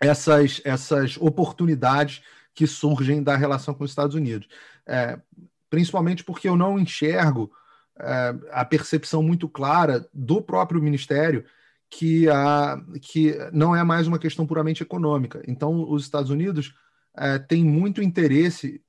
essas, 0.00 0.60
essas 0.64 1.16
oportunidades 1.18 2.22
que 2.54 2.66
surgem 2.66 3.22
da 3.22 3.36
relação 3.36 3.74
com 3.74 3.84
os 3.84 3.90
Estados 3.90 4.14
Unidos. 4.14 4.48
É, 4.86 5.20
principalmente 5.68 6.24
porque 6.24 6.48
eu 6.48 6.56
não 6.56 6.78
enxergo 6.78 7.50
é, 7.98 8.34
a 8.50 8.64
percepção 8.64 9.22
muito 9.22 9.48
clara 9.48 10.08
do 10.12 10.40
próprio 10.40 10.82
Ministério 10.82 11.44
que, 11.90 12.28
a, 12.28 12.80
que 13.00 13.34
não 13.52 13.74
é 13.74 13.82
mais 13.82 14.06
uma 14.06 14.18
questão 14.18 14.46
puramente 14.46 14.82
econômica. 14.82 15.42
Então, 15.46 15.88
os 15.88 16.02
Estados 16.02 16.30
Unidos 16.30 16.74
é, 17.16 17.38
têm 17.38 17.64
muito 17.64 18.02
interesse 18.02 18.82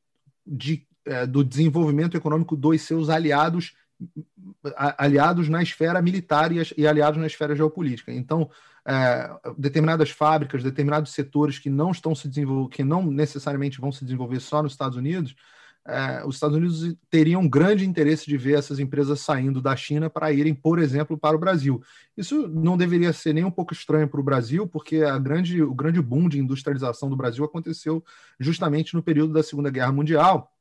de, 0.48 0.88
é, 1.06 1.26
do 1.26 1.44
desenvolvimento 1.44 2.16
econômico 2.16 2.56
dos 2.56 2.82
seus 2.82 3.10
aliados 3.10 3.74
aliados 4.98 5.50
na 5.50 5.64
esfera 5.64 6.02
militar 6.02 6.52
e, 6.52 6.88
aliados 6.88 7.20
na 7.20 7.26
esfera 7.26 7.56
geopolítica. 7.56 8.14
Então, 8.14 8.50
é, 8.86 9.30
determinadas 9.58 10.12
fábricas, 10.12 10.64
determinados 10.64 11.14
setores 11.14 11.60
que 11.60 11.70
não 11.70 11.92
estão 11.92 12.14
se 12.14 12.28
desenvolvendo, 12.28 12.70
que 12.70 12.84
não 12.84 13.04
necessariamente 13.06 13.82
vão 13.82 13.92
se 13.92 14.06
desenvolver 14.06 14.40
só 14.40 14.62
nos 14.62 14.74
Estados 14.74 14.98
Unidos, 14.98 15.36
é, 15.88 16.26
os 16.26 16.36
Estados 16.36 16.58
Unidos 16.58 16.96
teriam 17.10 17.48
grande 17.48 17.86
interesse 17.86 18.26
de 18.26 18.38
ver 18.38 18.58
essas 18.58 18.78
empresas 18.78 19.22
saindo 19.22 19.62
da 19.62 19.74
China 19.76 20.10
para 20.10 20.34
irem, 20.34 20.54
por 20.54 20.80
exemplo, 20.80 21.18
para 21.18 21.36
o 21.36 21.40
Brasil. 21.40 21.82
Isso 22.16 22.48
não 22.50 22.78
deveria 22.78 23.14
ser 23.14 23.32
nem 23.32 23.46
um 23.46 23.52
pouco 23.52 23.74
estranho 23.74 24.08
para 24.08 24.20
o 24.20 24.24
Brasil, 24.24 24.68
porque 24.68 24.98
a 24.98 25.18
grande, 25.18 25.64
o 25.64 25.74
grande 25.74 26.02
boom 26.02 26.28
de 26.28 26.40
industrialização 26.40 27.10
do 27.10 27.16
Brasil 27.16 27.46
aconteceu 27.46 28.04
justamente 28.38 28.94
no 28.96 29.02
período 29.02 29.32
da 29.32 29.42
Segunda 29.42 29.70
Guerra 29.70 29.94
Mundial, 29.94 30.52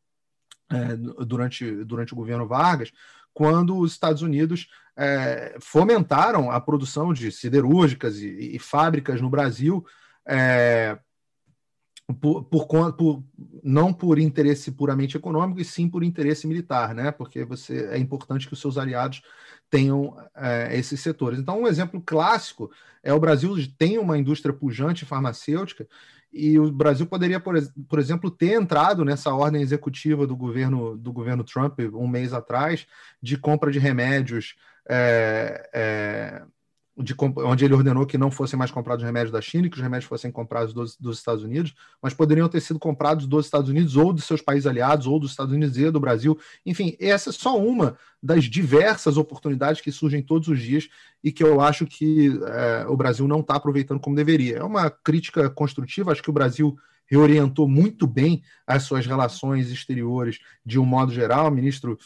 é, 0.70 0.96
durante, 0.96 1.84
durante 1.84 2.12
o 2.12 2.16
governo 2.16 2.46
Vargas, 2.46 2.92
quando 3.34 3.76
os 3.76 3.92
Estados 3.92 4.22
Unidos 4.22 4.68
é, 4.96 5.56
fomentaram 5.60 6.50
a 6.50 6.60
produção 6.60 7.12
de 7.12 7.32
siderúrgicas 7.32 8.18
e, 8.18 8.56
e 8.56 8.58
fábricas 8.58 9.20
no 9.20 9.28
Brasil, 9.28 9.84
é, 10.26 10.98
por, 12.14 12.44
por, 12.44 12.66
por, 12.92 13.24
não 13.62 13.92
por 13.92 14.18
interesse 14.18 14.70
puramente 14.70 15.16
econômico, 15.16 15.60
e 15.60 15.64
sim 15.64 15.88
por 15.88 16.04
interesse 16.04 16.46
militar, 16.46 16.94
né? 16.94 17.10
porque 17.10 17.44
você, 17.44 17.88
é 17.90 17.98
importante 17.98 18.46
que 18.46 18.52
os 18.52 18.60
seus 18.60 18.78
aliados 18.78 19.22
tenham 19.68 20.16
é, 20.34 20.76
esses 20.78 21.00
setores. 21.00 21.38
Então, 21.38 21.62
um 21.62 21.66
exemplo 21.66 22.00
clássico 22.00 22.70
é 23.02 23.12
o 23.12 23.20
Brasil 23.20 23.54
tem 23.76 23.98
uma 23.98 24.16
indústria 24.16 24.54
pujante 24.54 25.04
farmacêutica 25.04 25.86
e 26.32 26.58
o 26.58 26.70
Brasil 26.70 27.06
poderia, 27.06 27.40
por, 27.40 27.56
por, 27.88 27.98
exemplo, 27.98 28.30
ter 28.30 28.52
entrado 28.52 29.04
nessa 29.04 29.34
ordem 29.34 29.62
executiva 29.62 30.26
do 30.26 30.36
governo, 30.36 30.96
do 30.96 31.12
governo 31.12 31.42
Trump 31.42 31.80
um 31.94 32.06
mês 32.06 32.32
atrás 32.32 32.86
de 33.22 33.36
compra 33.36 33.72
de 33.72 33.78
remédios 33.78 34.54
é, 34.88 35.70
é, 35.72 36.42
de, 36.98 37.14
onde 37.18 37.64
ele 37.64 37.74
ordenou 37.74 38.06
que 38.06 38.16
não 38.16 38.30
fossem 38.30 38.58
mais 38.58 38.70
comprados 38.70 39.04
remédios 39.04 39.30
da 39.30 39.40
China, 39.40 39.68
que 39.68 39.76
os 39.76 39.82
remédios 39.82 40.08
fossem 40.08 40.30
comprados 40.30 40.72
dos, 40.72 40.96
dos, 40.96 41.18
Estados 41.18 41.44
Unidos, 41.44 41.74
mas 42.00 42.14
poderiam 42.14 42.48
ter 42.48 42.60
sido 42.60 42.78
comprados 42.78 43.26
dos 43.26 43.44
Estados 43.44 43.68
Unidos 43.68 43.96
ou 43.96 44.14
dos 44.14 44.24
seus 44.24 44.40
países 44.40 44.66
aliados, 44.66 45.06
ou 45.06 45.20
dos 45.20 45.30
Estados 45.30 45.52
Unidos 45.52 45.76
e 45.76 45.90
do 45.90 46.00
Brasil. 46.00 46.38
Enfim, 46.64 46.96
essa 46.98 47.28
é 47.30 47.32
só 47.32 47.58
uma 47.58 47.98
das 48.22 48.44
diversas 48.44 49.18
oportunidades 49.18 49.82
que 49.82 49.92
surgem 49.92 50.22
todos 50.22 50.48
os 50.48 50.58
dias 50.58 50.88
e 51.22 51.30
que 51.30 51.44
eu 51.44 51.60
acho 51.60 51.84
que 51.84 52.28
é, 52.46 52.86
o 52.88 52.96
Brasil 52.96 53.28
não 53.28 53.40
está 53.40 53.56
aproveitando 53.56 54.00
como 54.00 54.16
deveria. 54.16 54.58
É 54.58 54.64
uma 54.64 54.88
crítica 54.88 55.50
construtiva, 55.50 56.12
acho 56.12 56.22
que 56.22 56.30
o 56.30 56.34
Brasil 56.34 56.78
reorientou 57.06 57.68
muito 57.68 58.06
bem 58.06 58.42
as 58.66 58.84
suas 58.84 59.06
relações 59.06 59.70
exteriores 59.70 60.38
de 60.64 60.78
um 60.78 60.84
modo 60.86 61.12
geral. 61.12 61.48
O 61.48 61.50
ministro 61.50 61.98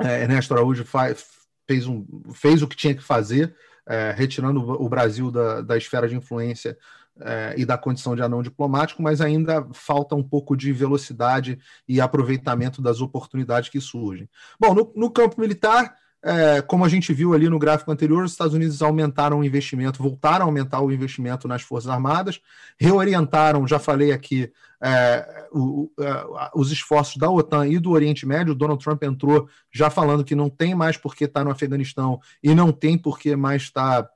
é, 0.00 0.22
Ernesto 0.22 0.54
Araújo 0.54 0.84
faz, 0.84 1.26
fez, 1.66 1.86
um, 1.86 2.06
fez 2.32 2.62
o 2.62 2.68
que 2.68 2.76
tinha 2.76 2.94
que 2.94 3.02
fazer 3.02 3.54
é, 3.88 4.12
retirando 4.12 4.60
o 4.60 4.88
Brasil 4.88 5.30
da, 5.30 5.62
da 5.62 5.76
esfera 5.76 6.08
de 6.08 6.14
influência 6.14 6.76
é, 7.20 7.54
e 7.56 7.64
da 7.64 7.78
condição 7.78 8.14
de 8.14 8.22
anão 8.22 8.42
diplomático, 8.42 9.02
mas 9.02 9.20
ainda 9.20 9.66
falta 9.72 10.14
um 10.14 10.22
pouco 10.22 10.56
de 10.56 10.72
velocidade 10.72 11.58
e 11.88 12.00
aproveitamento 12.00 12.82
das 12.82 13.00
oportunidades 13.00 13.70
que 13.70 13.80
surgem. 13.80 14.28
Bom, 14.60 14.74
no, 14.74 14.92
no 14.94 15.10
campo 15.10 15.40
militar, 15.40 15.96
é, 16.22 16.60
como 16.62 16.84
a 16.84 16.88
gente 16.88 17.12
viu 17.12 17.32
ali 17.32 17.48
no 17.48 17.58
gráfico 17.58 17.92
anterior, 17.92 18.24
os 18.24 18.32
Estados 18.32 18.54
Unidos 18.54 18.82
aumentaram 18.82 19.38
o 19.38 19.44
investimento, 19.44 20.02
voltaram 20.02 20.44
a 20.44 20.48
aumentar 20.48 20.80
o 20.80 20.90
investimento 20.90 21.46
nas 21.46 21.62
Forças 21.62 21.90
Armadas, 21.90 22.40
reorientaram, 22.78 23.66
já 23.66 23.78
falei 23.78 24.10
aqui, 24.10 24.50
é, 24.80 25.46
o, 25.52 25.90
é, 26.00 26.24
os 26.54 26.72
esforços 26.72 27.16
da 27.16 27.30
OTAN 27.30 27.68
e 27.68 27.78
do 27.78 27.90
Oriente 27.90 28.26
Médio. 28.26 28.52
O 28.52 28.56
Donald 28.56 28.82
Trump 28.82 29.02
entrou 29.04 29.48
já 29.70 29.90
falando 29.90 30.24
que 30.24 30.34
não 30.34 30.50
tem 30.50 30.74
mais 30.74 30.96
por 30.96 31.14
que 31.14 31.24
estar 31.24 31.44
no 31.44 31.50
Afeganistão 31.50 32.20
e 32.42 32.54
não 32.54 32.72
tem 32.72 32.98
por 32.98 33.18
que 33.18 33.36
mais 33.36 33.62
estar 33.62 34.08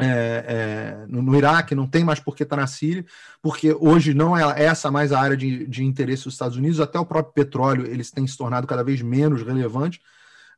é, 0.00 1.04
é, 1.04 1.06
no, 1.06 1.20
no, 1.20 1.36
Iraque, 1.36 1.74
não 1.74 1.86
tem 1.86 2.02
mais 2.02 2.18
por 2.18 2.34
que 2.34 2.42
estar 2.42 2.56
na 2.56 2.66
Síria, 2.66 3.04
porque 3.42 3.76
hoje 3.78 4.14
não 4.14 4.34
é 4.34 4.64
essa 4.64 4.90
mais 4.90 5.12
a 5.12 5.20
área 5.20 5.36
de, 5.36 5.66
de 5.66 5.84
interesse 5.84 6.24
dos 6.24 6.32
Estados 6.32 6.56
Unidos, 6.56 6.80
até 6.80 6.98
o 6.98 7.04
próprio 7.04 7.34
petróleo 7.34 7.86
eles 7.86 8.10
têm 8.10 8.26
se 8.26 8.38
tornado 8.38 8.66
cada 8.66 8.82
vez 8.82 9.02
menos 9.02 9.42
relevantes 9.42 10.00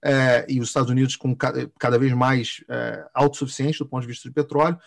é, 0.04 0.44
e 0.48 0.60
os 0.60 0.68
Estados 0.68 0.90
Unidos 0.90 1.16
com 1.16 1.34
cada, 1.34 1.70
cada 1.78 1.98
vez 1.98 2.12
mais 2.12 2.64
é, 2.68 3.06
autossuficientes 3.14 3.78
do 3.78 3.86
ponto 3.86 4.02
de 4.02 4.08
vista 4.08 4.28
de 4.28 4.34
petróleo. 4.34 4.78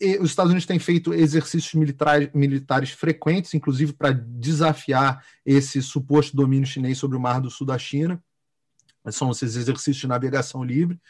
E 0.00 0.18
os 0.18 0.30
Estados 0.30 0.50
Unidos 0.50 0.66
têm 0.66 0.78
feito 0.78 1.14
exercícios 1.14 1.74
militares, 1.74 2.30
militares 2.34 2.90
frequentes, 2.90 3.54
inclusive 3.54 3.92
para 3.92 4.12
desafiar 4.12 5.24
esse 5.44 5.80
suposto 5.82 6.36
domínio 6.36 6.66
chinês 6.66 6.98
sobre 6.98 7.16
o 7.16 7.20
Mar 7.20 7.40
do 7.40 7.50
Sul 7.50 7.66
da 7.66 7.78
China. 7.78 8.22
São 9.10 9.30
esses 9.30 9.56
exercícios 9.56 9.96
de 9.96 10.06
navegação 10.06 10.62
livre 10.62 11.00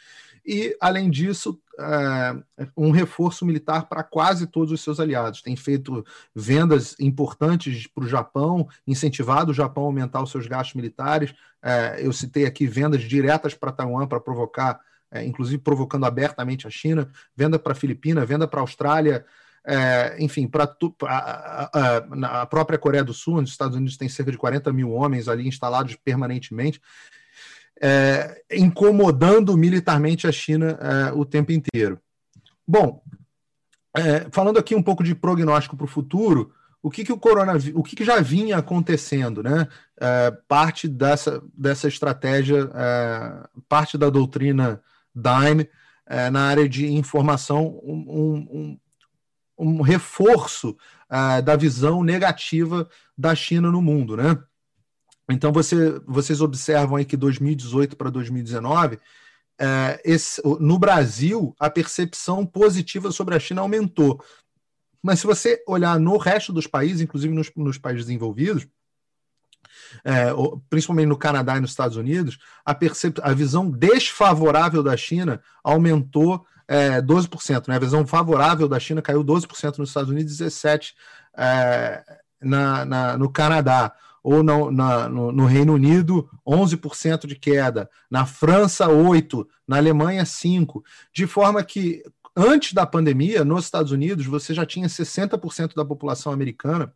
e, 0.45 0.75
além 0.79 1.09
disso, 1.09 1.59
é, 1.79 2.35
um 2.75 2.91
reforço 2.91 3.45
militar 3.45 3.87
para 3.87 4.03
quase 4.03 4.45
todos 4.45 4.71
os 4.71 4.81
seus 4.81 4.99
aliados. 4.99 5.41
Tem 5.41 5.55
feito 5.55 6.05
vendas 6.35 6.95
importantes 6.99 7.87
para 7.87 8.03
o 8.03 8.07
Japão, 8.07 8.67
incentivado 8.85 9.51
o 9.51 9.53
Japão 9.53 9.83
a 9.83 9.87
aumentar 9.87 10.21
os 10.21 10.31
seus 10.31 10.45
gastos 10.45 10.75
militares. 10.75 11.33
É, 11.61 11.97
eu 11.99 12.11
citei 12.11 12.45
aqui 12.45 12.67
vendas 12.67 13.01
diretas 13.01 13.53
para 13.53 13.71
Taiwan 13.71 14.05
para 14.05 14.19
provocar, 14.19 14.79
é, 15.09 15.25
inclusive 15.25 15.61
provocando 15.61 16.05
abertamente 16.05 16.67
a 16.67 16.69
China, 16.69 17.09
venda 17.35 17.57
para 17.57 17.71
a 17.71 17.75
Filipina, 17.75 18.25
venda 18.25 18.47
para 18.47 18.59
a 18.59 18.63
Austrália. 18.63 19.25
É, 19.65 20.17
enfim, 20.19 20.45
para 20.45 20.75
a, 21.05 22.41
a, 22.41 22.45
própria 22.45 22.77
Coreia 22.77 23.01
do 23.01 23.13
Sul, 23.13 23.35
onde 23.35 23.45
os 23.45 23.51
Estados 23.51 23.77
Unidos 23.77 23.95
têm 23.95 24.09
cerca 24.09 24.29
de 24.29 24.37
40 24.37 24.73
mil 24.73 24.91
homens 24.91 25.29
ali 25.29 25.47
instalados 25.47 25.95
permanentemente 25.95 26.81
é, 27.81 28.41
incomodando 28.51 29.57
militarmente 29.57 30.27
a 30.27 30.31
China 30.31 30.77
é, 30.79 31.11
o 31.13 31.25
tempo 31.25 31.51
inteiro. 31.51 31.99
Bom, 32.67 33.03
é, 33.95 34.27
falando 34.31 34.57
aqui 34.57 34.73
um 34.73 34.83
pouco 34.83 35.03
de 35.03 35.13
prognóstico 35.13 35.75
para 35.75 35.85
o 35.85 35.89
futuro, 35.89 36.53
o 36.81 36.89
que, 36.89 37.05
que 37.05 37.13
o 37.13 37.17
coronavírus, 37.17 37.79
o 37.79 37.83
que, 37.83 37.95
que 37.95 38.03
já 38.03 38.19
vinha 38.19 38.57
acontecendo, 38.57 39.41
né? 39.41 39.67
É, 39.99 40.31
parte 40.47 40.87
dessa, 40.87 41.41
dessa 41.57 41.87
estratégia, 41.87 42.69
é, 42.73 43.47
parte 43.69 43.97
da 43.97 44.09
doutrina 44.09 44.81
Dime 45.15 45.69
é, 46.05 46.29
na 46.29 46.41
área 46.41 46.67
de 46.67 46.91
informação, 46.91 47.79
um, 47.83 48.47
um, 48.51 48.79
um 49.57 49.81
reforço 49.81 50.75
da 51.45 51.55
visão 51.55 52.03
negativa 52.03 52.89
da 53.15 53.35
China 53.35 53.69
no 53.69 53.83
mundo, 53.83 54.17
né? 54.17 54.35
Então 55.29 55.51
você, 55.51 55.99
vocês 56.05 56.41
observam 56.41 56.97
aí 56.97 57.05
que 57.05 57.15
2018 57.15 57.95
para 57.95 58.09
2019, 58.09 58.99
é, 59.59 60.01
esse, 60.03 60.41
no 60.59 60.77
Brasil, 60.77 61.55
a 61.59 61.69
percepção 61.69 62.45
positiva 62.45 63.11
sobre 63.11 63.35
a 63.35 63.39
China 63.39 63.61
aumentou. 63.61 64.23
Mas 65.01 65.19
se 65.19 65.27
você 65.27 65.63
olhar 65.67 65.99
no 65.99 66.17
resto 66.17 66.51
dos 66.51 66.67
países, 66.67 67.01
inclusive 67.01 67.33
nos, 67.33 67.51
nos 67.55 67.77
países 67.77 68.05
desenvolvidos, 68.05 68.67
é, 70.03 70.27
principalmente 70.69 71.07
no 71.07 71.17
Canadá 71.17 71.57
e 71.57 71.59
nos 71.59 71.71
Estados 71.71 71.97
Unidos, 71.97 72.37
a, 72.65 72.73
percep 72.73 73.19
a 73.21 73.33
visão 73.33 73.69
desfavorável 73.69 74.81
da 74.81 74.95
China 74.97 75.41
aumentou 75.63 76.45
é, 76.67 77.01
12%. 77.01 77.67
Né? 77.67 77.75
A 77.75 77.79
visão 77.79 78.05
favorável 78.05 78.67
da 78.67 78.79
China 78.79 79.01
caiu 79.01 79.23
12% 79.23 79.77
nos 79.77 79.89
Estados 79.89 80.09
Unidos 80.09 80.39
e 80.39 80.43
17% 80.45 80.93
é, 81.35 82.03
na, 82.41 82.85
na, 82.85 83.17
no 83.17 83.29
Canadá 83.29 83.93
ou 84.23 84.41
no, 84.41 84.71
na, 84.71 85.09
no, 85.09 85.31
no, 85.33 85.45
Reino 85.45 85.73
Unido, 85.73 86.29
11% 86.47 87.27
de 87.27 87.35
queda, 87.35 87.89
na 88.09 88.25
França, 88.25 88.87
8%, 88.87 89.45
na 89.67 89.77
Alemanha, 89.77 90.23
5%, 90.23 90.81
de 91.13 91.27
forma 91.27 91.61
que 91.61 92.01
antes 92.35 92.73
da 92.73 92.85
pandemia, 92.85 93.43
nos 93.43 93.65
Estados 93.65 93.91
Unidos, 93.91 94.25
você 94.25 94.53
já 94.53 94.65
tinha 94.65 94.87
60% 94.87 95.75
da 95.75 95.83
população 95.83 96.31
americana, 96.31 96.93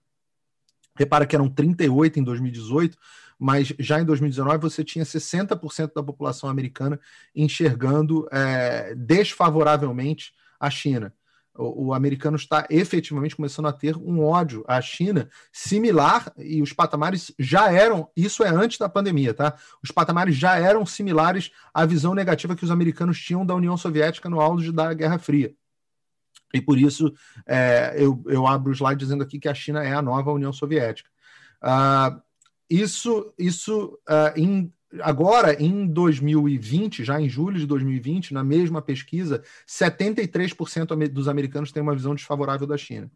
repara 0.95 1.25
que 1.25 1.35
eram 1.35 1.49
38% 1.49 2.17
em 2.17 2.23
2018, 2.23 2.97
mas 3.37 3.73
já 3.77 3.99
em 3.99 4.05
2019 4.05 4.57
você 4.59 4.83
tinha 4.83 5.05
60% 5.05 5.91
da 5.93 6.01
população 6.01 6.49
americana 6.49 6.99
enxergando 7.35 8.27
é, 8.31 8.95
desfavoravelmente 8.95 10.33
a 10.59 10.69
China. 10.69 11.13
O, 11.57 11.87
o, 11.87 11.93
americano 11.93 12.35
está 12.35 12.67
efetivamente 12.69 13.35
começando 13.35 13.67
a 13.67 13.73
ter 13.73 13.97
um 13.97 14.23
ódio 14.23 14.63
à 14.67 14.79
China 14.81 15.29
similar, 15.51 16.31
e 16.37 16.61
os 16.61 16.73
patamares 16.73 17.33
já 17.39 17.71
eram, 17.71 18.09
isso 18.15 18.43
é 18.43 18.49
antes 18.49 18.77
da 18.77 18.87
pandemia, 18.87 19.33
tá? 19.33 19.55
Os 19.83 19.91
patamares 19.91 20.35
já 20.35 20.57
eram 20.57 20.85
similares 20.85 21.51
à 21.73 21.85
visão 21.85 22.13
negativa 22.13 22.55
que 22.55 22.63
os 22.63 22.71
americanos 22.71 23.19
tinham 23.19 23.45
da 23.45 23.55
União 23.55 23.75
Soviética 23.75 24.29
no 24.29 24.39
auge 24.39 24.71
da 24.71 24.93
Guerra 24.93 25.17
Fria. 25.17 25.53
E 26.53 26.61
por 26.61 26.77
isso 26.77 27.13
é, 27.45 27.95
eu, 27.97 28.23
eu 28.27 28.47
abro 28.47 28.71
o 28.71 28.75
slide 28.75 28.99
dizendo 28.99 29.23
aqui 29.23 29.39
que 29.39 29.49
a 29.49 29.53
China 29.53 29.83
é 29.83 29.93
a 29.93 30.01
nova 30.01 30.31
União 30.31 30.53
Soviética. 30.53 31.09
Uh, 31.61 32.21
isso, 32.69 33.33
isso 33.37 33.97
uh, 34.09 34.39
agora, 35.01 35.61
em 35.61 35.85
2020, 35.85 37.03
já 37.03 37.19
em 37.19 37.29
julho 37.29 37.59
de 37.59 37.65
2020, 37.65 38.33
na 38.33 38.43
mesma 38.43 38.81
pesquisa, 38.81 39.43
73% 39.67 41.07
dos 41.09 41.27
americanos 41.27 41.71
têm 41.71 41.83
uma 41.83 41.95
visão 41.95 42.15
desfavorável 42.15 42.65
da 42.65 42.77
China. 42.77 43.11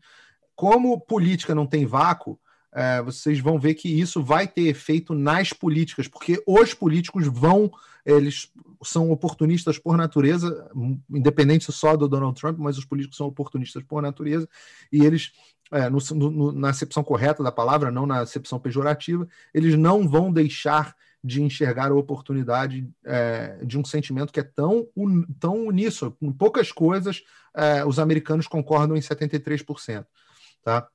Como 0.55 0.99
política 0.99 1.55
não 1.55 1.65
tem 1.65 1.85
vácuo, 1.85 2.39
é, 2.73 3.01
vocês 3.01 3.39
vão 3.39 3.59
ver 3.59 3.73
que 3.73 3.89
isso 3.89 4.23
vai 4.23 4.47
ter 4.47 4.63
efeito 4.63 5.13
nas 5.13 5.51
políticas, 5.51 6.07
porque 6.07 6.41
os 6.45 6.73
políticos 6.73 7.27
vão, 7.27 7.71
eles 8.05 8.49
são 8.83 9.11
oportunistas 9.11 9.77
por 9.77 9.97
natureza, 9.97 10.69
independente 11.09 11.71
só 11.71 11.97
do 11.97 12.07
Donald 12.07 12.39
Trump, 12.39 12.57
mas 12.57 12.77
os 12.77 12.85
políticos 12.85 13.17
são 13.17 13.27
oportunistas 13.27 13.83
por 13.83 14.01
natureza, 14.01 14.47
e 14.91 15.03
eles, 15.05 15.31
é, 15.71 15.89
no, 15.89 15.99
no, 16.15 16.51
na 16.51 16.69
acepção 16.69 17.03
correta 17.03 17.43
da 17.43 17.51
palavra, 17.51 17.91
não 17.91 18.05
na 18.05 18.19
acepção 18.19 18.59
pejorativa, 18.59 19.27
eles 19.53 19.77
não 19.77 20.07
vão 20.07 20.31
deixar 20.31 20.95
de 21.23 21.41
enxergar 21.41 21.91
a 21.91 21.95
oportunidade 21.95 22.89
é, 23.05 23.59
de 23.63 23.77
um 23.77 23.85
sentimento 23.85 24.33
que 24.33 24.39
é 24.39 24.43
tão, 24.43 24.87
un, 24.95 25.23
tão 25.39 25.67
uníssono. 25.67 26.15
Poucas 26.37 26.71
coisas, 26.71 27.23
é, 27.55 27.85
os 27.85 27.99
americanos 27.99 28.47
concordam 28.47 28.97
em 28.97 29.01
73%. 29.01 30.05
Tá? 30.63 30.87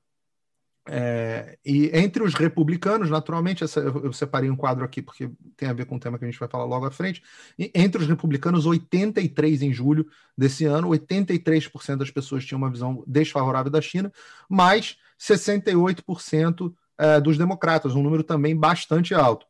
É, 0.89 1.57
e 1.65 1.89
entre 1.93 2.23
os 2.23 2.33
republicanos, 2.33 3.09
naturalmente, 3.09 3.63
essa, 3.63 3.81
eu 3.81 4.13
separei 4.13 4.49
um 4.49 4.55
quadro 4.55 4.85
aqui 4.85 5.01
porque 5.01 5.29
tem 5.55 5.67
a 5.67 5.73
ver 5.73 5.85
com 5.85 5.97
o 5.97 5.99
tema 5.99 6.17
que 6.17 6.23
a 6.23 6.27
gente 6.29 6.39
vai 6.39 6.47
falar 6.47 6.65
logo 6.65 6.85
à 6.85 6.91
frente. 6.91 7.21
E 7.59 7.69
entre 7.75 8.01
os 8.01 8.07
republicanos, 8.07 8.65
83 8.65 9.61
em 9.61 9.73
julho 9.73 10.07
desse 10.37 10.65
ano, 10.65 10.89
83% 10.89 11.97
das 11.97 12.11
pessoas 12.11 12.45
tinham 12.45 12.57
uma 12.57 12.71
visão 12.71 13.03
desfavorável 13.05 13.71
da 13.71 13.81
China, 13.81 14.11
mas 14.49 14.97
68% 15.19 16.73
é, 16.97 17.19
dos 17.19 17.37
democratas, 17.37 17.93
um 17.93 18.01
número 18.01 18.23
também 18.23 18.55
bastante 18.55 19.13
alto. 19.13 19.45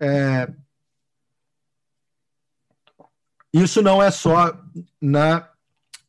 É, 0.00 0.48
isso 3.52 3.82
não 3.82 4.02
é 4.02 4.10
só 4.10 4.56
na, 5.00 5.48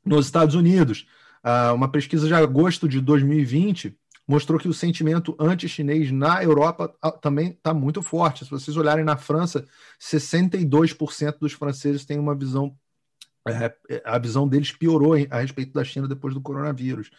nos 0.05 0.25
Estados 0.25 0.55
Unidos. 0.55 1.07
Uh, 1.43 1.73
uma 1.73 1.89
pesquisa 1.89 2.27
de 2.27 2.33
agosto 2.33 2.87
de 2.87 2.99
2020 2.99 3.97
mostrou 4.27 4.59
que 4.59 4.67
o 4.67 4.73
sentimento 4.73 5.35
anti-chinês 5.39 6.11
na 6.11 6.43
Europa 6.43 6.93
ah, 7.01 7.11
também 7.11 7.49
está 7.49 7.73
muito 7.73 8.01
forte. 8.03 8.45
Se 8.45 8.51
vocês 8.51 8.77
olharem 8.77 9.03
na 9.03 9.17
França, 9.17 9.65
62% 9.99 11.39
dos 11.39 11.53
franceses 11.53 12.05
têm 12.05 12.19
uma 12.19 12.35
visão. 12.35 12.75
É, 13.49 14.01
a 14.05 14.17
visão 14.17 14.47
deles 14.47 14.71
piorou 14.71 15.13
a 15.29 15.39
respeito 15.39 15.73
da 15.73 15.83
China 15.83 16.07
depois 16.07 16.33
do 16.33 16.41
coronavírus. 16.41 17.09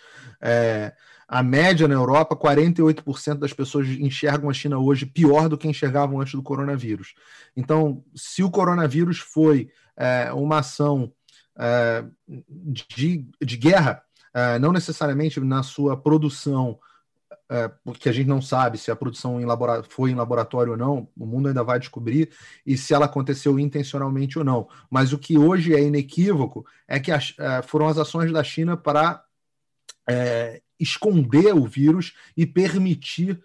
É, 0.40 0.92
a 1.28 1.42
média 1.42 1.86
na 1.86 1.94
Europa, 1.94 2.34
48% 2.34 3.38
das 3.38 3.52
pessoas 3.52 3.86
enxergam 3.88 4.50
a 4.50 4.52
China 4.52 4.78
hoje 4.78 5.06
pior 5.06 5.48
do 5.48 5.56
que 5.56 5.68
enxergavam 5.68 6.20
antes 6.20 6.34
do 6.34 6.42
coronavírus. 6.42 7.14
Então, 7.56 8.02
se 8.16 8.42
o 8.42 8.50
coronavírus 8.50 9.18
foi 9.18 9.70
é, 9.96 10.32
uma 10.32 10.58
ação 10.58 11.12
é, 11.56 12.04
de, 12.28 13.28
de 13.40 13.56
guerra, 13.56 14.02
é, 14.34 14.58
não 14.58 14.72
necessariamente 14.72 15.38
na 15.40 15.62
sua 15.62 15.96
produção 15.96 16.78
é, 17.50 17.68
porque 17.84 18.08
a 18.08 18.12
gente 18.12 18.28
não 18.28 18.40
sabe 18.40 18.78
se 18.78 18.92
a 18.92 18.96
produção 18.96 19.40
em 19.40 19.46
foi 19.88 20.12
em 20.12 20.14
laboratório 20.14 20.72
ou 20.72 20.78
não, 20.78 21.08
o 21.18 21.26
mundo 21.26 21.48
ainda 21.48 21.64
vai 21.64 21.80
descobrir, 21.80 22.30
e 22.64 22.78
se 22.78 22.94
ela 22.94 23.06
aconteceu 23.06 23.58
intencionalmente 23.58 24.38
ou 24.38 24.44
não. 24.44 24.68
Mas 24.88 25.12
o 25.12 25.18
que 25.18 25.36
hoje 25.36 25.74
é 25.74 25.82
inequívoco 25.82 26.64
é 26.86 27.00
que 27.00 27.10
as, 27.10 27.34
é, 27.38 27.60
foram 27.62 27.88
as 27.88 27.98
ações 27.98 28.32
da 28.32 28.44
China 28.44 28.76
para 28.76 29.24
é, 30.08 30.62
esconder 30.78 31.52
o 31.52 31.66
vírus 31.66 32.14
e 32.36 32.46
permitir, 32.46 33.42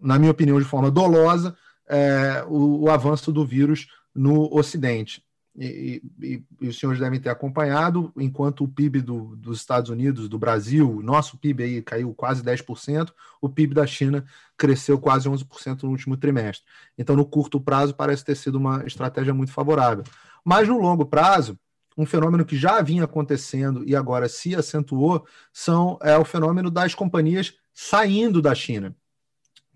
na 0.00 0.18
minha 0.18 0.32
opinião, 0.32 0.58
de 0.58 0.64
forma 0.64 0.90
dolosa, 0.90 1.54
é, 1.86 2.42
o, 2.48 2.84
o 2.84 2.90
avanço 2.90 3.30
do 3.30 3.44
vírus 3.44 3.86
no 4.14 4.48
Ocidente 4.56 5.22
e, 5.56 6.02
e, 6.20 6.42
e, 6.60 6.68
os 6.68 6.78
senhores 6.78 7.00
devem 7.00 7.20
ter 7.20 7.28
acompanhado, 7.28 8.12
enquanto 8.16 8.64
o 8.64 8.68
PIB 8.68 9.00
do, 9.00 9.36
dos 9.36 9.58
Estados 9.58 9.88
Unidos, 9.88 10.28
do 10.28 10.38
Brasil, 10.38 11.00
nosso 11.02 11.38
PIB 11.38 11.62
aí 11.62 11.82
caiu 11.82 12.12
quase 12.12 12.42
10%, 12.42 13.12
o 13.40 13.48
PIB 13.48 13.74
da 13.74 13.86
China 13.86 14.24
cresceu 14.56 14.98
quase 14.98 15.28
11% 15.28 15.84
no 15.84 15.90
último 15.90 16.16
trimestre. 16.16 16.66
Então, 16.98 17.14
no 17.14 17.24
curto 17.24 17.60
prazo, 17.60 17.94
parece 17.94 18.24
ter 18.24 18.34
sido 18.34 18.56
uma 18.56 18.84
estratégia 18.84 19.32
muito 19.32 19.52
favorável. 19.52 20.02
Mas 20.44 20.66
no 20.66 20.78
longo 20.78 21.06
prazo, 21.06 21.56
um 21.96 22.04
fenômeno 22.04 22.44
que 22.44 22.56
já 22.56 22.82
vinha 22.82 23.04
acontecendo 23.04 23.84
e 23.86 23.94
agora 23.94 24.28
se 24.28 24.56
acentuou 24.56 25.24
são, 25.52 25.98
é 26.02 26.18
o 26.18 26.24
fenômeno 26.24 26.68
das 26.68 26.94
companhias 26.94 27.54
saindo 27.72 28.42
da 28.42 28.54
China. 28.54 28.94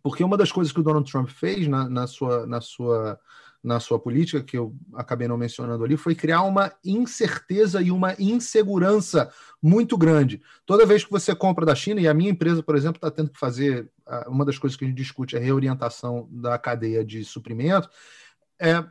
Porque 0.02 0.24
uma 0.24 0.36
das 0.36 0.50
coisas 0.50 0.72
que 0.72 0.80
o 0.80 0.82
Donald 0.82 1.10
Trump 1.10 1.28
fez 1.28 1.68
na, 1.68 1.88
na 1.88 2.06
sua, 2.06 2.46
na 2.46 2.60
sua 2.60 3.18
na 3.62 3.80
sua 3.80 3.98
política, 3.98 4.42
que 4.42 4.56
eu 4.56 4.74
acabei 4.94 5.26
não 5.26 5.36
mencionando 5.36 5.84
ali, 5.84 5.96
foi 5.96 6.14
criar 6.14 6.42
uma 6.42 6.72
incerteza 6.84 7.82
e 7.82 7.90
uma 7.90 8.14
insegurança 8.18 9.30
muito 9.62 9.98
grande. 9.98 10.40
Toda 10.64 10.86
vez 10.86 11.04
que 11.04 11.10
você 11.10 11.34
compra 11.34 11.66
da 11.66 11.74
China, 11.74 12.00
e 12.00 12.08
a 12.08 12.14
minha 12.14 12.30
empresa, 12.30 12.62
por 12.62 12.76
exemplo, 12.76 12.96
está 12.96 13.10
tendo 13.10 13.30
que 13.30 13.38
fazer, 13.38 13.90
uma 14.28 14.44
das 14.44 14.58
coisas 14.58 14.76
que 14.76 14.84
a 14.84 14.88
gente 14.88 14.96
discute 14.96 15.36
é 15.36 15.38
a 15.38 15.42
reorientação 15.42 16.28
da 16.30 16.56
cadeia 16.58 17.04
de 17.04 17.24
suprimento, 17.24 17.90
é, 18.60 18.84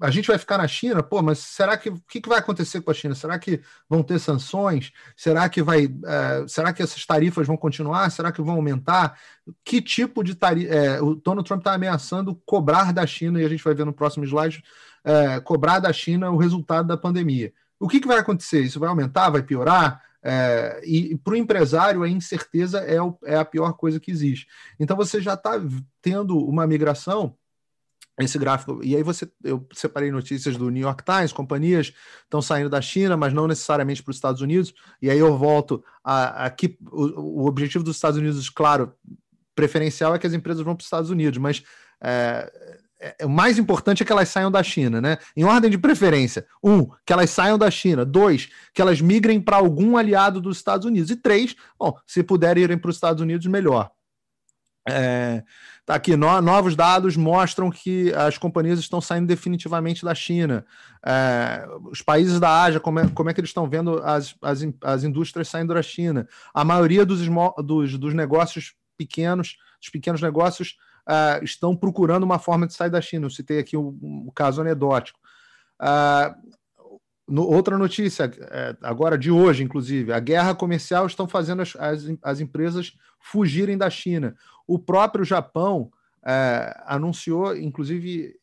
a 0.00 0.10
gente 0.10 0.28
vai 0.28 0.38
ficar 0.38 0.58
na 0.58 0.68
China, 0.68 1.02
pô, 1.02 1.20
mas 1.22 1.38
será 1.38 1.76
que 1.76 1.88
o 1.88 2.00
que, 2.08 2.20
que, 2.20 2.28
vai 2.28 2.38
acontecer 2.38 2.80
com 2.80 2.90
a 2.90 2.94
China? 2.94 3.14
Será 3.14 3.38
que 3.38 3.60
vão 3.88 4.02
ter 4.02 4.18
sanções? 4.20 4.92
Será 5.16 5.48
que 5.48 5.62
vai? 5.62 5.86
É, 6.04 6.46
será 6.46 6.72
que 6.72 6.82
essas 6.82 7.04
tarifas 7.04 7.46
vão 7.46 7.56
continuar? 7.56 8.10
Será 8.10 8.30
que 8.30 8.40
vão 8.40 8.54
aumentar? 8.54 9.18
Que 9.64 9.82
tipo 9.82 10.22
de 10.22 10.34
tarifa? 10.34 10.72
É, 10.72 11.00
o 11.00 11.16
Donald 11.16 11.46
Trump 11.46 11.60
está 11.60 11.74
ameaçando 11.74 12.40
cobrar 12.46 12.92
da 12.92 13.06
China, 13.06 13.40
e 13.40 13.44
a 13.44 13.48
gente 13.48 13.64
vai 13.64 13.74
ver 13.74 13.84
no 13.84 13.92
próximo 13.92 14.24
slide, 14.24 14.62
é, 15.04 15.40
cobrar 15.40 15.80
da 15.80 15.92
China 15.92 16.30
o 16.30 16.36
resultado 16.36 16.86
da 16.86 16.96
pandemia. 16.96 17.52
O 17.78 17.88
que, 17.88 18.00
que 18.00 18.08
vai 18.08 18.18
acontecer? 18.18 18.62
Isso 18.62 18.78
vai 18.78 18.88
aumentar? 18.88 19.30
Vai 19.30 19.42
piorar? 19.42 20.00
É, 20.22 20.80
e 20.84 21.16
para 21.16 21.34
o 21.34 21.36
empresário, 21.36 22.02
a 22.02 22.08
incerteza 22.08 22.78
é, 22.80 23.00
o, 23.00 23.16
é 23.24 23.36
a 23.36 23.44
pior 23.44 23.72
coisa 23.74 24.00
que 24.00 24.10
existe. 24.10 24.46
Então 24.78 24.96
você 24.96 25.20
já 25.20 25.34
está 25.34 25.52
tendo 26.00 26.38
uma 26.38 26.66
migração 26.66 27.36
esse 28.24 28.38
gráfico. 28.38 28.80
E 28.82 28.96
aí 28.96 29.02
você, 29.02 29.28
eu 29.44 29.66
separei 29.72 30.10
notícias 30.10 30.56
do 30.56 30.70
New 30.70 30.82
York 30.82 31.04
Times, 31.04 31.32
companhias 31.32 31.92
estão 32.24 32.40
saindo 32.40 32.70
da 32.70 32.80
China, 32.80 33.16
mas 33.16 33.32
não 33.32 33.46
necessariamente 33.46 34.02
para 34.02 34.10
os 34.10 34.16
Estados 34.16 34.40
Unidos. 34.40 34.74
E 35.02 35.10
aí 35.10 35.18
eu 35.18 35.36
volto 35.36 35.84
a, 36.02 36.46
aqui. 36.46 36.78
O, 36.90 37.42
o, 37.42 37.46
objetivo 37.46 37.84
dos 37.84 37.96
Estados 37.96 38.18
Unidos, 38.18 38.48
claro, 38.48 38.94
preferencial 39.54 40.14
é 40.14 40.18
que 40.18 40.26
as 40.26 40.32
empresas 40.32 40.62
vão 40.64 40.74
para 40.74 40.82
os 40.82 40.86
Estados 40.86 41.10
Unidos, 41.10 41.38
mas 41.38 41.62
é, 42.02 42.50
é, 42.98 43.26
o 43.26 43.28
mais 43.28 43.58
importante 43.58 44.02
é 44.02 44.06
que 44.06 44.12
elas 44.12 44.28
saiam 44.28 44.50
da 44.50 44.62
China, 44.62 45.00
né? 45.00 45.18
Em 45.36 45.44
ordem 45.44 45.70
de 45.70 45.78
preferência. 45.78 46.46
Um, 46.62 46.86
que 47.04 47.12
elas 47.12 47.30
saiam 47.30 47.58
da 47.58 47.70
China. 47.70 48.04
Dois, 48.04 48.48
que 48.72 48.80
elas 48.80 49.00
migrem 49.00 49.40
para 49.40 49.56
algum 49.56 49.96
aliado 49.96 50.40
dos 50.40 50.56
Estados 50.56 50.86
Unidos. 50.86 51.10
E 51.10 51.16
três, 51.16 51.54
bom, 51.78 51.94
se 52.06 52.22
puderem 52.22 52.64
irem 52.64 52.78
para 52.78 52.88
os 52.88 52.96
Estados 52.96 53.20
Unidos, 53.20 53.46
melhor. 53.46 53.90
É, 54.88 55.42
Tá 55.86 55.94
aqui, 55.94 56.16
no, 56.16 56.42
novos 56.42 56.74
dados 56.74 57.16
mostram 57.16 57.70
que 57.70 58.12
as 58.12 58.36
companhias 58.36 58.80
estão 58.80 59.00
saindo 59.00 59.28
definitivamente 59.28 60.04
da 60.04 60.16
China. 60.16 60.66
É, 61.00 61.64
os 61.92 62.02
países 62.02 62.40
da 62.40 62.64
Ásia, 62.64 62.80
como 62.80 62.98
é, 62.98 63.08
como 63.08 63.30
é 63.30 63.32
que 63.32 63.38
eles 63.38 63.50
estão 63.50 63.70
vendo 63.70 64.02
as, 64.02 64.34
as, 64.42 64.66
as 64.82 65.04
indústrias 65.04 65.46
saindo 65.46 65.72
da 65.72 65.82
China? 65.82 66.26
A 66.52 66.64
maioria 66.64 67.06
dos, 67.06 67.20
dos, 67.64 67.96
dos 67.96 68.14
negócios 68.14 68.74
pequenos, 68.98 69.58
dos 69.80 69.88
pequenos 69.88 70.20
negócios, 70.20 70.76
uh, 71.08 71.44
estão 71.44 71.76
procurando 71.76 72.24
uma 72.24 72.40
forma 72.40 72.66
de 72.66 72.74
sair 72.74 72.90
da 72.90 73.00
China. 73.00 73.26
Eu 73.26 73.30
citei 73.30 73.60
aqui 73.60 73.76
o, 73.76 73.96
o 74.02 74.32
caso 74.34 74.60
anedótico. 74.62 75.20
Uh, 75.80 76.56
no, 77.28 77.42
outra 77.42 77.78
notícia, 77.78 78.30
é, 78.40 78.76
agora 78.82 79.18
de 79.18 79.30
hoje, 79.30 79.62
inclusive, 79.62 80.12
a 80.12 80.20
guerra 80.20 80.54
comercial 80.54 81.06
estão 81.06 81.28
fazendo 81.28 81.62
as, 81.62 81.74
as, 81.76 82.04
as 82.22 82.40
empresas 82.40 82.92
fugirem 83.18 83.76
da 83.76 83.90
China. 83.90 84.36
O 84.66 84.78
próprio 84.78 85.24
Japão 85.24 85.90
é, 86.24 86.82
anunciou, 86.86 87.56
inclusive, 87.56 88.34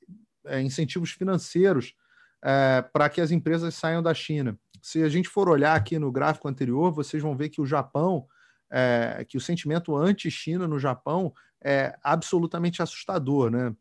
é, 0.46 0.62
incentivos 0.62 1.12
financeiros 1.12 1.96
é, 2.42 2.82
para 2.82 3.10
que 3.10 3.22
as 3.22 3.32
empresas 3.32 3.76
saiam 3.76 4.02
da 4.02 4.14
China. 4.14 4.58
Se 4.82 5.02
a 5.02 5.10
gente 5.10 5.30
for 5.30 5.48
olhar 5.48 5.76
aqui 5.76 5.98
no 5.98 6.12
gráfico 6.12 6.48
anterior, 6.48 6.92
vocês 6.92 7.22
vão 7.22 7.36
ver 7.36 7.50
que 7.50 7.62
o 7.62 7.66
Japão, 7.66 8.28
é, 8.70 9.26
que 9.28 9.38
o 9.38 9.42
sentimento 9.42 9.96
anti-China 9.96 10.68
no 10.68 10.78
Japão 10.78 11.34
é 11.64 11.98
absolutamente 12.04 12.82
assustador, 12.82 13.50
né? 13.50 13.74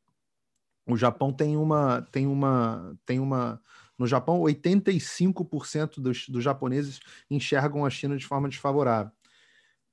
O 0.86 0.96
Japão 0.96 1.32
tem 1.32 1.56
uma 1.56 2.02
tem 2.10 2.26
uma 2.26 2.96
tem 3.04 3.20
uma 3.20 3.60
no 3.98 4.06
Japão, 4.06 4.40
85% 4.40 6.00
dos, 6.00 6.28
dos 6.28 6.42
japoneses 6.42 6.98
enxergam 7.30 7.84
a 7.84 7.90
China 7.90 8.16
de 8.16 8.26
forma 8.26 8.48
desfavorável. 8.48 9.12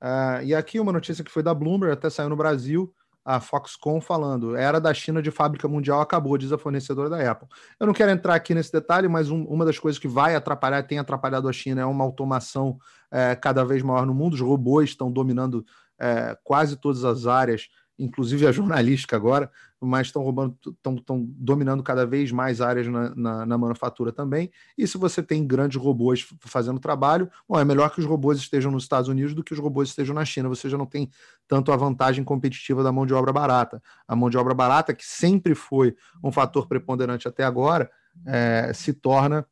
Uh, 0.02 0.42
e 0.44 0.54
aqui 0.54 0.80
uma 0.80 0.92
notícia 0.92 1.22
que 1.22 1.30
foi 1.30 1.42
da 1.42 1.52
Bloomberg, 1.52 1.92
até 1.92 2.08
saiu 2.08 2.28
no 2.28 2.36
Brasil, 2.36 2.92
a 3.24 3.38
Foxconn 3.38 4.00
falando, 4.00 4.56
era 4.56 4.80
da 4.80 4.94
China 4.94 5.20
de 5.20 5.30
fábrica 5.30 5.68
mundial, 5.68 6.00
acabou, 6.00 6.38
diz 6.38 6.52
a 6.52 6.58
fornecedora 6.58 7.10
da 7.10 7.30
Apple. 7.30 7.48
Eu 7.78 7.86
não 7.86 7.92
quero 7.92 8.10
entrar 8.10 8.34
aqui 8.34 8.54
nesse 8.54 8.72
detalhe, 8.72 9.08
mas 9.08 9.30
um, 9.30 9.44
uma 9.44 9.64
das 9.64 9.78
coisas 9.78 9.98
que 9.98 10.08
vai 10.08 10.34
atrapalhar, 10.34 10.82
tem 10.84 10.98
atrapalhado 10.98 11.48
a 11.48 11.52
China, 11.52 11.82
é 11.82 11.84
uma 11.84 12.02
automação 12.02 12.78
é, 13.10 13.34
cada 13.36 13.64
vez 13.64 13.82
maior 13.82 14.06
no 14.06 14.14
mundo. 14.14 14.34
Os 14.34 14.40
robôs 14.40 14.90
estão 14.90 15.12
dominando 15.12 15.64
é, 15.98 16.36
quase 16.42 16.76
todas 16.76 17.04
as 17.04 17.26
áreas 17.26 17.68
inclusive 18.00 18.46
a 18.46 18.52
jornalística 18.52 19.14
agora, 19.14 19.50
mas 19.80 20.08
estão 20.08 20.22
roubando, 20.22 20.56
estão 20.66 21.24
dominando 21.36 21.82
cada 21.82 22.06
vez 22.06 22.32
mais 22.32 22.60
áreas 22.60 22.86
na, 22.86 23.14
na, 23.14 23.46
na, 23.46 23.58
manufatura 23.58 24.10
também. 24.10 24.50
E 24.76 24.86
se 24.86 24.98
você 24.98 25.22
tem 25.22 25.46
grandes 25.46 25.80
robôs 25.80 26.26
fazendo 26.40 26.80
trabalho, 26.80 27.30
bom, 27.48 27.58
é 27.58 27.64
melhor 27.64 27.90
que 27.90 28.00
os 28.00 28.06
robôs 28.06 28.38
estejam 28.38 28.72
nos 28.72 28.84
Estados 28.84 29.08
Unidos 29.08 29.34
do 29.34 29.44
que 29.44 29.52
os 29.52 29.58
robôs 29.58 29.90
estejam 29.90 30.14
na 30.14 30.24
China. 30.24 30.48
Você 30.48 30.68
já 30.68 30.76
não 30.76 30.86
tem 30.86 31.10
tanto 31.46 31.72
a 31.72 31.76
vantagem 31.76 32.24
competitiva 32.24 32.82
da 32.82 32.92
mão 32.92 33.06
de 33.06 33.14
obra 33.14 33.32
barata. 33.32 33.82
A 34.06 34.16
mão 34.16 34.28
de 34.28 34.36
obra 34.38 34.54
barata, 34.54 34.94
que 34.94 35.04
sempre 35.04 35.54
foi 35.54 35.94
um 36.22 36.32
fator 36.32 36.66
preponderante 36.66 37.28
até 37.28 37.44
agora, 37.44 37.90
é, 38.26 38.72
se 38.74 38.92
torna 38.92 39.46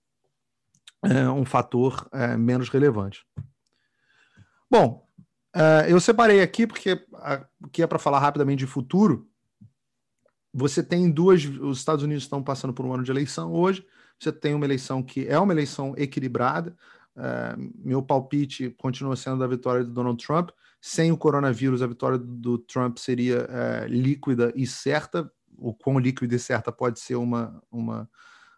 é, 1.02 1.28
um 1.28 1.44
fator 1.44 2.08
é, 2.12 2.36
menos 2.36 2.68
relevante. 2.68 3.24
Bom, 4.70 5.07
Uh, 5.56 5.88
eu 5.88 5.98
separei 6.00 6.42
aqui 6.42 6.66
porque 6.66 7.04
aqui 7.14 7.82
é 7.82 7.86
para 7.86 7.98
falar 7.98 8.18
rapidamente 8.18 8.60
de 8.60 8.66
futuro. 8.66 9.28
Você 10.52 10.82
tem 10.82 11.10
duas. 11.10 11.44
Os 11.44 11.78
Estados 11.78 12.04
Unidos 12.04 12.24
estão 12.24 12.42
passando 12.42 12.74
por 12.74 12.84
um 12.84 12.92
ano 12.92 13.02
de 13.02 13.10
eleição 13.10 13.52
hoje. 13.52 13.86
Você 14.18 14.32
tem 14.32 14.54
uma 14.54 14.64
eleição 14.64 15.02
que 15.02 15.26
é 15.26 15.38
uma 15.38 15.52
eleição 15.52 15.94
equilibrada. 15.96 16.76
Uh, 17.16 17.72
meu 17.84 18.02
palpite 18.02 18.70
continua 18.78 19.16
sendo 19.16 19.38
da 19.38 19.46
vitória 19.46 19.84
do 19.84 19.90
Donald 19.90 20.24
Trump. 20.24 20.50
Sem 20.80 21.10
o 21.10 21.16
coronavírus, 21.16 21.82
a 21.82 21.86
vitória 21.86 22.18
do 22.18 22.58
Trump 22.58 22.98
seria 22.98 23.42
uh, 23.44 23.86
líquida 23.88 24.52
e 24.54 24.66
certa. 24.66 25.30
O 25.56 25.74
quão 25.74 25.98
líquida 25.98 26.36
e 26.36 26.38
certa 26.38 26.70
pode 26.70 27.00
ser 27.00 27.16
uma, 27.16 27.60
uma, 27.70 28.08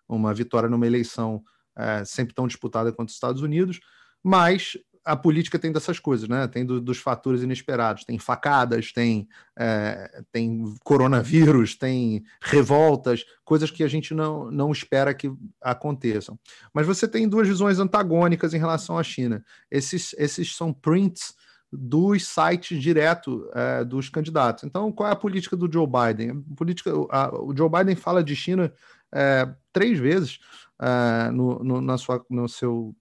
uma 0.06 0.34
vitória 0.34 0.68
numa 0.68 0.86
eleição 0.86 1.42
uh, 1.76 2.04
sempre 2.04 2.34
tão 2.34 2.46
disputada 2.46 2.92
quanto 2.92 3.08
os 3.08 3.14
Estados 3.14 3.42
Unidos. 3.42 3.80
Mas 4.22 4.76
a 5.04 5.16
política 5.16 5.58
tem 5.58 5.72
dessas 5.72 5.98
coisas, 5.98 6.28
né? 6.28 6.46
Tem 6.46 6.64
do, 6.64 6.80
dos 6.80 6.98
fatores 6.98 7.42
inesperados, 7.42 8.04
tem 8.04 8.18
facadas, 8.18 8.92
tem, 8.92 9.28
é, 9.58 10.22
tem 10.30 10.74
coronavírus, 10.84 11.74
tem 11.74 12.22
revoltas, 12.40 13.24
coisas 13.44 13.70
que 13.70 13.82
a 13.82 13.88
gente 13.88 14.12
não, 14.12 14.50
não 14.50 14.70
espera 14.70 15.14
que 15.14 15.32
aconteçam. 15.60 16.38
Mas 16.72 16.86
você 16.86 17.08
tem 17.08 17.28
duas 17.28 17.48
visões 17.48 17.78
antagônicas 17.78 18.52
em 18.52 18.58
relação 18.58 18.98
à 18.98 19.02
China. 19.02 19.44
Esses, 19.70 20.14
esses 20.18 20.54
são 20.54 20.72
prints 20.72 21.34
dos 21.72 22.26
sites 22.26 22.80
direto 22.80 23.48
é, 23.54 23.84
dos 23.84 24.08
candidatos. 24.08 24.64
Então, 24.64 24.90
qual 24.90 25.08
é 25.08 25.12
a 25.12 25.16
política 25.16 25.56
do 25.56 25.70
Joe 25.72 25.86
Biden? 25.86 26.44
A 26.52 26.54
política, 26.56 26.90
a, 27.10 27.42
o 27.42 27.56
Joe 27.56 27.70
Biden 27.70 27.94
fala 27.94 28.24
de 28.24 28.34
China 28.34 28.72
é, 29.12 29.48
três 29.72 29.98
vezes 29.98 30.40
é, 30.80 31.30
no, 31.30 31.62
no, 31.62 31.80
na 31.80 31.96
sua, 31.96 32.24
no 32.28 32.48
seu 32.48 32.94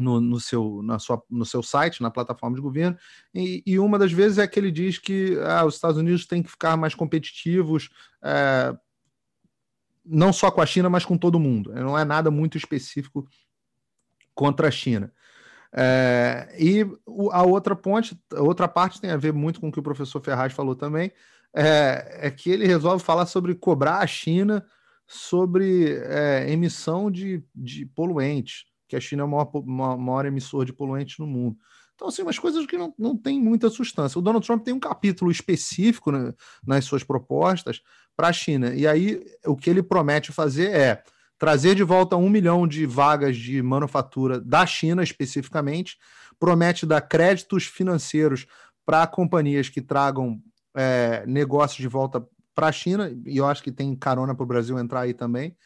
no, 0.00 0.20
no, 0.20 0.40
seu, 0.40 0.80
na 0.82 0.98
sua, 0.98 1.22
no 1.30 1.44
seu 1.44 1.62
site, 1.62 2.02
na 2.02 2.10
plataforma 2.10 2.56
de 2.56 2.62
governo, 2.62 2.96
e, 3.34 3.62
e, 3.66 3.78
uma 3.78 3.98
das 3.98 4.12
vezes 4.12 4.38
é 4.38 4.46
que 4.46 4.58
ele 4.58 4.70
diz 4.70 4.98
que 4.98 5.38
ah, 5.44 5.64
os 5.64 5.74
Estados 5.74 5.98
Unidos 5.98 6.26
têm 6.26 6.42
que 6.42 6.50
ficar 6.50 6.76
mais 6.76 6.94
competitivos, 6.94 7.90
é, 8.22 8.74
não 10.04 10.32
só 10.32 10.50
com 10.50 10.60
a 10.60 10.66
China, 10.66 10.88
mas 10.90 11.04
com 11.04 11.16
todo 11.16 11.38
mundo. 11.38 11.72
Não 11.72 11.96
é 11.96 12.04
nada 12.04 12.30
muito 12.30 12.56
específico 12.56 13.28
contra 14.34 14.68
a 14.68 14.70
China. 14.70 15.12
É, 15.72 16.52
e 16.58 16.84
a 17.30 17.44
outra 17.44 17.76
ponte, 17.76 18.20
a 18.34 18.42
outra 18.42 18.66
parte 18.66 19.00
tem 19.00 19.10
a 19.10 19.16
ver 19.16 19.32
muito 19.32 19.60
com 19.60 19.68
o 19.68 19.72
que 19.72 19.78
o 19.78 19.82
professor 19.82 20.20
Ferraz 20.20 20.52
falou 20.52 20.74
também, 20.74 21.12
é, 21.54 22.26
é 22.26 22.30
que 22.30 22.50
ele 22.50 22.66
resolve 22.66 23.04
falar 23.04 23.26
sobre 23.26 23.54
cobrar 23.54 23.98
a 23.98 24.06
China 24.06 24.64
sobre 25.06 25.98
é, 26.04 26.50
emissão 26.50 27.10
de, 27.10 27.42
de 27.54 27.84
poluentes 27.84 28.69
que 28.90 28.96
a 28.96 29.00
China 29.00 29.22
é 29.22 29.24
o 29.24 29.28
maior, 29.28 29.96
maior, 29.96 30.26
emissor 30.26 30.64
de 30.64 30.72
poluentes 30.72 31.16
no 31.18 31.26
mundo. 31.26 31.56
Então, 31.94 32.08
assim, 32.08 32.22
umas 32.22 32.38
coisas 32.38 32.66
que 32.66 32.76
não, 32.76 32.92
não 32.98 33.16
tem 33.16 33.40
muita 33.40 33.70
substância. 33.70 34.18
O 34.18 34.22
Donald 34.22 34.44
Trump 34.44 34.64
tem 34.64 34.74
um 34.74 34.80
capítulo 34.80 35.30
específico 35.30 36.10
né, 36.10 36.34
nas 36.66 36.84
suas 36.84 37.04
propostas 37.04 37.80
para 38.16 38.28
a 38.28 38.32
China. 38.32 38.74
E 38.74 38.88
aí, 38.88 39.24
o 39.46 39.54
que 39.54 39.70
ele 39.70 39.82
promete 39.82 40.32
fazer 40.32 40.70
é 40.72 41.04
trazer 41.38 41.76
de 41.76 41.84
volta 41.84 42.16
um 42.16 42.28
milhão 42.28 42.66
de 42.66 42.84
vagas 42.84 43.36
de 43.36 43.62
manufatura 43.62 44.40
da 44.40 44.66
China, 44.66 45.04
especificamente. 45.04 45.96
Promete 46.38 46.84
dar 46.84 47.00
créditos 47.02 47.64
financeiros 47.64 48.44
para 48.84 49.06
companhias 49.06 49.68
que 49.68 49.80
tragam 49.80 50.42
é, 50.74 51.24
negócios 51.26 51.78
de 51.78 51.86
volta 51.86 52.26
para 52.56 52.66
a 52.66 52.72
China. 52.72 53.08
E 53.24 53.36
eu 53.36 53.46
acho 53.46 53.62
que 53.62 53.70
tem 53.70 53.94
carona 53.94 54.34
para 54.34 54.42
o 54.42 54.48
Brasil 54.48 54.76
entrar 54.80 55.02
aí 55.02 55.14
também. 55.14 55.56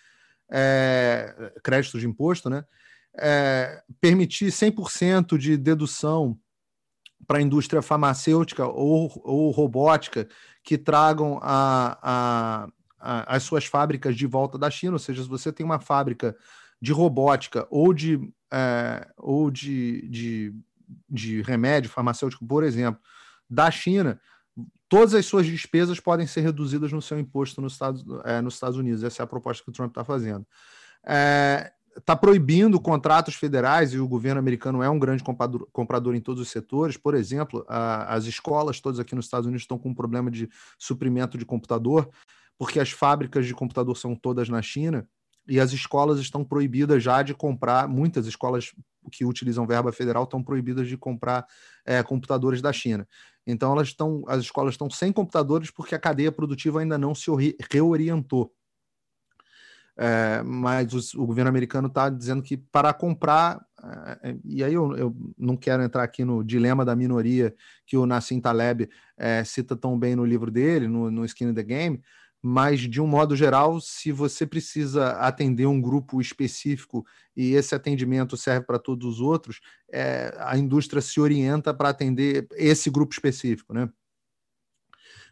É, 0.51 1.53
créditos 1.63 2.03
de 2.03 2.07
imposto, 2.07 2.51
né? 2.51 2.65
É, 3.17 3.83
permitir 4.01 4.47
100% 4.47 5.39
de 5.39 5.57
dedução 5.57 6.39
para 7.27 7.39
a 7.39 7.43
indústria 7.43 7.83
farmacêutica 7.83 8.67
ou, 8.67 9.11
ou 9.25 9.51
robótica 9.51 10.29
que 10.63 10.77
tragam 10.77 11.39
a, 11.43 11.99
a, 12.03 12.69
a, 12.99 13.37
as 13.37 13.43
suas 13.43 13.65
fábricas 13.65 14.17
de 14.17 14.27
volta 14.27 14.59
da 14.59 14.71
China, 14.71 14.95
ou 14.95 14.99
seja, 14.99 15.23
se 15.23 15.29
você 15.29 15.53
tem 15.53 15.65
uma 15.65 15.81
fábrica 15.81 16.37
de 16.81 16.93
robótica 16.93 17.67
ou 17.71 17.95
de, 17.95 18.21
é, 18.53 19.09
ou 19.17 19.51
de, 19.51 20.09
de, 20.09 20.55
de 21.09 21.43
remédio 21.43 21.91
farmacêutico, 21.91 22.47
por 22.47 22.63
exemplo, 22.63 23.01
da 23.49 23.71
China, 23.71 24.21
todas 24.89 25.15
as 25.15 25.27
suas 25.27 25.47
despesas 25.47 25.99
podem 26.01 26.27
ser 26.27 26.43
reduzidas 26.43 26.93
no 26.93 27.01
seu 27.01 27.19
imposto 27.19 27.61
nos 27.61 27.75
Estados, 27.75 28.05
é, 28.25 28.41
nos 28.41 28.55
Estados 28.55 28.77
Unidos. 28.77 29.03
Essa 29.03 29.23
é 29.23 29.25
a 29.25 29.27
proposta 29.27 29.63
que 29.63 29.71
o 29.71 29.73
Trump 29.73 29.91
está 29.91 30.05
fazendo. 30.05 30.47
É, 31.07 31.73
está 31.97 32.17
proibindo 32.17 32.81
contratos 32.81 33.35
federais 33.35 33.93
e 33.93 33.99
o 33.99 34.09
governo 34.09 34.39
americano 34.39 34.83
é 34.83 34.89
um 34.89 34.99
grande 34.99 35.23
comprador, 35.23 35.69
comprador 35.73 36.15
em 36.15 36.21
todos 36.21 36.43
os 36.43 36.51
setores. 36.51 36.97
Por 36.97 37.15
exemplo, 37.15 37.65
a, 37.69 38.15
as 38.15 38.25
escolas 38.25 38.81
todas 38.81 38.99
aqui 38.99 39.15
nos 39.15 39.27
Estados 39.27 39.47
Unidos 39.47 39.63
estão 39.63 39.79
com 39.79 39.91
um 39.91 39.95
problema 39.95 40.31
de 40.31 40.49
suprimento 40.79 41.39
de 41.39 41.45
computador, 41.45 42.11
porque 42.59 42.81
as 42.81 42.91
fábricas 42.91 43.47
de 43.47 43.55
computador 43.55 43.97
são 43.97 44.15
todas 44.15 44.49
na 44.49 44.63
China 44.63 45.07
e 45.47 45.61
as 45.61 45.73
escolas 45.73 46.19
estão 46.19 46.45
proibidas 46.45 47.03
já 47.03 47.23
de 47.23 47.35
comprar, 47.35 47.87
muitas 47.87 48.27
escolas 48.27 48.73
que 49.13 49.25
utilizam 49.25 49.67
verba 49.67 49.93
federal 49.93 50.25
estão 50.25 50.43
proibidas 50.43 50.89
de 50.89 50.97
comprar 50.97 51.47
é, 51.85 52.03
computadores 52.03 52.63
da 52.63 52.73
China. 52.73 53.07
Então 53.47 53.73
elas 53.73 53.89
estão, 53.89 54.23
as 54.27 54.41
escolas 54.41 54.75
estão 54.75 54.89
sem 54.89 55.13
computadores 55.13 55.71
porque 55.71 55.95
a 55.95 55.99
cadeia 55.99 56.33
produtiva 56.33 56.81
ainda 56.81 56.97
não 56.97 57.15
se 57.15 57.31
reorientou. 57.71 58.53
É, 59.97 60.43
mas 60.43 61.15
o, 61.15 61.23
o, 61.23 61.27
governo 61.27 61.49
americano 61.49 61.87
está 61.87 62.11
dizendo 62.11 62.43
que 62.43 62.57
para 62.57 62.93
comprar, 62.93 63.65
é, 64.23 64.37
e 64.45 64.65
aí 64.65 64.75
eu, 64.75 64.97
eu, 64.97 65.17
não 65.39 65.57
quero 65.57 65.83
entrar 65.85 66.03
aqui 66.03 66.25
no 66.25 66.43
dilema 66.43 66.85
da 66.85 66.97
minoria 66.97 67.55
que 67.87 67.97
o 67.97 68.05
Nassim 68.05 68.41
Taleb 68.41 68.89
é, 69.17 69.45
cita 69.45 69.77
tão 69.77 69.97
bem 69.97 70.17
no 70.17 70.25
livro 70.25 70.51
dele, 70.51 70.89
no, 70.89 71.11
no 71.11 71.25
Skin 71.25 71.55
the 71.55 71.63
Game, 71.63 72.03
mas 72.43 72.81
de 72.81 73.01
um 73.01 73.07
modo 73.07 73.35
geral, 73.35 73.81
se 73.81 74.13
você 74.13 74.45
precisa 74.45 75.13
atender 75.13 75.65
um 75.67 75.81
grupo 75.81 76.21
específico 76.21 77.07
e 77.35 77.55
esse 77.55 77.75
atendimento 77.75 78.37
serve 78.37 78.67
para 78.67 78.79
todos 78.79 79.15
os 79.15 79.21
outros, 79.21 79.61
é, 79.91 80.35
a 80.41 80.59
indústria 80.59 81.01
se 81.01 81.21
orienta 81.21 81.73
para 81.73 81.89
atender 81.89 82.47
esse 82.53 82.91
grupo 82.91 83.15
específico, 83.15 83.73
né? 83.73 83.89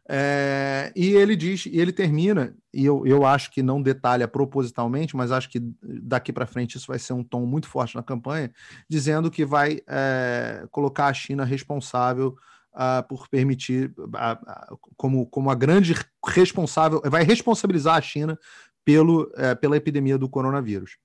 É, 0.09 0.93
e 0.97 1.11
ele 1.11 1.37
diz, 1.37 1.67
e 1.67 1.79
ele 1.79 1.93
termina, 1.93 2.55
e 2.75 2.85
eu, 2.85 3.07
eu 3.07 3.25
acho 3.25 3.51
que 3.51 3.63
não 3.63 3.81
detalha 3.81 4.27
propositalmente, 4.27 5.17
mas 5.17 5.31
acho 5.31 5.49
que 5.49 5.61
daqui 5.81 6.33
para 6.33 6.47
frente 6.47 6.77
isso 6.77 6.89
vai 6.89 6.99
ser 6.99 7.13
um 7.13 7.23
tom 7.23 7.47
muito 7.47 7.69
forte 7.69 7.95
na 7.95 8.03
campanha, 8.03 8.53
dizendo 8.89 9.31
que 9.31 9.45
vai 9.45 9.81
é, 9.87 10.67
colocar 10.71 11.07
a 11.07 11.15
China 11.15 11.45
responsável 11.45 12.37
uh, 12.75 13.07
por 13.09 13.29
permitir, 13.29 13.95
como, 14.97 15.27
como 15.27 15.51
a 15.51 15.55
grande 15.55 15.95
responsável, 16.27 17.01
vai 17.07 17.23
responsabilizar 17.23 17.97
a 17.97 18.03
China 18.03 18.39
pelo, 18.85 19.31
é, 19.37 19.55
pela 19.55 19.77
epidemia 19.77 20.19
do 20.19 20.29
coronavírus, 20.29 20.99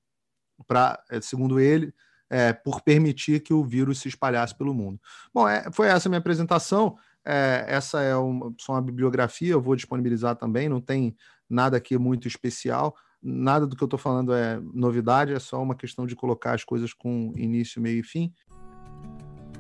para, 0.68 1.00
é, 1.12 1.22
segundo 1.22 1.60
ele, 1.60 1.94
é, 2.30 2.52
por 2.52 2.82
permitir 2.82 3.42
que 3.42 3.54
o 3.54 3.64
vírus 3.64 4.00
se 4.00 4.08
espalhasse 4.08 4.56
pelo 4.56 4.74
mundo. 4.74 5.00
Bom, 5.34 5.46
foi 5.72 5.88
essa 5.88 6.10
minha 6.10 6.20
apresentação. 6.20 6.98
É, 7.30 7.66
essa 7.68 8.02
é 8.02 8.16
uma, 8.16 8.54
só 8.58 8.72
uma 8.72 8.82
bibliografia, 8.82 9.52
eu 9.52 9.62
vou 9.62 9.76
disponibilizar 9.76 10.38
também, 10.38 10.70
não 10.70 10.80
tem 10.80 11.14
nada 11.50 11.76
aqui 11.76 11.98
muito 11.98 12.26
especial, 12.26 12.96
nada 13.22 13.68
do 13.68 13.76
que 13.76 13.84
eu 13.84 13.88
estou 13.88 14.00
falando 14.00 14.34
é 14.34 14.62
novidade, 14.74 15.34
é 15.34 15.40
só 15.40 15.62
uma 15.62 15.76
questão 15.76 16.08
de 16.08 16.16
colocar 16.16 16.54
as 16.54 16.64
coisas 16.64 16.94
com 16.94 17.34
início, 17.36 17.82
meio 17.82 18.00
e 18.00 18.04
fim. 18.04 18.34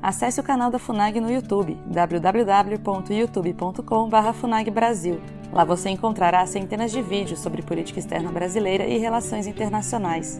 Acesse 0.01 0.39
o 0.39 0.43
canal 0.43 0.71
da 0.71 0.79
FUNAG 0.79 1.19
no 1.19 1.29
YouTube, 1.29 1.77
www.youtube.com.br 1.87 4.33
FUNAGBrasil. 4.33 5.19
Lá 5.51 5.65
você 5.65 5.89
encontrará 5.89 6.45
centenas 6.45 6.89
de 6.91 7.01
vídeos 7.01 7.41
sobre 7.41 7.61
política 7.61 7.99
externa 7.99 8.31
brasileira 8.31 8.85
e 8.85 8.97
relações 8.97 9.45
internacionais. 9.45 10.39